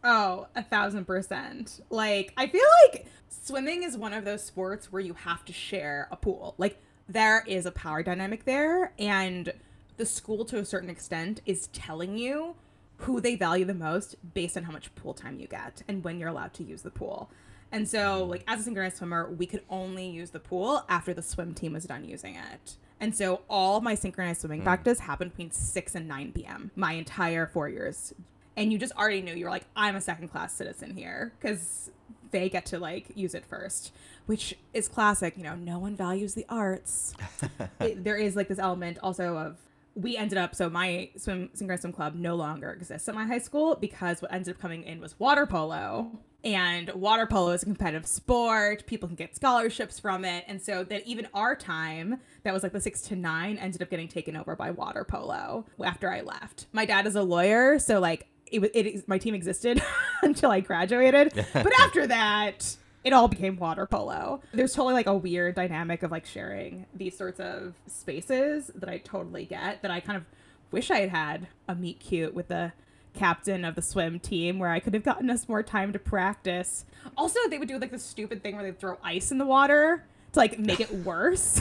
Oh, 0.05 0.47
a 0.55 0.63
thousand 0.63 1.07
percent. 1.07 1.81
Like, 1.91 2.33
I 2.37 2.47
feel 2.47 2.63
like 2.87 3.07
swimming 3.29 3.83
is 3.83 3.97
one 3.97 4.13
of 4.13 4.25
those 4.25 4.45
sports 4.45 4.93
where 4.93 5.03
you 5.03 5.15
have 5.15 5.45
to 5.47 5.53
share 5.53 6.09
a 6.11 6.17
pool. 6.17 6.55
Like, 6.59 6.79
there 7.09 7.43
is 7.47 7.67
a 7.67 7.73
power 7.73 8.03
dynamic 8.03 8.45
there, 8.45 8.93
and 8.99 9.53
the 9.97 10.07
school, 10.07 10.45
to 10.47 10.59
a 10.59 10.65
certain 10.65 10.91
extent, 10.91 11.41
is 11.47 11.69
telling 11.69 12.17
you 12.17 12.55
who 12.99 13.21
they 13.21 13.37
value 13.37 13.65
the 13.65 13.75
most 13.75 14.17
based 14.35 14.57
on 14.57 14.65
how 14.65 14.73
much 14.73 14.95
pool 14.95 15.15
time 15.15 15.39
you 15.39 15.47
get 15.47 15.83
and 15.87 16.03
when 16.03 16.19
you're 16.19 16.29
allowed 16.29 16.53
to 16.53 16.65
use 16.65 16.83
the 16.83 16.91
pool. 16.91 17.31
And 17.71 17.89
so, 17.89 18.25
hmm. 18.25 18.31
like, 18.31 18.45
as 18.47 18.61
a 18.61 18.63
synchronized 18.63 18.97
swimmer, 18.97 19.31
we 19.31 19.47
could 19.47 19.63
only 19.69 20.09
use 20.09 20.31
the 20.31 20.41
pool 20.41 20.85
after 20.89 21.13
the 21.13 21.23
swim 21.23 21.55
team 21.55 21.73
was 21.75 21.85
done 21.85 22.05
using 22.05 22.35
it. 22.35 22.77
And 23.01 23.15
so, 23.15 23.43
all 23.49 23.81
my 23.81 23.95
synchronized 23.95 24.41
swimming 24.41 24.61
hmm. 24.61 24.65
practice 24.65 25.01
happened 25.01 25.33
between 25.33 25.51
6 25.51 25.95
and 25.95 26.09
9 26.09 26.33
p.m. 26.33 26.71
my 26.77 26.93
entire 26.93 27.47
four 27.47 27.69
years. 27.69 28.15
And 28.59 28.73
you 28.73 28.79
just 28.79 28.93
already 28.97 29.23
knew 29.23 29.35
you 29.35 29.45
were 29.45 29.51
like, 29.51 29.67
I'm 29.77 29.95
a 29.95 30.01
second 30.01 30.29
class 30.29 30.53
citizen 30.53 30.97
here 30.97 31.33
because 31.41 31.91
they 32.33 32.49
get 32.49 32.67
to 32.67 32.81
like 32.81 33.07
use 33.15 33.35
it 33.35 33.47
first, 33.47 33.93
which 34.27 34.59
is 34.75 34.89
classic. 34.89 35.37
You 35.37 35.45
know, 35.45 35.55
no 35.55 35.79
one 35.79 35.95
values 35.95 36.35
the 36.35 36.45
arts. 36.49 37.15
it, 37.81 38.03
there 38.03 38.17
is 38.17 38.35
like 38.35 38.49
this 38.49 38.59
element 38.59 38.99
also 39.01 39.39
of 39.39 39.59
we 39.95 40.17
ended 40.17 40.39
up 40.39 40.55
so 40.55 40.71
my 40.71 41.11
swim 41.17 41.51
synchronized 41.55 41.83
swim 41.83 41.93
club 41.93 42.15
no 42.15 42.37
longer 42.37 42.71
exists 42.71 43.09
at 43.09 43.15
my 43.15 43.27
high 43.27 43.39
school 43.39 43.77
because 43.77 44.23
what 44.23 44.33
ended 44.33 44.55
up 44.55 44.61
coming 44.61 44.85
in 44.85 45.01
was 45.01 45.19
water 45.19 45.45
polo 45.45 46.11
and 46.45 46.89
water 46.91 47.27
polo 47.27 47.51
is 47.51 47.65
a 47.65 47.67
competitive 47.67 48.07
sport 48.07 48.87
people 48.87 49.09
can 49.09 49.17
get 49.17 49.35
scholarships 49.35 49.99
from 49.99 50.25
it 50.25 50.45
and 50.47 50.63
so 50.63 50.85
that 50.85 51.05
even 51.05 51.27
our 51.35 51.57
time 51.57 52.21
that 52.45 52.55
was 52.55 52.63
like 52.63 52.73
the 52.73 52.81
six 52.81 53.01
to 53.01 53.17
nine 53.17 53.59
ended 53.59 53.83
up 53.83 53.91
getting 53.91 54.07
taken 54.07 54.37
over 54.37 54.55
by 54.55 54.71
water 54.71 55.03
polo 55.03 55.67
after 55.85 56.13
i 56.13 56.21
left 56.21 56.67
my 56.73 56.85
dad 56.85 57.05
is 57.05 57.17
a 57.17 57.23
lawyer 57.23 57.77
so 57.81 57.99
like 57.99 58.29
it 58.53 58.61
was 58.61 58.71
it 58.75 59.09
my 59.09 59.19
team 59.19 59.35
existed 59.35 59.83
until 60.23 60.51
i 60.51 60.61
graduated 60.61 61.33
but 61.53 61.73
after 61.81 62.07
that 62.07 62.77
it 63.05 63.13
all 63.13 63.29
became 63.29 63.57
water 63.57 63.87
polo. 63.87 64.43
There's 64.53 64.75
totally 64.75 64.95
like 64.95 65.07
a 65.07 65.17
weird 65.17 65.55
dynamic 65.55 66.03
of 66.03 66.11
like 66.11 66.27
sharing 66.27 66.85
these 66.95 67.17
sorts 67.17 67.41
of 67.41 67.75
spaces 67.87 68.71
that 68.75 68.89
I 68.89 68.99
totally 68.99 69.45
get 69.45 69.83
that 69.83 69.91
I 69.91 70.01
kind 70.01 70.17
of 70.17 70.25
wish 70.71 70.91
I 70.91 70.99
had 70.99 71.09
had 71.11 71.49
a 71.69 71.75
meet 71.75 72.01
cute 72.01 72.35
with 72.35 72.49
the 72.49 72.73
captain 73.15 73.65
of 73.65 73.77
the 73.77 73.83
swim 73.83 74.19
team 74.19 74.59
where 74.59 74.71
I 74.71 74.81
could 74.81 74.95
have 74.95 75.05
gotten 75.05 75.31
us 75.31 75.49
more 75.49 75.63
time 75.63 75.93
to 75.93 75.99
practice. 75.99 76.85
Also, 77.17 77.39
they 77.49 77.59
would 77.59 77.69
do 77.69 77.79
like 77.79 77.91
the 77.91 77.99
stupid 77.99 78.43
thing 78.43 78.57
where 78.57 78.65
they'd 78.65 78.79
throw 78.79 78.99
ice 79.03 79.31
in 79.31 79.39
the 79.39 79.47
water 79.47 80.05
to 80.33 80.39
like 80.39 80.59
make 80.59 80.81
it 80.81 80.93
worse. 81.05 81.61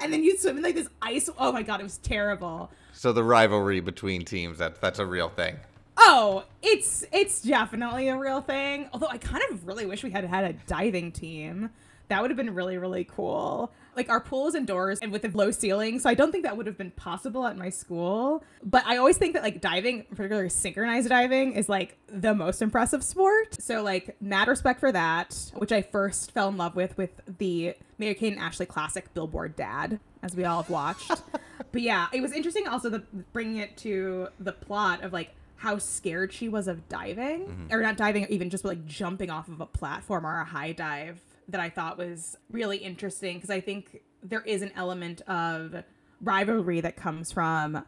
and 0.00 0.12
then 0.12 0.22
you'd 0.24 0.38
swim 0.38 0.56
in 0.56 0.62
like 0.62 0.76
this 0.76 0.88
ice. 1.02 1.28
Oh 1.36 1.52
my 1.52 1.62
god, 1.62 1.80
it 1.80 1.84
was 1.84 1.98
terrible. 1.98 2.70
So 3.00 3.14
the 3.14 3.24
rivalry 3.24 3.80
between 3.80 4.26
teams 4.26 4.58
that 4.58 4.82
that's 4.82 4.98
a 4.98 5.06
real 5.06 5.30
thing. 5.30 5.56
Oh, 5.96 6.44
it's 6.60 7.02
it's 7.10 7.40
definitely 7.40 8.08
a 8.08 8.16
real 8.18 8.42
thing. 8.42 8.90
Although 8.92 9.06
I 9.06 9.16
kind 9.16 9.42
of 9.50 9.66
really 9.66 9.86
wish 9.86 10.02
we 10.02 10.10
had 10.10 10.22
had 10.24 10.44
a 10.44 10.52
diving 10.66 11.10
team. 11.10 11.70
That 12.08 12.20
would 12.20 12.30
have 12.30 12.36
been 12.36 12.54
really 12.54 12.76
really 12.76 13.04
cool. 13.04 13.72
Like 13.96 14.10
our 14.10 14.20
pool 14.20 14.48
is 14.48 14.54
indoors 14.54 14.98
and 15.00 15.12
with 15.12 15.24
a 15.24 15.28
low 15.28 15.50
ceiling, 15.50 15.98
so 15.98 16.10
I 16.10 16.14
don't 16.14 16.30
think 16.30 16.44
that 16.44 16.58
would 16.58 16.66
have 16.66 16.76
been 16.76 16.90
possible 16.90 17.46
at 17.46 17.56
my 17.56 17.70
school. 17.70 18.44
But 18.62 18.84
I 18.84 18.98
always 18.98 19.16
think 19.16 19.32
that 19.32 19.42
like 19.42 19.62
diving, 19.62 20.04
particularly 20.14 20.50
synchronized 20.50 21.08
diving, 21.08 21.54
is 21.54 21.70
like 21.70 21.96
the 22.06 22.34
most 22.34 22.60
impressive 22.60 23.02
sport. 23.02 23.62
So 23.62 23.82
like 23.82 24.14
mad 24.20 24.46
respect 24.46 24.78
for 24.78 24.92
that, 24.92 25.52
which 25.54 25.72
I 25.72 25.80
first 25.80 26.32
fell 26.32 26.50
in 26.50 26.58
love 26.58 26.76
with 26.76 26.98
with 26.98 27.18
the 27.38 27.76
Mary 27.96 28.14
Kate 28.14 28.34
and 28.34 28.42
Ashley 28.42 28.66
classic 28.66 29.14
Billboard 29.14 29.56
Dad, 29.56 30.00
as 30.22 30.34
we 30.34 30.44
all 30.44 30.62
have 30.62 30.70
watched. 30.70 31.10
but 31.72 31.82
yeah, 31.82 32.06
it 32.12 32.20
was 32.20 32.32
interesting 32.32 32.66
also 32.66 32.90
the 32.90 33.02
bringing 33.32 33.56
it 33.56 33.76
to 33.78 34.28
the 34.38 34.52
plot 34.52 35.02
of 35.02 35.12
like 35.12 35.34
how 35.56 35.78
scared 35.78 36.32
she 36.32 36.48
was 36.48 36.68
of 36.68 36.88
diving 36.88 37.40
mm-hmm. 37.40 37.72
or 37.72 37.82
not 37.82 37.96
diving 37.96 38.26
even 38.30 38.48
just 38.48 38.64
like 38.64 38.86
jumping 38.86 39.30
off 39.30 39.48
of 39.48 39.60
a 39.60 39.66
platform 39.66 40.26
or 40.26 40.40
a 40.40 40.44
high 40.44 40.72
dive 40.72 41.20
that 41.48 41.60
I 41.60 41.68
thought 41.68 41.98
was 41.98 42.36
really 42.50 42.78
interesting 42.78 43.36
because 43.36 43.50
I 43.50 43.60
think 43.60 44.00
there 44.22 44.42
is 44.42 44.62
an 44.62 44.72
element 44.74 45.20
of 45.22 45.84
rivalry 46.20 46.80
that 46.80 46.96
comes 46.96 47.32
from 47.32 47.84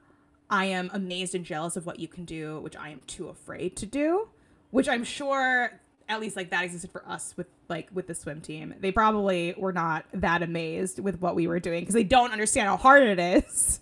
I 0.51 0.67
am 0.67 0.91
amazed 0.93 1.35
and 1.35 1.47
jealous 1.47 1.77
of 1.77 1.87
what 1.87 1.99
you 1.99 2.09
can 2.09 2.27
do, 2.27 2.61
which 2.61 2.77
I 2.77 2.91
am 2.91 3.01
too 3.07 3.29
afraid 3.29 3.75
to 3.79 3.87
do, 3.87 4.29
which 4.71 4.87
I'm 4.87 5.03
sure 5.03 5.81
at 6.13 6.21
least 6.21 6.37
like 6.37 6.51
that 6.51 6.65
existed 6.65 6.91
for 6.91 7.07
us 7.09 7.35
with 7.37 7.47
like 7.69 7.89
with 7.93 8.07
the 8.07 8.15
swim 8.15 8.41
team. 8.41 8.75
They 8.81 8.93
probably 8.93 9.55
were 9.57 9.73
not 9.73 10.05
that 10.15 10.43
amazed 10.43 10.99
with 10.99 11.21
what 11.21 11.35
we 11.35 11.47
were 11.47 11.61
doing 11.61 11.81
because 11.81 11.95
they 11.95 12.05
don't 12.05 12.33
understand 12.33 12.69
how 12.69 12.77
hard 12.77 13.03
it 13.03 13.19
is. 13.19 13.81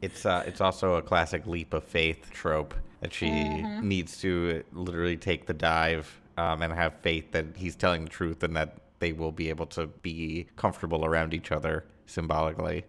It's 0.00 0.26
uh 0.26 0.42
it's 0.46 0.60
also 0.60 0.94
a 0.94 1.02
classic 1.02 1.46
leap 1.46 1.74
of 1.74 1.84
faith 1.84 2.30
trope 2.30 2.74
that 3.00 3.12
she 3.12 3.26
mm-hmm. 3.26 3.86
needs 3.86 4.18
to 4.20 4.62
literally 4.72 5.16
take 5.16 5.46
the 5.46 5.54
dive 5.54 6.20
um, 6.38 6.62
and 6.62 6.72
have 6.72 6.94
faith 7.02 7.32
that 7.32 7.46
he's 7.56 7.74
telling 7.74 8.04
the 8.04 8.10
truth 8.10 8.42
and 8.42 8.56
that 8.56 8.78
they 9.00 9.12
will 9.12 9.32
be 9.32 9.48
able 9.48 9.66
to 9.66 9.88
be 9.88 10.46
comfortable 10.56 11.04
around 11.04 11.34
each 11.34 11.50
other 11.50 11.84
symbolically. 12.06 12.84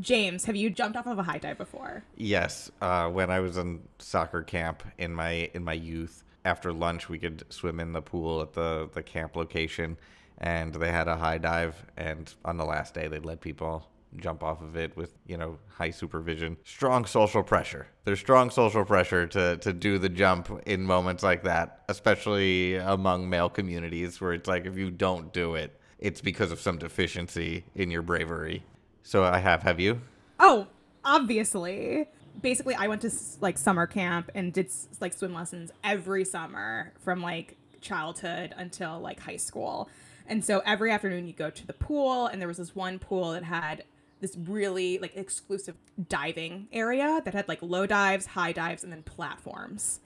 James, 0.00 0.44
have 0.44 0.56
you 0.56 0.70
jumped 0.70 0.96
off 0.96 1.06
of 1.06 1.18
a 1.18 1.22
high 1.22 1.38
dive 1.38 1.58
before? 1.58 2.02
Yes, 2.16 2.70
uh, 2.80 3.08
when 3.08 3.30
I 3.30 3.40
was 3.40 3.56
in 3.56 3.82
soccer 3.98 4.42
camp 4.42 4.82
in 4.98 5.14
my 5.14 5.50
in 5.54 5.62
my 5.62 5.72
youth. 5.72 6.23
After 6.44 6.72
lunch, 6.72 7.08
we 7.08 7.18
could 7.18 7.44
swim 7.48 7.80
in 7.80 7.92
the 7.92 8.02
pool 8.02 8.42
at 8.42 8.52
the 8.52 8.88
the 8.92 9.02
camp 9.02 9.36
location, 9.36 9.96
and 10.38 10.74
they 10.74 10.90
had 10.90 11.08
a 11.08 11.16
high 11.16 11.38
dive. 11.38 11.84
And 11.96 12.32
on 12.44 12.56
the 12.56 12.64
last 12.64 12.94
day, 12.94 13.08
they 13.08 13.18
let 13.18 13.40
people 13.40 13.88
jump 14.16 14.44
off 14.44 14.62
of 14.62 14.76
it 14.76 14.96
with 14.96 15.14
you 15.26 15.36
know 15.36 15.58
high 15.68 15.90
supervision. 15.90 16.56
Strong 16.64 17.06
social 17.06 17.42
pressure. 17.42 17.86
There's 18.04 18.20
strong 18.20 18.50
social 18.50 18.84
pressure 18.84 19.26
to 19.28 19.56
to 19.58 19.72
do 19.72 19.98
the 19.98 20.08
jump 20.08 20.50
in 20.66 20.82
moments 20.82 21.22
like 21.22 21.42
that 21.44 21.84
especially 21.88 22.76
among 22.76 23.28
male 23.28 23.48
communities 23.48 24.20
where 24.20 24.32
it's 24.32 24.48
like 24.48 24.66
if 24.66 24.76
you 24.76 24.90
don't 24.90 25.32
do 25.32 25.54
it 25.54 25.78
it's 25.98 26.20
because 26.20 26.52
of 26.52 26.60
some 26.60 26.78
deficiency 26.78 27.64
in 27.74 27.90
your 27.90 28.02
bravery. 28.02 28.62
So 29.02 29.24
i 29.24 29.38
have 29.38 29.62
have 29.62 29.80
you? 29.80 30.00
Oh 30.38 30.66
obviously 31.04 32.08
basically 32.40 32.74
i 32.74 32.86
went 32.86 33.00
to 33.02 33.10
like 33.40 33.56
summer 33.58 33.86
camp 33.86 34.30
and 34.34 34.52
did 34.52 34.70
like 35.00 35.12
swim 35.12 35.34
lessons 35.34 35.70
every 35.82 36.24
summer 36.24 36.92
from 37.00 37.22
like 37.22 37.56
childhood 37.80 38.54
until 38.56 38.98
like 39.00 39.20
high 39.20 39.36
school 39.36 39.88
and 40.26 40.44
so 40.44 40.62
every 40.64 40.90
afternoon 40.90 41.26
you 41.26 41.32
go 41.32 41.50
to 41.50 41.66
the 41.66 41.72
pool 41.72 42.26
and 42.26 42.40
there 42.40 42.48
was 42.48 42.56
this 42.56 42.74
one 42.74 42.98
pool 42.98 43.32
that 43.32 43.44
had 43.44 43.84
this 44.20 44.36
really 44.48 44.98
like 44.98 45.14
exclusive 45.16 45.76
diving 46.08 46.66
area 46.72 47.20
that 47.24 47.34
had 47.34 47.46
like 47.46 47.58
low 47.60 47.86
dives, 47.86 48.26
high 48.26 48.52
dives, 48.52 48.82
and 48.82 48.90
then 48.90 49.02
platforms. 49.02 50.00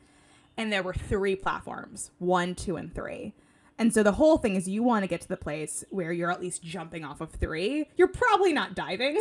And 0.57 0.73
there 0.73 0.83
were 0.83 0.93
three 0.93 1.37
platforms 1.37 2.11
one, 2.19 2.57
two, 2.57 2.77
and 2.77 2.93
three. 2.93 3.33
And 3.79 3.95
so 3.95 4.03
the 4.03 4.13
whole 4.13 4.39
thing 4.39 4.57
is 4.57 4.69
you 4.69 4.83
want 4.83 5.05
to 5.05 5.07
get 5.07 5.21
to 5.21 5.29
the 5.29 5.37
place 5.37 5.85
where 5.91 6.13
you're 6.13 6.31
at 6.31 6.41
least 6.41 6.63
jumping 6.63 7.05
off 7.05 7.21
of 7.21 7.31
three. 7.31 7.89
You're 7.97 8.09
probably 8.09 8.53
not 8.53 8.75
diving, 8.75 9.21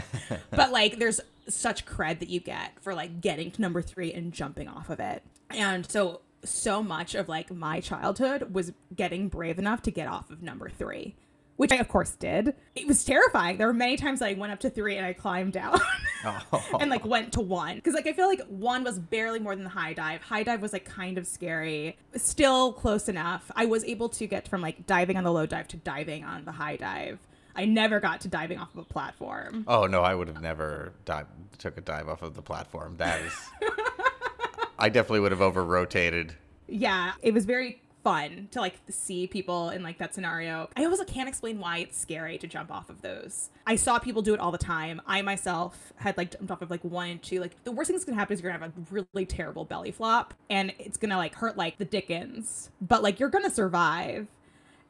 but 0.50 0.70
like 0.70 0.98
there's 0.98 1.20
such 1.48 1.84
cred 1.84 2.20
that 2.20 2.28
you 2.28 2.40
get 2.40 2.72
for 2.80 2.94
like 2.94 3.20
getting 3.20 3.50
to 3.50 3.60
number 3.60 3.82
three 3.82 4.12
and 4.12 4.32
jumping 4.32 4.68
off 4.68 4.88
of 4.88 5.00
it. 5.00 5.22
And 5.50 5.90
so, 5.90 6.20
so 6.44 6.82
much 6.82 7.14
of 7.14 7.28
like 7.28 7.50
my 7.52 7.80
childhood 7.80 8.54
was 8.54 8.72
getting 8.94 9.28
brave 9.28 9.58
enough 9.58 9.82
to 9.82 9.90
get 9.90 10.06
off 10.06 10.30
of 10.30 10.42
number 10.42 10.68
three 10.68 11.16
which 11.58 11.72
I 11.72 11.76
of 11.76 11.88
course 11.88 12.12
did. 12.12 12.54
It 12.76 12.86
was 12.86 13.04
terrifying. 13.04 13.58
There 13.58 13.66
were 13.66 13.74
many 13.74 13.96
times 13.96 14.22
I 14.22 14.32
went 14.34 14.52
up 14.52 14.60
to 14.60 14.70
three 14.70 14.96
and 14.96 15.04
I 15.04 15.12
climbed 15.12 15.52
down 15.52 15.78
oh. 16.24 16.78
and 16.80 16.88
like 16.88 17.04
went 17.04 17.32
to 17.34 17.40
one 17.40 17.74
because 17.76 17.94
like 17.94 18.06
I 18.06 18.12
feel 18.12 18.28
like 18.28 18.40
one 18.46 18.84
was 18.84 18.98
barely 18.98 19.40
more 19.40 19.54
than 19.54 19.64
the 19.64 19.70
high 19.70 19.92
dive. 19.92 20.22
High 20.22 20.44
dive 20.44 20.62
was 20.62 20.72
like 20.72 20.84
kind 20.84 21.18
of 21.18 21.26
scary, 21.26 21.98
still 22.14 22.72
close 22.72 23.08
enough. 23.08 23.50
I 23.56 23.66
was 23.66 23.84
able 23.84 24.08
to 24.10 24.26
get 24.28 24.46
from 24.46 24.62
like 24.62 24.86
diving 24.86 25.16
on 25.16 25.24
the 25.24 25.32
low 25.32 25.46
dive 25.46 25.66
to 25.68 25.76
diving 25.76 26.24
on 26.24 26.44
the 26.44 26.52
high 26.52 26.76
dive. 26.76 27.18
I 27.56 27.64
never 27.64 27.98
got 27.98 28.20
to 28.20 28.28
diving 28.28 28.58
off 28.60 28.72
of 28.74 28.78
a 28.78 28.84
platform. 28.84 29.64
Oh 29.66 29.86
no, 29.88 30.02
I 30.02 30.14
would 30.14 30.28
have 30.28 30.40
never 30.40 30.92
dive, 31.04 31.26
took 31.58 31.76
a 31.76 31.80
dive 31.80 32.08
off 32.08 32.22
of 32.22 32.34
the 32.34 32.42
platform. 32.42 32.96
That 32.98 33.20
is, 33.20 33.32
I 34.78 34.88
definitely 34.90 35.20
would 35.20 35.32
have 35.32 35.42
over 35.42 35.64
rotated. 35.64 36.36
Yeah, 36.68 37.14
it 37.20 37.34
was 37.34 37.46
very 37.46 37.82
fun 38.02 38.48
to 38.52 38.60
like 38.60 38.78
see 38.88 39.26
people 39.26 39.70
in 39.70 39.82
like 39.82 39.98
that 39.98 40.14
scenario. 40.14 40.68
I 40.76 40.84
also 40.84 41.04
can't 41.04 41.28
explain 41.28 41.58
why 41.58 41.78
it's 41.78 41.98
scary 41.98 42.38
to 42.38 42.46
jump 42.46 42.70
off 42.70 42.90
of 42.90 43.02
those. 43.02 43.50
I 43.66 43.76
saw 43.76 43.98
people 43.98 44.22
do 44.22 44.34
it 44.34 44.40
all 44.40 44.52
the 44.52 44.58
time. 44.58 45.00
I 45.06 45.22
myself 45.22 45.92
had 45.96 46.16
like 46.16 46.32
jumped 46.32 46.50
off 46.50 46.62
of 46.62 46.70
like 46.70 46.84
one 46.84 47.10
and 47.10 47.22
two. 47.22 47.40
Like 47.40 47.62
the 47.64 47.72
worst 47.72 47.88
thing 47.88 47.96
that's 47.96 48.04
gonna 48.04 48.18
happen 48.18 48.34
is 48.34 48.42
you're 48.42 48.52
gonna 48.52 48.64
have 48.64 48.72
a 48.76 49.04
really 49.12 49.26
terrible 49.26 49.64
belly 49.64 49.90
flop 49.90 50.34
and 50.48 50.72
it's 50.78 50.96
gonna 50.96 51.16
like 51.16 51.34
hurt 51.34 51.56
like 51.56 51.78
the 51.78 51.84
dickens. 51.84 52.70
But 52.80 53.02
like 53.02 53.20
you're 53.20 53.30
gonna 53.30 53.50
survive. 53.50 54.28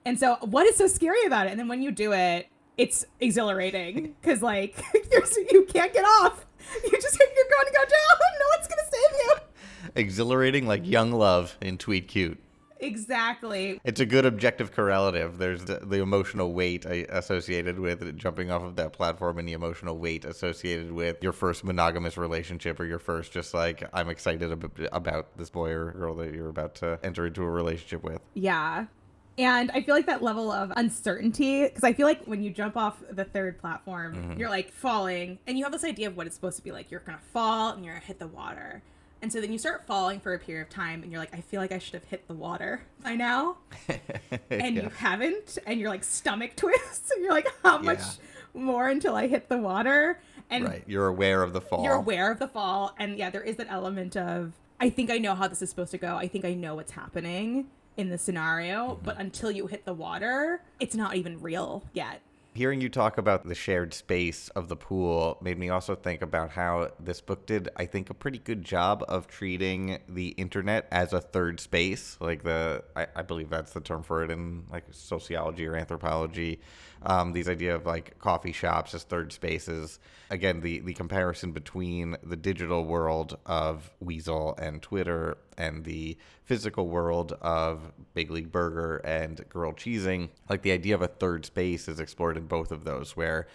And 0.04 0.18
so 0.18 0.36
what 0.40 0.66
is 0.66 0.76
so 0.76 0.86
scary 0.86 1.24
about 1.26 1.46
it? 1.46 1.50
And 1.50 1.60
then 1.60 1.68
when 1.68 1.82
you 1.82 1.90
do 1.90 2.12
it, 2.12 2.48
it's 2.76 3.04
exhilarating 3.20 4.14
because 4.20 4.42
like 4.42 4.76
you 5.12 5.66
can't 5.68 5.92
get 5.92 6.04
off. 6.04 6.46
You 6.84 6.90
just 6.90 7.18
you're 7.18 7.50
going 7.50 7.66
to 7.66 7.72
go 7.72 7.84
down. 7.84 8.18
No 8.38 8.46
one's 8.56 8.68
gonna 8.68 8.82
save 8.84 9.18
you. 9.18 9.34
Exhilarating 9.96 10.66
like 10.66 10.86
young 10.86 11.12
love 11.12 11.56
in 11.60 11.76
Tweet 11.76 12.06
Cute. 12.09 12.38
Exactly. 12.81 13.81
It's 13.85 14.01
a 14.01 14.07
good 14.07 14.24
objective 14.24 14.72
correlative. 14.72 15.39
There's 15.39 15.64
the, 15.64 15.81
the, 15.81 15.99
emotional 15.99 16.53
weight 16.53 16.85
associated 16.85 17.79
with 17.79 18.16
jumping 18.16 18.51
off 18.51 18.62
of 18.62 18.76
that 18.76 18.93
platform 18.93 19.39
and 19.39 19.49
the 19.49 19.53
emotional 19.53 19.99
weight 19.99 20.24
associated 20.24 20.93
with 20.93 21.22
your 21.22 21.33
first 21.33 21.64
monogamous 21.64 22.16
relationship 22.16 22.79
or 22.79 22.85
your 22.85 22.99
first 22.99 23.33
just 23.33 23.53
like 23.53 23.83
I'm 23.93 24.09
excited 24.09 24.53
ab- 24.53 24.89
about 24.93 25.37
this 25.37 25.51
boy 25.51 25.70
or 25.70 25.93
girl 25.93 26.14
that 26.16 26.33
you're 26.33 26.49
about 26.49 26.76
to 26.76 26.99
enter 27.03 27.26
into 27.26 27.43
a 27.43 27.51
relationship 27.51 28.05
with. 28.05 28.20
Yeah. 28.35 28.87
And 29.39 29.70
I 29.70 29.83
feel 29.83 29.95
like 29.95 30.07
that 30.07 30.22
level 30.22 30.51
of 30.51 30.72
uncertainty, 30.76 31.62
because 31.62 31.85
I 31.85 31.93
feel 31.93 32.07
like 32.07 32.24
when 32.24 32.43
you 32.43 32.51
jump 32.51 32.76
off 32.76 32.97
the 33.09 33.24
third 33.24 33.59
platform, 33.61 34.14
mm-hmm. 34.16 34.41
you're 34.41 34.49
like 34.49 34.72
falling, 34.72 35.39
and 35.47 35.57
you 35.57 35.62
have 35.62 35.72
this 35.72 35.85
idea 35.85 36.09
of 36.09 36.16
what 36.16 36.26
it's 36.26 36.35
supposed 36.35 36.57
to 36.57 36.62
be 36.62 36.72
like. 36.72 36.91
You're 36.91 37.01
gonna 37.01 37.20
fall 37.33 37.70
and 37.70 37.85
you're 37.85 37.95
gonna 37.95 38.07
hit 38.07 38.18
the 38.18 38.26
water 38.26 38.83
And 39.20 39.32
so 39.32 39.40
then 39.40 39.52
you 39.52 39.58
start 39.58 39.86
falling 39.86 40.20
for 40.20 40.32
a 40.34 40.38
period 40.38 40.62
of 40.62 40.70
time 40.70 41.02
and 41.02 41.10
you're 41.10 41.20
like, 41.20 41.34
I 41.34 41.40
feel 41.40 41.60
like 41.60 41.72
I 41.72 41.78
should 41.78 41.94
have 41.94 42.04
hit 42.04 42.28
the 42.28 42.34
water 42.34 42.82
by 43.02 43.14
now. 43.16 43.56
and 44.50 44.76
Yeah. 44.76 44.82
you 44.84 44.88
haven't. 44.90 45.58
And 45.66 45.80
you're 45.80 45.90
like 45.90 46.04
stomach 46.04 46.52
twists. 46.56 47.10
And 47.10 47.22
you're 47.24 47.32
like, 47.32 47.48
how 47.64 47.78
much 47.78 47.98
Yeah. 47.98 48.60
more 48.62 48.88
until 48.88 49.16
I 49.16 49.26
hit 49.26 49.48
the 49.48 49.58
water? 49.58 50.20
And 50.50 50.64
right. 50.64 50.84
You're 50.86 51.08
aware 51.08 51.42
of 51.42 51.52
the 51.52 51.60
fall. 51.60 51.82
you're 51.84 51.94
aware 51.94 52.30
of 52.30 52.38
the 52.38 52.48
fall. 52.48 52.94
And 52.98 53.18
yeah, 53.18 53.28
there 53.30 53.42
is 53.42 53.56
that 53.56 53.66
element 53.70 54.16
of, 54.16 54.52
I 54.80 54.88
think 54.90 55.10
I 55.10 55.18
know 55.18 55.34
how 55.34 55.48
this 55.48 55.62
is 55.62 55.68
supposed 55.70 55.90
to 55.90 55.98
go. 55.98 56.16
I 56.16 56.28
think 56.28 56.44
I 56.44 56.54
know 56.54 56.76
what's 56.76 56.92
happening 56.92 57.66
in 57.96 58.10
the 58.10 58.18
scenario. 58.18 58.90
Mm-hmm. 58.94 59.04
But 59.04 59.18
until 59.20 59.50
you 59.50 59.66
hit 59.66 59.84
the 59.84 59.94
water, 59.94 60.62
it's 60.78 60.94
not 60.94 61.16
even 61.16 61.40
real 61.40 61.82
yet. 61.92 62.20
Hearing 62.59 62.80
you 62.80 62.88
talk 62.88 63.18
about 63.18 63.46
the 63.46 63.54
shared 63.54 63.94
space 63.94 64.48
of 64.48 64.68
the 64.68 64.74
pool 64.74 65.38
made 65.40 65.56
me 65.56 65.68
also 65.68 65.94
think 65.94 66.22
about 66.22 66.50
how 66.50 66.90
this 66.98 67.20
book 67.20 67.46
did, 67.46 67.68
I 67.76 67.86
think, 67.86 68.11
a 68.11 68.14
pretty 68.14 68.38
good 68.38 68.64
job 68.64 69.04
of 69.06 69.28
treating 69.28 70.00
the 70.09 70.30
internet 70.30 70.88
as 70.90 71.12
a 71.12 71.20
third 71.20 71.61
space. 71.61 72.16
Like 72.18 72.42
the, 72.42 72.82
I, 72.96 73.06
I 73.14 73.22
believe 73.22 73.48
that's 73.48 73.74
the 73.74 73.80
term 73.80 74.02
for 74.02 74.24
it 74.24 74.32
in 74.32 74.64
like 74.72 74.86
sociology 74.90 75.68
or 75.68 75.76
anthropology. 75.76 76.59
Um, 77.03 77.32
these 77.32 77.49
idea 77.49 77.74
of 77.74 77.86
like 77.86 78.18
coffee 78.18 78.53
shops 78.53 78.94
as 78.94 79.05
third 79.05 79.32
spaces. 79.32 79.99
Again, 80.30 80.61
the 80.61 80.80
the 80.80 80.94
comparison 80.94 81.53
between 81.53 82.16
the 82.22 82.36
digital 82.36 82.84
world 82.84 83.38
of 83.46 83.90
Weazel 84.05 84.55
and 84.59 84.82
Twitter 84.82 85.38
and 85.57 85.84
the 85.84 86.16
physical 86.44 86.88
world 86.88 87.32
of 87.40 87.92
Big 88.14 88.30
League 88.30 88.53
Burger 88.53 88.96
and 89.05 89.49
Girl 89.49 89.72
Cheesing. 89.72 90.30
Like 90.49 90.62
the 90.62 90.72
idea 90.72 90.94
of 90.94 91.03
a 91.03 91.09
third 91.09 91.46
space 91.46 91.88
is 91.88 92.01
explored 92.01 92.36
in 92.36 92.46
both 92.46 92.72
of 92.72 92.84
those, 92.84 93.16
where 93.16 93.46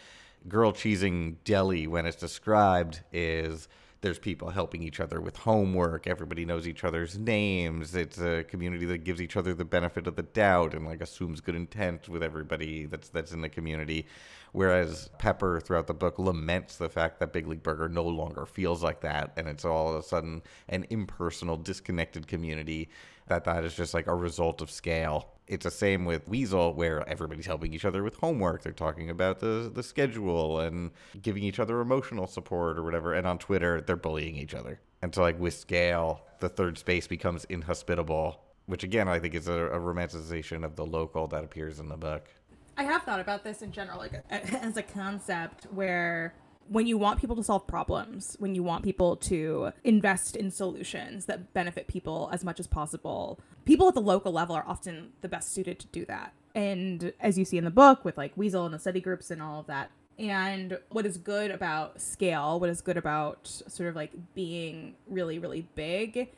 Girl 0.47 0.71
Cheesing 0.71 1.35
Deli, 1.43 1.87
when 1.87 2.05
it's 2.05 2.17
described, 2.17 3.01
is 3.11 3.67
there's 4.03 4.19
people 4.19 4.49
helping 4.49 4.83
each 4.83 4.99
other 4.99 5.21
with 5.21 5.37
homework. 5.37 6.07
Everybody 6.07 6.45
knows 6.45 6.67
each 6.67 6.83
other's 6.83 7.17
names. 7.17 7.95
It's 7.95 8.19
a 8.19 8.43
community 8.43 8.85
that 8.87 9.05
gives 9.05 9.21
each 9.21 9.37
other 9.37 9.53
the 9.53 9.65
benefit 9.65 10.07
of 10.07 10.17
the 10.17 10.23
doubt 10.23 10.73
and 10.73 10.85
like 10.85 11.01
assumes 11.01 11.39
good 11.39 11.55
intent 11.55 12.09
with 12.09 12.21
everybody 12.21 12.85
that's 12.85 13.07
that's 13.07 13.31
in 13.31 13.39
the 13.39 13.47
community. 13.47 14.05
Whereas 14.53 15.09
Pepper 15.17 15.59
throughout 15.59 15.87
the 15.87 15.95
book 15.95 16.19
laments 16.19 16.77
the 16.77 16.87
fact 16.87 17.19
that 17.19 17.33
Big 17.33 17.47
League 17.47 17.63
Burger 17.63 17.89
no 17.89 18.03
longer 18.03 18.45
feels 18.45 18.83
like 18.83 19.01
that, 19.01 19.33
and 19.35 19.47
it's 19.47 19.65
all 19.65 19.89
of 19.89 19.95
a 19.95 20.03
sudden 20.03 20.43
an 20.69 20.85
impersonal, 20.89 21.57
disconnected 21.57 22.27
community. 22.27 22.89
That 23.27 23.45
that 23.45 23.63
is 23.63 23.73
just 23.73 23.93
like 23.93 24.07
a 24.07 24.15
result 24.15 24.61
of 24.61 24.69
scale. 24.69 25.29
It's 25.47 25.63
the 25.63 25.71
same 25.71 26.05
with 26.05 26.27
Weazel, 26.29 26.75
where 26.75 27.07
everybody's 27.09 27.47
helping 27.47 27.73
each 27.73 27.83
other 27.83 28.03
with 28.03 28.15
homework. 28.17 28.61
They're 28.61 28.73
talking 28.73 29.09
about 29.09 29.39
the 29.39 29.71
the 29.73 29.83
schedule 29.83 30.59
and 30.59 30.91
giving 31.21 31.43
each 31.43 31.59
other 31.59 31.81
emotional 31.81 32.27
support 32.27 32.77
or 32.77 32.83
whatever. 32.83 33.13
And 33.13 33.25
on 33.25 33.39
Twitter, 33.39 33.81
they're 33.81 33.95
bullying 33.95 34.35
each 34.35 34.53
other. 34.53 34.79
And 35.01 35.13
so, 35.15 35.21
like 35.21 35.39
with 35.39 35.55
scale, 35.55 36.21
the 36.39 36.49
third 36.49 36.77
space 36.77 37.07
becomes 37.07 37.45
inhospitable, 37.45 38.39
which 38.67 38.83
again 38.83 39.07
I 39.07 39.19
think 39.19 39.33
is 39.33 39.47
a, 39.47 39.65
a 39.67 39.79
romanticization 39.79 40.63
of 40.63 40.75
the 40.75 40.85
local 40.85 41.25
that 41.27 41.43
appears 41.43 41.79
in 41.79 41.89
the 41.89 41.97
book. 41.97 42.29
I 42.77 42.83
have 42.83 43.03
thought 43.03 43.19
about 43.19 43.43
this 43.43 43.61
in 43.61 43.71
general, 43.71 43.99
like 43.99 44.23
as 44.29 44.77
a 44.77 44.83
concept 44.83 45.65
where 45.71 46.33
when 46.69 46.87
you 46.87 46.97
want 46.97 47.19
people 47.19 47.35
to 47.35 47.43
solve 47.43 47.67
problems, 47.67 48.35
when 48.39 48.55
you 48.55 48.63
want 48.63 48.83
people 48.83 49.15
to 49.17 49.71
invest 49.83 50.35
in 50.35 50.49
solutions 50.49 51.25
that 51.25 51.53
benefit 51.53 51.87
people 51.87 52.29
as 52.31 52.43
much 52.43 52.59
as 52.59 52.67
possible, 52.67 53.39
people 53.65 53.87
at 53.87 53.93
the 53.93 54.01
local 54.01 54.31
level 54.31 54.55
are 54.55 54.63
often 54.67 55.11
the 55.21 55.27
best 55.27 55.53
suited 55.53 55.79
to 55.79 55.87
do 55.87 56.05
that. 56.05 56.33
And 56.55 57.13
as 57.19 57.37
you 57.37 57.45
see 57.45 57.57
in 57.57 57.63
the 57.63 57.71
book 57.71 58.05
with 58.05 58.17
like 58.17 58.35
Weazel 58.35 58.65
and 58.65 58.73
the 58.73 58.79
study 58.79 59.01
groups 59.01 59.31
and 59.31 59.41
all 59.41 59.59
of 59.59 59.67
that. 59.67 59.91
And 60.17 60.77
what 60.89 61.05
is 61.05 61.17
good 61.17 61.49
about 61.49 61.99
scale, 61.99 62.59
what 62.59 62.69
is 62.69 62.81
good 62.81 62.97
about 62.97 63.47
sort 63.47 63.89
of 63.89 63.95
like 63.95 64.11
being 64.35 64.95
really, 65.07 65.39
really 65.39 65.67
big 65.75 66.29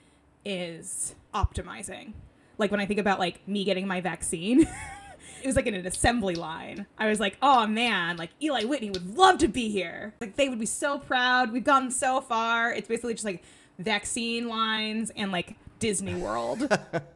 is 0.45 1.15
optimizing. 1.33 2.13
Like 2.57 2.71
when 2.71 2.79
I 2.79 2.85
think 2.85 2.99
about 2.99 3.19
like 3.19 3.45
me 3.47 3.65
getting 3.65 3.85
my 3.85 3.99
vaccine, 3.99 4.67
it 5.45 5.47
was 5.47 5.55
like 5.55 5.67
in 5.67 5.75
an 5.75 5.85
assembly 5.85 6.33
line. 6.33 6.87
I 6.97 7.07
was 7.07 7.19
like, 7.19 7.37
oh 7.39 7.67
man, 7.67 8.17
like 8.17 8.31
Eli 8.41 8.63
Whitney 8.63 8.89
would 8.89 9.15
love 9.15 9.37
to 9.37 9.47
be 9.47 9.69
here. 9.69 10.15
Like 10.19 10.35
they 10.35 10.49
would 10.49 10.57
be 10.57 10.65
so 10.65 10.97
proud. 10.97 11.51
We've 11.51 11.63
gotten 11.63 11.91
so 11.91 12.19
far. 12.19 12.73
It's 12.73 12.87
basically 12.87 13.13
just 13.13 13.25
like 13.25 13.43
vaccine 13.77 14.47
lines 14.47 15.11
and 15.15 15.31
like 15.31 15.55
Disney 15.77 16.15
World. 16.15 16.67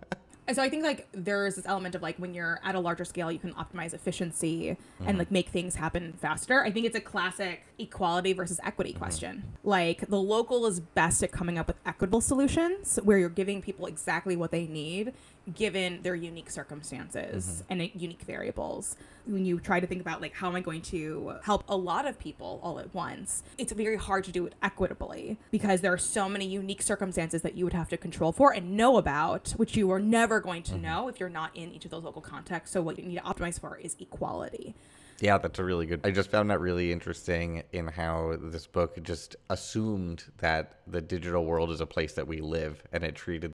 And 0.49 0.55
so 0.55 0.63
I 0.63 0.69
think 0.69 0.83
like 0.83 1.07
there's 1.11 1.57
this 1.57 1.67
element 1.67 1.93
of 1.93 2.01
like 2.01 2.17
when 2.17 2.33
you're 2.33 2.59
at 2.63 2.73
a 2.73 2.79
larger 2.79 3.05
scale, 3.05 3.31
you 3.31 3.37
can 3.37 3.53
optimize 3.53 3.93
efficiency 3.93 4.75
and 5.05 5.19
like 5.19 5.29
make 5.29 5.49
things 5.49 5.75
happen 5.75 6.11
faster. 6.13 6.63
I 6.63 6.71
think 6.71 6.87
it's 6.87 6.97
a 6.97 7.01
classic 7.01 7.61
equality 7.77 8.33
versus 8.33 8.59
equity 8.63 8.93
question. 8.93 9.43
Like 9.63 10.07
the 10.07 10.19
local 10.19 10.65
is 10.65 10.79
best 10.79 11.21
at 11.21 11.31
coming 11.31 11.59
up 11.59 11.67
with 11.67 11.75
equitable 11.85 12.19
solutions 12.19 12.97
where 13.03 13.19
you're 13.19 13.29
giving 13.29 13.61
people 13.61 13.85
exactly 13.85 14.35
what 14.35 14.49
they 14.49 14.65
need 14.65 15.13
given 15.55 16.01
their 16.01 16.15
unique 16.15 16.49
circumstances 16.49 17.63
and 17.69 17.81
uh, 17.81 17.85
unique 17.93 18.21
variables. 18.23 18.95
When 19.25 19.45
you 19.45 19.59
try 19.59 19.79
to 19.79 19.87
think 19.87 20.01
about 20.01 20.21
like 20.21 20.33
how 20.33 20.47
am 20.47 20.55
I 20.55 20.61
going 20.61 20.81
to 20.83 21.35
help 21.43 21.63
a 21.67 21.75
lot 21.75 22.07
of 22.07 22.19
people 22.19 22.59
all 22.63 22.79
at 22.79 22.93
once, 22.93 23.43
it's 23.57 23.71
very 23.71 23.97
hard 23.97 24.23
to 24.25 24.31
do 24.31 24.45
it 24.45 24.55
equitably 24.61 25.37
because 25.51 25.81
there 25.81 25.93
are 25.93 25.97
so 25.97 26.27
many 26.27 26.45
unique 26.47 26.81
circumstances 26.81 27.41
that 27.43 27.55
you 27.55 27.63
would 27.65 27.73
have 27.73 27.89
to 27.89 27.97
control 27.97 28.31
for 28.31 28.53
and 28.53 28.75
know 28.75 28.97
about, 28.97 29.51
which 29.51 29.77
you 29.77 29.91
are 29.91 29.99
never 29.99 30.38
going 30.41 30.63
to 30.63 30.73
mm-hmm. 30.73 30.83
know 30.83 31.07
if 31.07 31.19
you're 31.19 31.29
not 31.29 31.55
in 31.55 31.71
each 31.71 31.85
of 31.85 31.91
those 31.91 32.03
local 32.03 32.21
contexts. 32.21 32.73
So 32.73 32.81
what 32.81 32.97
you 32.97 33.05
need 33.05 33.15
to 33.15 33.21
optimize 33.21 33.59
for 33.59 33.77
is 33.77 33.95
equality. 33.99 34.75
Yeah, 35.19 35.37
that's 35.37 35.59
a 35.59 35.63
really 35.63 35.85
good. 35.85 36.01
I 36.03 36.11
just 36.11 36.31
found 36.31 36.49
that 36.49 36.61
really 36.61 36.91
interesting 36.91 37.63
in 37.73 37.87
how 37.87 38.37
this 38.39 38.67
book 38.67 39.01
just 39.03 39.35
assumed 39.49 40.23
that 40.37 40.79
the 40.87 41.01
digital 41.01 41.45
world 41.45 41.71
is 41.71 41.81
a 41.81 41.85
place 41.85 42.13
that 42.13 42.27
we 42.27 42.39
live, 42.39 42.83
and 42.93 43.03
it 43.03 43.15
treated 43.15 43.51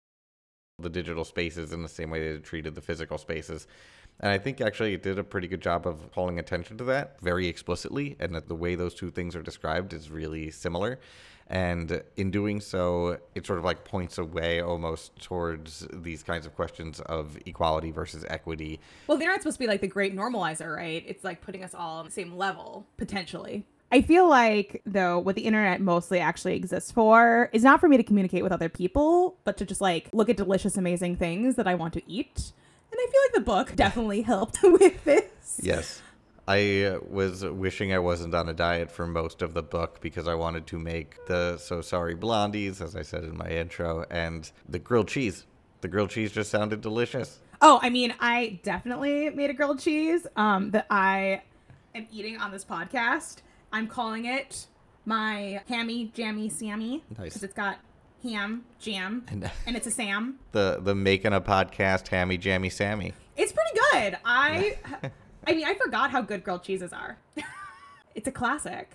the 0.78 0.90
digital 0.90 1.24
spaces 1.24 1.72
in 1.72 1.82
the 1.82 1.88
same 1.88 2.10
way 2.10 2.20
that 2.20 2.34
it 2.36 2.44
treated 2.44 2.74
the 2.74 2.80
physical 2.82 3.16
spaces. 3.16 3.66
And 4.20 4.30
I 4.30 4.38
think 4.38 4.60
actually 4.60 4.94
it 4.94 5.02
did 5.02 5.18
a 5.18 5.24
pretty 5.24 5.48
good 5.48 5.60
job 5.60 5.86
of 5.86 6.12
calling 6.12 6.38
attention 6.38 6.76
to 6.78 6.84
that 6.84 7.20
very 7.20 7.46
explicitly, 7.46 8.16
and 8.20 8.34
that 8.34 8.48
the 8.48 8.54
way 8.54 8.74
those 8.74 8.94
two 8.94 9.10
things 9.10 9.34
are 9.34 9.42
described 9.42 9.92
is 9.92 10.10
really 10.10 10.50
similar. 10.50 11.00
And 11.48 12.02
in 12.16 12.30
doing 12.30 12.60
so, 12.60 13.18
it 13.34 13.46
sort 13.46 13.58
of 13.58 13.64
like 13.64 13.84
points 13.84 14.18
away 14.18 14.60
almost 14.60 15.14
towards 15.20 15.86
these 15.92 16.22
kinds 16.22 16.46
of 16.46 16.54
questions 16.54 17.00
of 17.00 17.36
equality 17.46 17.90
versus 17.90 18.24
equity. 18.28 18.80
Well, 19.06 19.18
they're 19.18 19.30
not 19.30 19.42
supposed 19.42 19.56
to 19.56 19.60
be 19.60 19.66
like 19.66 19.82
the 19.82 19.86
great 19.86 20.16
normalizer, 20.16 20.74
right? 20.74 21.04
It's 21.06 21.22
like 21.22 21.42
putting 21.42 21.62
us 21.62 21.74
all 21.74 21.98
on 21.98 22.06
the 22.06 22.10
same 22.10 22.36
level, 22.36 22.86
potentially. 22.96 23.66
I 23.92 24.02
feel 24.02 24.28
like, 24.28 24.82
though, 24.86 25.18
what 25.18 25.36
the 25.36 25.42
internet 25.42 25.80
mostly 25.80 26.18
actually 26.18 26.56
exists 26.56 26.90
for 26.90 27.50
is 27.52 27.62
not 27.62 27.78
for 27.78 27.88
me 27.88 27.96
to 27.96 28.02
communicate 28.02 28.42
with 28.42 28.50
other 28.50 28.68
people, 28.68 29.36
but 29.44 29.56
to 29.58 29.66
just 29.66 29.80
like 29.80 30.08
look 30.12 30.28
at 30.28 30.36
delicious, 30.36 30.76
amazing 30.76 31.16
things 31.16 31.54
that 31.56 31.68
I 31.68 31.74
want 31.74 31.92
to 31.94 32.02
eat. 32.10 32.52
And 32.90 32.98
I 33.00 33.06
feel 33.10 33.20
like 33.26 33.34
the 33.34 33.40
book 33.40 33.76
definitely 33.76 34.22
helped 34.22 34.60
with 34.64 35.04
this. 35.04 35.60
Yes. 35.62 36.02
I 36.46 36.98
was 37.08 37.44
wishing 37.44 37.92
I 37.94 37.98
wasn't 37.98 38.34
on 38.34 38.48
a 38.48 38.52
diet 38.54 38.90
for 38.90 39.06
most 39.06 39.40
of 39.42 39.54
the 39.54 39.62
book 39.62 40.00
because 40.00 40.28
I 40.28 40.34
wanted 40.34 40.66
to 40.68 40.78
make 40.78 41.24
the 41.26 41.56
So 41.58 41.80
Sorry 41.80 42.14
Blondies, 42.14 42.80
as 42.82 42.94
I 42.96 43.02
said 43.02 43.24
in 43.24 43.36
my 43.36 43.48
intro, 43.48 44.04
and 44.10 44.50
the 44.68 44.78
grilled 44.78 45.08
cheese. 45.08 45.46
The 45.80 45.88
grilled 45.88 46.10
cheese 46.10 46.32
just 46.32 46.50
sounded 46.50 46.80
delicious. 46.80 47.40
Oh, 47.62 47.78
I 47.82 47.88
mean, 47.88 48.14
I 48.20 48.60
definitely 48.62 49.30
made 49.30 49.48
a 49.50 49.54
grilled 49.54 49.80
cheese 49.80 50.26
um, 50.36 50.70
that 50.72 50.86
I 50.90 51.42
am 51.94 52.06
eating 52.12 52.36
on 52.38 52.50
this 52.52 52.64
podcast. 52.64 53.36
I'm 53.72 53.86
calling 53.86 54.26
it 54.26 54.66
my 55.06 55.62
hammy 55.68 56.10
jammy 56.14 56.48
sammy 56.48 57.04
Nice. 57.18 57.24
because 57.24 57.42
it's 57.42 57.54
got 57.54 57.78
ham, 58.22 58.64
jam, 58.80 59.24
And- 59.28 59.50
and 59.66 59.76
it's 59.76 59.86
a 59.86 59.90
sam. 59.90 60.38
The 60.52 60.78
the 60.82 60.94
making 60.94 61.32
a 61.32 61.40
podcast 61.40 62.08
hammy 62.08 62.36
jammy 62.38 62.68
Sammy. 62.70 63.12
It's 63.36 63.52
pretty 63.52 63.78
good. 63.92 64.18
I, 64.24 64.78
I 65.46 65.54
mean, 65.54 65.66
I 65.66 65.74
forgot 65.74 66.10
how 66.10 66.22
good 66.22 66.44
grilled 66.44 66.62
cheeses 66.62 66.92
are. 66.92 67.18
it's 68.14 68.28
a 68.28 68.32
classic. 68.32 68.90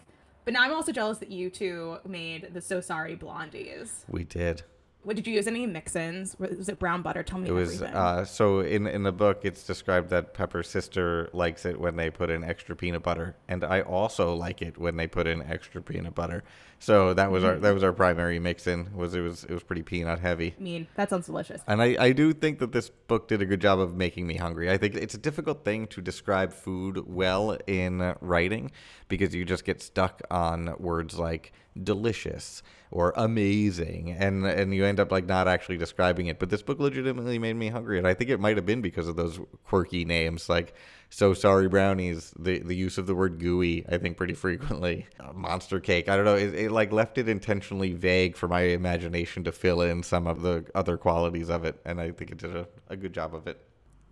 But 0.45 0.53
now 0.53 0.63
I'm 0.63 0.73
also 0.73 0.91
jealous 0.91 1.19
that 1.19 1.29
you 1.29 1.49
two 1.49 1.97
made 2.07 2.53
the 2.53 2.61
So 2.61 2.81
Sorry 2.81 3.15
Blondies. 3.15 4.03
We 4.07 4.23
did. 4.23 4.63
What 5.03 5.15
did 5.15 5.25
you 5.27 5.33
use? 5.33 5.47
Any 5.47 5.65
mix-ins? 5.65 6.37
Was 6.37 6.67
it 6.67 6.77
brown 6.77 7.01
butter? 7.01 7.23
Tell 7.23 7.39
me 7.39 7.47
It 7.47 7.53
was 7.53 7.75
everything. 7.75 7.95
uh, 7.95 8.25
so 8.25 8.59
in 8.59 8.85
in 8.85 9.03
the 9.03 9.13
book 9.13 9.41
it's 9.43 9.63
described 9.63 10.09
that 10.09 10.33
Pepper's 10.33 10.67
sister 10.69 11.29
likes 11.31 11.65
it 11.65 11.79
when 11.79 11.95
they 11.95 12.09
put 12.09 12.29
in 12.29 12.43
extra 12.43 12.75
peanut 12.75 13.01
butter, 13.01 13.35
and 13.47 13.63
I 13.63 13.81
also 13.81 14.33
like 14.35 14.61
it 14.61 14.77
when 14.77 14.97
they 14.97 15.07
put 15.07 15.25
in 15.25 15.41
extra 15.41 15.81
peanut 15.81 16.15
butter. 16.15 16.43
So 16.79 17.13
that 17.13 17.31
was 17.31 17.43
our 17.43 17.55
that 17.59 17.73
was 17.73 17.83
our 17.83 17.93
primary 17.93 18.39
mix 18.39 18.67
in 18.67 18.93
was 18.95 19.15
it 19.15 19.21
was 19.21 19.45
it 19.45 19.51
was 19.51 19.63
pretty 19.63 19.83
peanut 19.83 20.19
heavy. 20.19 20.53
I 20.59 20.61
mean, 20.61 20.87
that 20.95 21.09
sounds 21.09 21.25
delicious. 21.27 21.61
And 21.67 21.81
I, 21.81 21.95
I 21.99 22.11
do 22.11 22.33
think 22.33 22.59
that 22.59 22.71
this 22.73 22.89
book 22.89 23.27
did 23.29 23.41
a 23.41 23.45
good 23.45 23.61
job 23.61 23.79
of 23.79 23.95
making 23.95 24.27
me 24.27 24.35
hungry. 24.35 24.69
I 24.69 24.77
think 24.77 24.95
it's 24.95 25.13
a 25.13 25.17
difficult 25.17 25.63
thing 25.65 25.87
to 25.87 26.01
describe 26.01 26.51
food 26.53 27.03
well 27.07 27.57
in 27.67 28.15
writing 28.21 28.71
because 29.07 29.33
you 29.33 29.45
just 29.45 29.63
get 29.65 29.81
stuck 29.81 30.21
on 30.29 30.73
words 30.77 31.17
like 31.17 31.51
delicious 31.81 32.61
or 32.91 33.13
amazing. 33.15 34.11
And 34.11 34.45
and 34.45 34.73
you 34.73 34.85
end 34.85 34.99
up 34.99 35.11
like 35.11 35.25
not 35.25 35.47
actually 35.47 35.77
describing 35.77 36.27
it. 36.27 36.39
But 36.39 36.49
this 36.49 36.61
book 36.61 36.79
legitimately 36.79 37.37
made 37.39 37.55
me 37.55 37.69
hungry. 37.69 37.97
And 37.97 38.07
i 38.07 38.13
think 38.13 38.29
it 38.29 38.39
might 38.39 38.57
have 38.57 38.65
been 38.65 38.81
because 38.81 39.07
of 39.07 39.15
those 39.15 39.39
quirky 39.65 40.05
names 40.05 40.49
like 40.49 40.73
so 41.09 41.33
sorry 41.33 41.67
brownies 41.67 42.33
the 42.37 42.59
the 42.59 42.75
use 42.75 42.97
of 42.97 43.07
the 43.07 43.15
word 43.15 43.39
gooey 43.39 43.83
i 43.89 43.97
think 43.97 44.17
pretty 44.17 44.33
frequently. 44.33 45.07
Uh, 45.19 45.33
monster 45.33 45.79
cake. 45.79 46.09
I 46.09 46.15
don't 46.15 46.25
know. 46.25 46.35
It, 46.35 46.53
it 46.55 46.71
like 46.71 46.91
left 46.91 47.17
it 47.17 47.29
intentionally 47.29 47.93
vague 47.93 48.35
for 48.35 48.47
my 48.47 48.61
imagination 48.61 49.43
to 49.43 49.51
fill 49.51 49.81
in 49.81 50.03
some 50.03 50.27
of 50.27 50.41
the 50.41 50.65
other 50.73 50.97
qualities 50.97 51.49
of 51.49 51.65
it. 51.65 51.79
And 51.85 52.01
i 52.01 52.11
think 52.11 52.31
it 52.31 52.37
did 52.37 52.55
a, 52.55 52.67
a 52.87 52.95
good 52.95 53.13
job 53.13 53.35
of 53.35 53.47
it. 53.47 53.65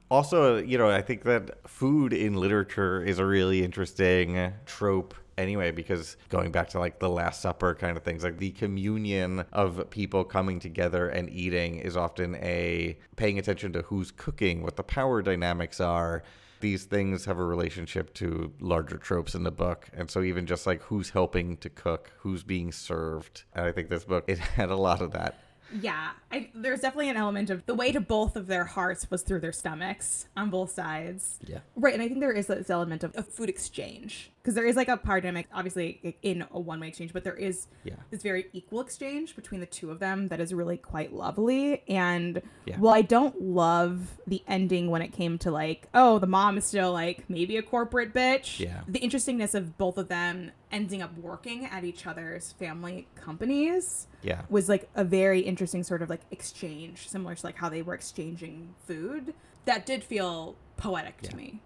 Also, 0.09 0.57
you 0.57 0.77
know, 0.77 0.89
I 0.89 1.01
think 1.01 1.23
that 1.23 1.69
food 1.69 2.13
in 2.13 2.35
literature 2.35 3.03
is 3.03 3.19
a 3.19 3.25
really 3.25 3.61
interesting 3.61 4.53
trope 4.65 5.13
anyway 5.37 5.71
because 5.71 6.17
going 6.29 6.51
back 6.51 6.69
to 6.69 6.79
like 6.79 6.99
the 6.99 7.09
last 7.09 7.41
supper 7.41 7.75
kind 7.75 7.97
of 7.97 8.03
things 8.03 8.23
like 8.23 8.37
the 8.37 8.51
communion 8.51 9.45
of 9.53 9.89
people 9.89 10.23
coming 10.23 10.59
together 10.59 11.07
and 11.09 11.29
eating 11.29 11.75
is 11.79 11.95
often 11.95 12.35
a 12.35 12.97
paying 13.15 13.37
attention 13.39 13.71
to 13.73 13.81
who's 13.83 14.11
cooking 14.11 14.63
what 14.63 14.75
the 14.75 14.83
power 14.83 15.21
dynamics 15.21 15.79
are 15.79 16.23
these 16.59 16.85
things 16.85 17.25
have 17.25 17.37
a 17.37 17.43
relationship 17.43 18.13
to 18.15 18.51
larger 18.59 18.97
tropes 18.97 19.35
in 19.35 19.43
the 19.43 19.51
book 19.51 19.87
and 19.93 20.09
so 20.09 20.23
even 20.23 20.45
just 20.45 20.65
like 20.65 20.81
who's 20.83 21.11
helping 21.11 21.55
to 21.57 21.69
cook 21.69 22.11
who's 22.19 22.43
being 22.43 22.71
served 22.71 23.43
and 23.53 23.65
i 23.65 23.71
think 23.71 23.89
this 23.89 24.03
book 24.03 24.23
it 24.27 24.37
had 24.57 24.69
a 24.69 24.75
lot 24.75 25.01
of 25.01 25.11
that 25.11 25.39
Yeah, 25.81 26.11
I, 26.31 26.49
there's 26.53 26.81
definitely 26.81 27.09
an 27.09 27.17
element 27.17 27.49
of 27.49 27.65
the 27.65 27.75
way 27.75 27.91
to 27.91 27.99
both 27.99 28.35
of 28.35 28.47
their 28.47 28.63
hearts 28.63 29.09
was 29.11 29.21
through 29.21 29.41
their 29.41 29.51
stomachs 29.51 30.27
on 30.35 30.49
both 30.49 30.71
sides. 30.71 31.39
Yeah. 31.45 31.59
Right, 31.75 31.93
and 31.93 32.01
I 32.01 32.07
think 32.07 32.19
there 32.19 32.31
is 32.31 32.47
this 32.47 32.69
element 32.69 33.03
of 33.03 33.13
a 33.17 33.23
food 33.23 33.49
exchange 33.49 34.31
because 34.47 34.55
there 34.55 34.65
is 34.65 34.77
like 34.77 34.87
a 34.87 34.95
power 34.95 35.19
dynamic, 35.19 35.45
obviously 35.53 36.15
in 36.21 36.45
a 36.51 36.57
one-way 36.57 36.87
exchange, 36.87 37.11
but 37.11 37.25
there 37.25 37.35
is 37.35 37.67
Yeah. 37.83 37.95
this 38.11 38.23
very 38.23 38.45
equal 38.53 38.79
exchange 38.79 39.35
between 39.35 39.59
the 39.59 39.65
two 39.65 39.91
of 39.91 39.99
them 39.99 40.29
that 40.29 40.39
is 40.39 40.53
really 40.53 40.77
quite 40.77 41.11
lovely. 41.11 41.83
And 41.89 42.41
Yeah. 42.63 42.77
while 42.79 42.93
I 42.93 43.01
don't 43.01 43.41
love 43.41 44.17
the 44.25 44.41
ending 44.47 44.89
when 44.89 45.01
it 45.01 45.09
came 45.09 45.37
to 45.39 45.51
like, 45.51 45.89
oh, 45.93 46.17
the 46.17 46.27
mom 46.27 46.57
is 46.57 46.63
still 46.63 46.93
like 46.93 47.29
maybe 47.29 47.57
a 47.57 47.61
corporate 47.61 48.13
bitch. 48.13 48.61
Yeah. 48.61 48.83
The 48.87 48.99
interestingness 48.99 49.53
of 49.53 49.77
both 49.77 49.97
of 49.97 50.07
them 50.07 50.51
ending 50.71 51.01
up 51.01 51.17
working 51.17 51.65
at 51.65 51.83
each 51.83 52.07
other's 52.07 52.53
family 52.53 53.07
companies 53.15 54.07
yeah 54.21 54.43
was 54.49 54.69
like 54.69 54.89
a 54.95 55.03
very 55.03 55.41
interesting 55.41 55.83
sort 55.83 56.01
of 56.01 56.09
like 56.09 56.21
exchange, 56.31 57.09
similar 57.09 57.35
to 57.35 57.45
like 57.45 57.57
how 57.57 57.67
they 57.67 57.81
were 57.81 57.93
exchanging 57.95 58.75
food. 58.85 59.33
That 59.65 59.85
did 59.85 60.05
feel 60.05 60.55
poetic 60.77 61.15
Yeah. 61.21 61.29
to 61.31 61.35
me. 61.35 61.61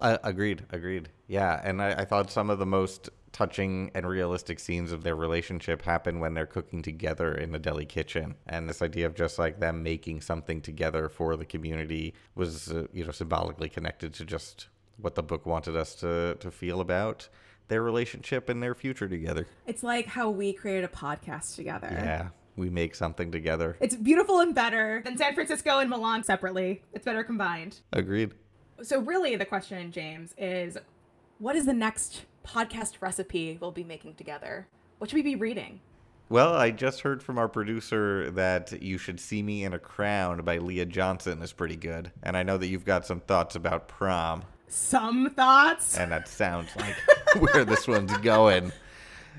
Uh, 0.00 0.18
agreed, 0.22 0.64
agreed. 0.70 1.08
Yeah, 1.26 1.60
and 1.64 1.82
I, 1.82 1.92
I 1.92 2.04
thought 2.04 2.30
some 2.30 2.50
of 2.50 2.58
the 2.58 2.66
most 2.66 3.08
touching 3.32 3.90
and 3.94 4.08
realistic 4.08 4.58
scenes 4.58 4.92
of 4.92 5.02
their 5.02 5.14
relationship 5.16 5.82
happen 5.82 6.20
when 6.20 6.32
they're 6.32 6.46
cooking 6.46 6.80
together 6.80 7.34
in 7.34 7.52
the 7.52 7.58
deli 7.58 7.84
kitchen. 7.84 8.34
And 8.46 8.68
this 8.68 8.80
idea 8.80 9.06
of 9.06 9.14
just 9.14 9.38
like 9.38 9.60
them 9.60 9.82
making 9.82 10.22
something 10.22 10.62
together 10.62 11.08
for 11.08 11.36
the 11.36 11.44
community 11.44 12.14
was, 12.34 12.72
uh, 12.72 12.86
you 12.92 13.04
know, 13.04 13.10
symbolically 13.10 13.68
connected 13.68 14.14
to 14.14 14.24
just 14.24 14.68
what 14.96 15.16
the 15.16 15.22
book 15.22 15.44
wanted 15.44 15.76
us 15.76 15.94
to, 15.96 16.36
to 16.40 16.50
feel 16.50 16.80
about 16.80 17.28
their 17.68 17.82
relationship 17.82 18.48
and 18.48 18.62
their 18.62 18.74
future 18.74 19.08
together. 19.08 19.46
It's 19.66 19.82
like 19.82 20.06
how 20.06 20.30
we 20.30 20.52
created 20.52 20.84
a 20.84 20.88
podcast 20.88 21.56
together. 21.56 21.88
Yeah, 21.90 22.28
we 22.56 22.70
make 22.70 22.94
something 22.94 23.30
together. 23.30 23.76
It's 23.80 23.96
beautiful 23.96 24.40
and 24.40 24.54
better 24.54 25.02
than 25.04 25.18
San 25.18 25.34
Francisco 25.34 25.78
and 25.78 25.90
Milan 25.90 26.24
separately. 26.24 26.82
It's 26.94 27.04
better 27.04 27.24
combined. 27.24 27.80
Agreed. 27.92 28.32
So 28.82 29.00
really 29.00 29.36
the 29.36 29.44
question, 29.44 29.90
James, 29.90 30.34
is 30.38 30.76
what 31.38 31.56
is 31.56 31.66
the 31.66 31.72
next 31.72 32.24
podcast 32.46 32.94
recipe 33.00 33.58
we'll 33.60 33.72
be 33.72 33.84
making 33.84 34.14
together? 34.14 34.68
What 34.98 35.10
should 35.10 35.16
we 35.16 35.22
be 35.22 35.36
reading? 35.36 35.80
Well, 36.28 36.54
I 36.54 36.72
just 36.72 37.02
heard 37.02 37.22
from 37.22 37.38
our 37.38 37.48
producer 37.48 38.30
that 38.32 38.82
You 38.82 38.98
Should 38.98 39.20
See 39.20 39.42
Me 39.42 39.62
in 39.62 39.72
a 39.72 39.78
Crown 39.78 40.42
by 40.42 40.58
Leah 40.58 40.86
Johnson 40.86 41.40
is 41.40 41.52
pretty 41.52 41.76
good. 41.76 42.10
And 42.22 42.36
I 42.36 42.42
know 42.42 42.58
that 42.58 42.66
you've 42.66 42.84
got 42.84 43.06
some 43.06 43.20
thoughts 43.20 43.54
about 43.54 43.86
prom. 43.86 44.42
Some 44.66 45.30
thoughts? 45.30 45.96
And 45.96 46.10
that 46.10 46.26
sounds 46.26 46.68
like 46.76 46.96
where 47.38 47.64
this 47.64 47.86
one's 47.86 48.16
going. 48.18 48.72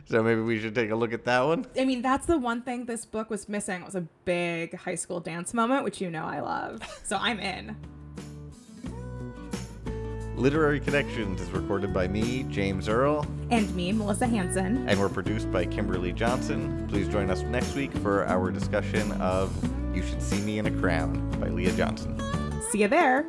So 0.06 0.24
maybe 0.24 0.40
we 0.40 0.60
should 0.60 0.76
take 0.76 0.90
a 0.92 0.96
look 0.96 1.12
at 1.12 1.26
that 1.26 1.42
one. 1.42 1.66
I 1.78 1.84
mean, 1.84 2.02
that's 2.02 2.26
the 2.26 2.38
one 2.38 2.62
thing 2.62 2.86
this 2.86 3.06
book 3.06 3.30
was 3.30 3.50
missing. 3.50 3.82
It 3.82 3.86
was 3.86 3.96
a 3.96 4.08
big 4.24 4.74
high 4.78 4.96
school 4.96 5.20
dance 5.20 5.54
moment, 5.54 5.84
which 5.84 6.00
you 6.00 6.10
know 6.10 6.24
I 6.24 6.40
love. 6.40 6.80
So 7.04 7.18
I'm 7.18 7.40
in. 7.42 7.76
Literary 10.38 10.80
Connections 10.80 11.42
is 11.42 11.50
recorded 11.50 11.92
by 11.92 12.08
me, 12.08 12.44
James 12.44 12.88
Earl, 12.88 13.26
And 13.50 13.74
me, 13.76 13.92
Melissa 13.92 14.28
Hansen. 14.28 14.88
and 14.88 15.00
we're 15.00 15.10
produced 15.10 15.52
by 15.52 15.66
Kimberly 15.66 16.14
Johnson. 16.14 16.88
Please 16.88 17.08
join 17.10 17.32
us 17.32 17.42
next 17.42 17.74
week 17.74 17.92
for 17.98 18.24
our 18.28 18.52
discussion 18.52 19.12
of 19.14 19.52
You 19.96 20.04
Should 20.04 20.22
See 20.22 20.40
Me 20.42 20.60
in 20.60 20.68
a 20.68 20.72
Crown 20.80 21.28
by 21.40 21.48
Leah 21.48 21.72
Johnson. 21.72 22.22
See 22.70 22.82
you 22.82 22.88
there. 22.88 23.26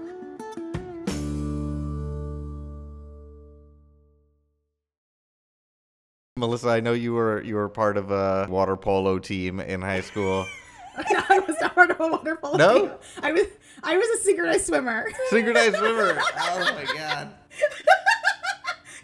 Melissa, 6.36 6.68
I 6.68 6.80
know 6.80 6.92
you 6.92 7.14
were 7.14 7.42
you 7.42 7.56
were 7.56 7.68
part 7.68 7.96
of 7.96 8.10
a 8.12 8.46
water 8.48 8.76
polo 8.76 9.18
team 9.18 9.58
in 9.60 9.82
high 9.82 10.00
school. 10.02 10.46
no, 11.10 11.22
I 11.28 11.38
was 11.40 11.56
not 11.60 11.74
part 11.74 11.90
of 11.90 12.00
a 12.00 12.08
water 12.08 12.36
polo 12.36 12.56
No? 12.56 12.78
team. 12.80 12.90
I 13.22 13.32
was 13.32 13.46
I 13.82 13.96
was 13.96 14.08
a 14.08 14.22
synchronized 14.22 14.66
swimmer. 14.66 15.06
Synchronized 15.30 15.76
swimmer. 15.76 16.18
Oh 16.38 16.58
my 16.74 16.84
god. 16.84 17.30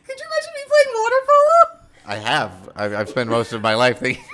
Could 0.07 0.19
you 0.19 0.27
imagine 0.27 0.53
me 0.55 0.65
playing 0.69 0.91
water 0.95 1.21
polo? 1.27 1.81
I 2.07 2.17
have. 2.17 2.53
I've, 2.77 2.95
I've 2.95 3.09
spent 3.09 3.31
most 3.31 3.53
of 3.53 3.63
my 3.63 3.75
life 3.75 3.99
thinking. 4.01 4.25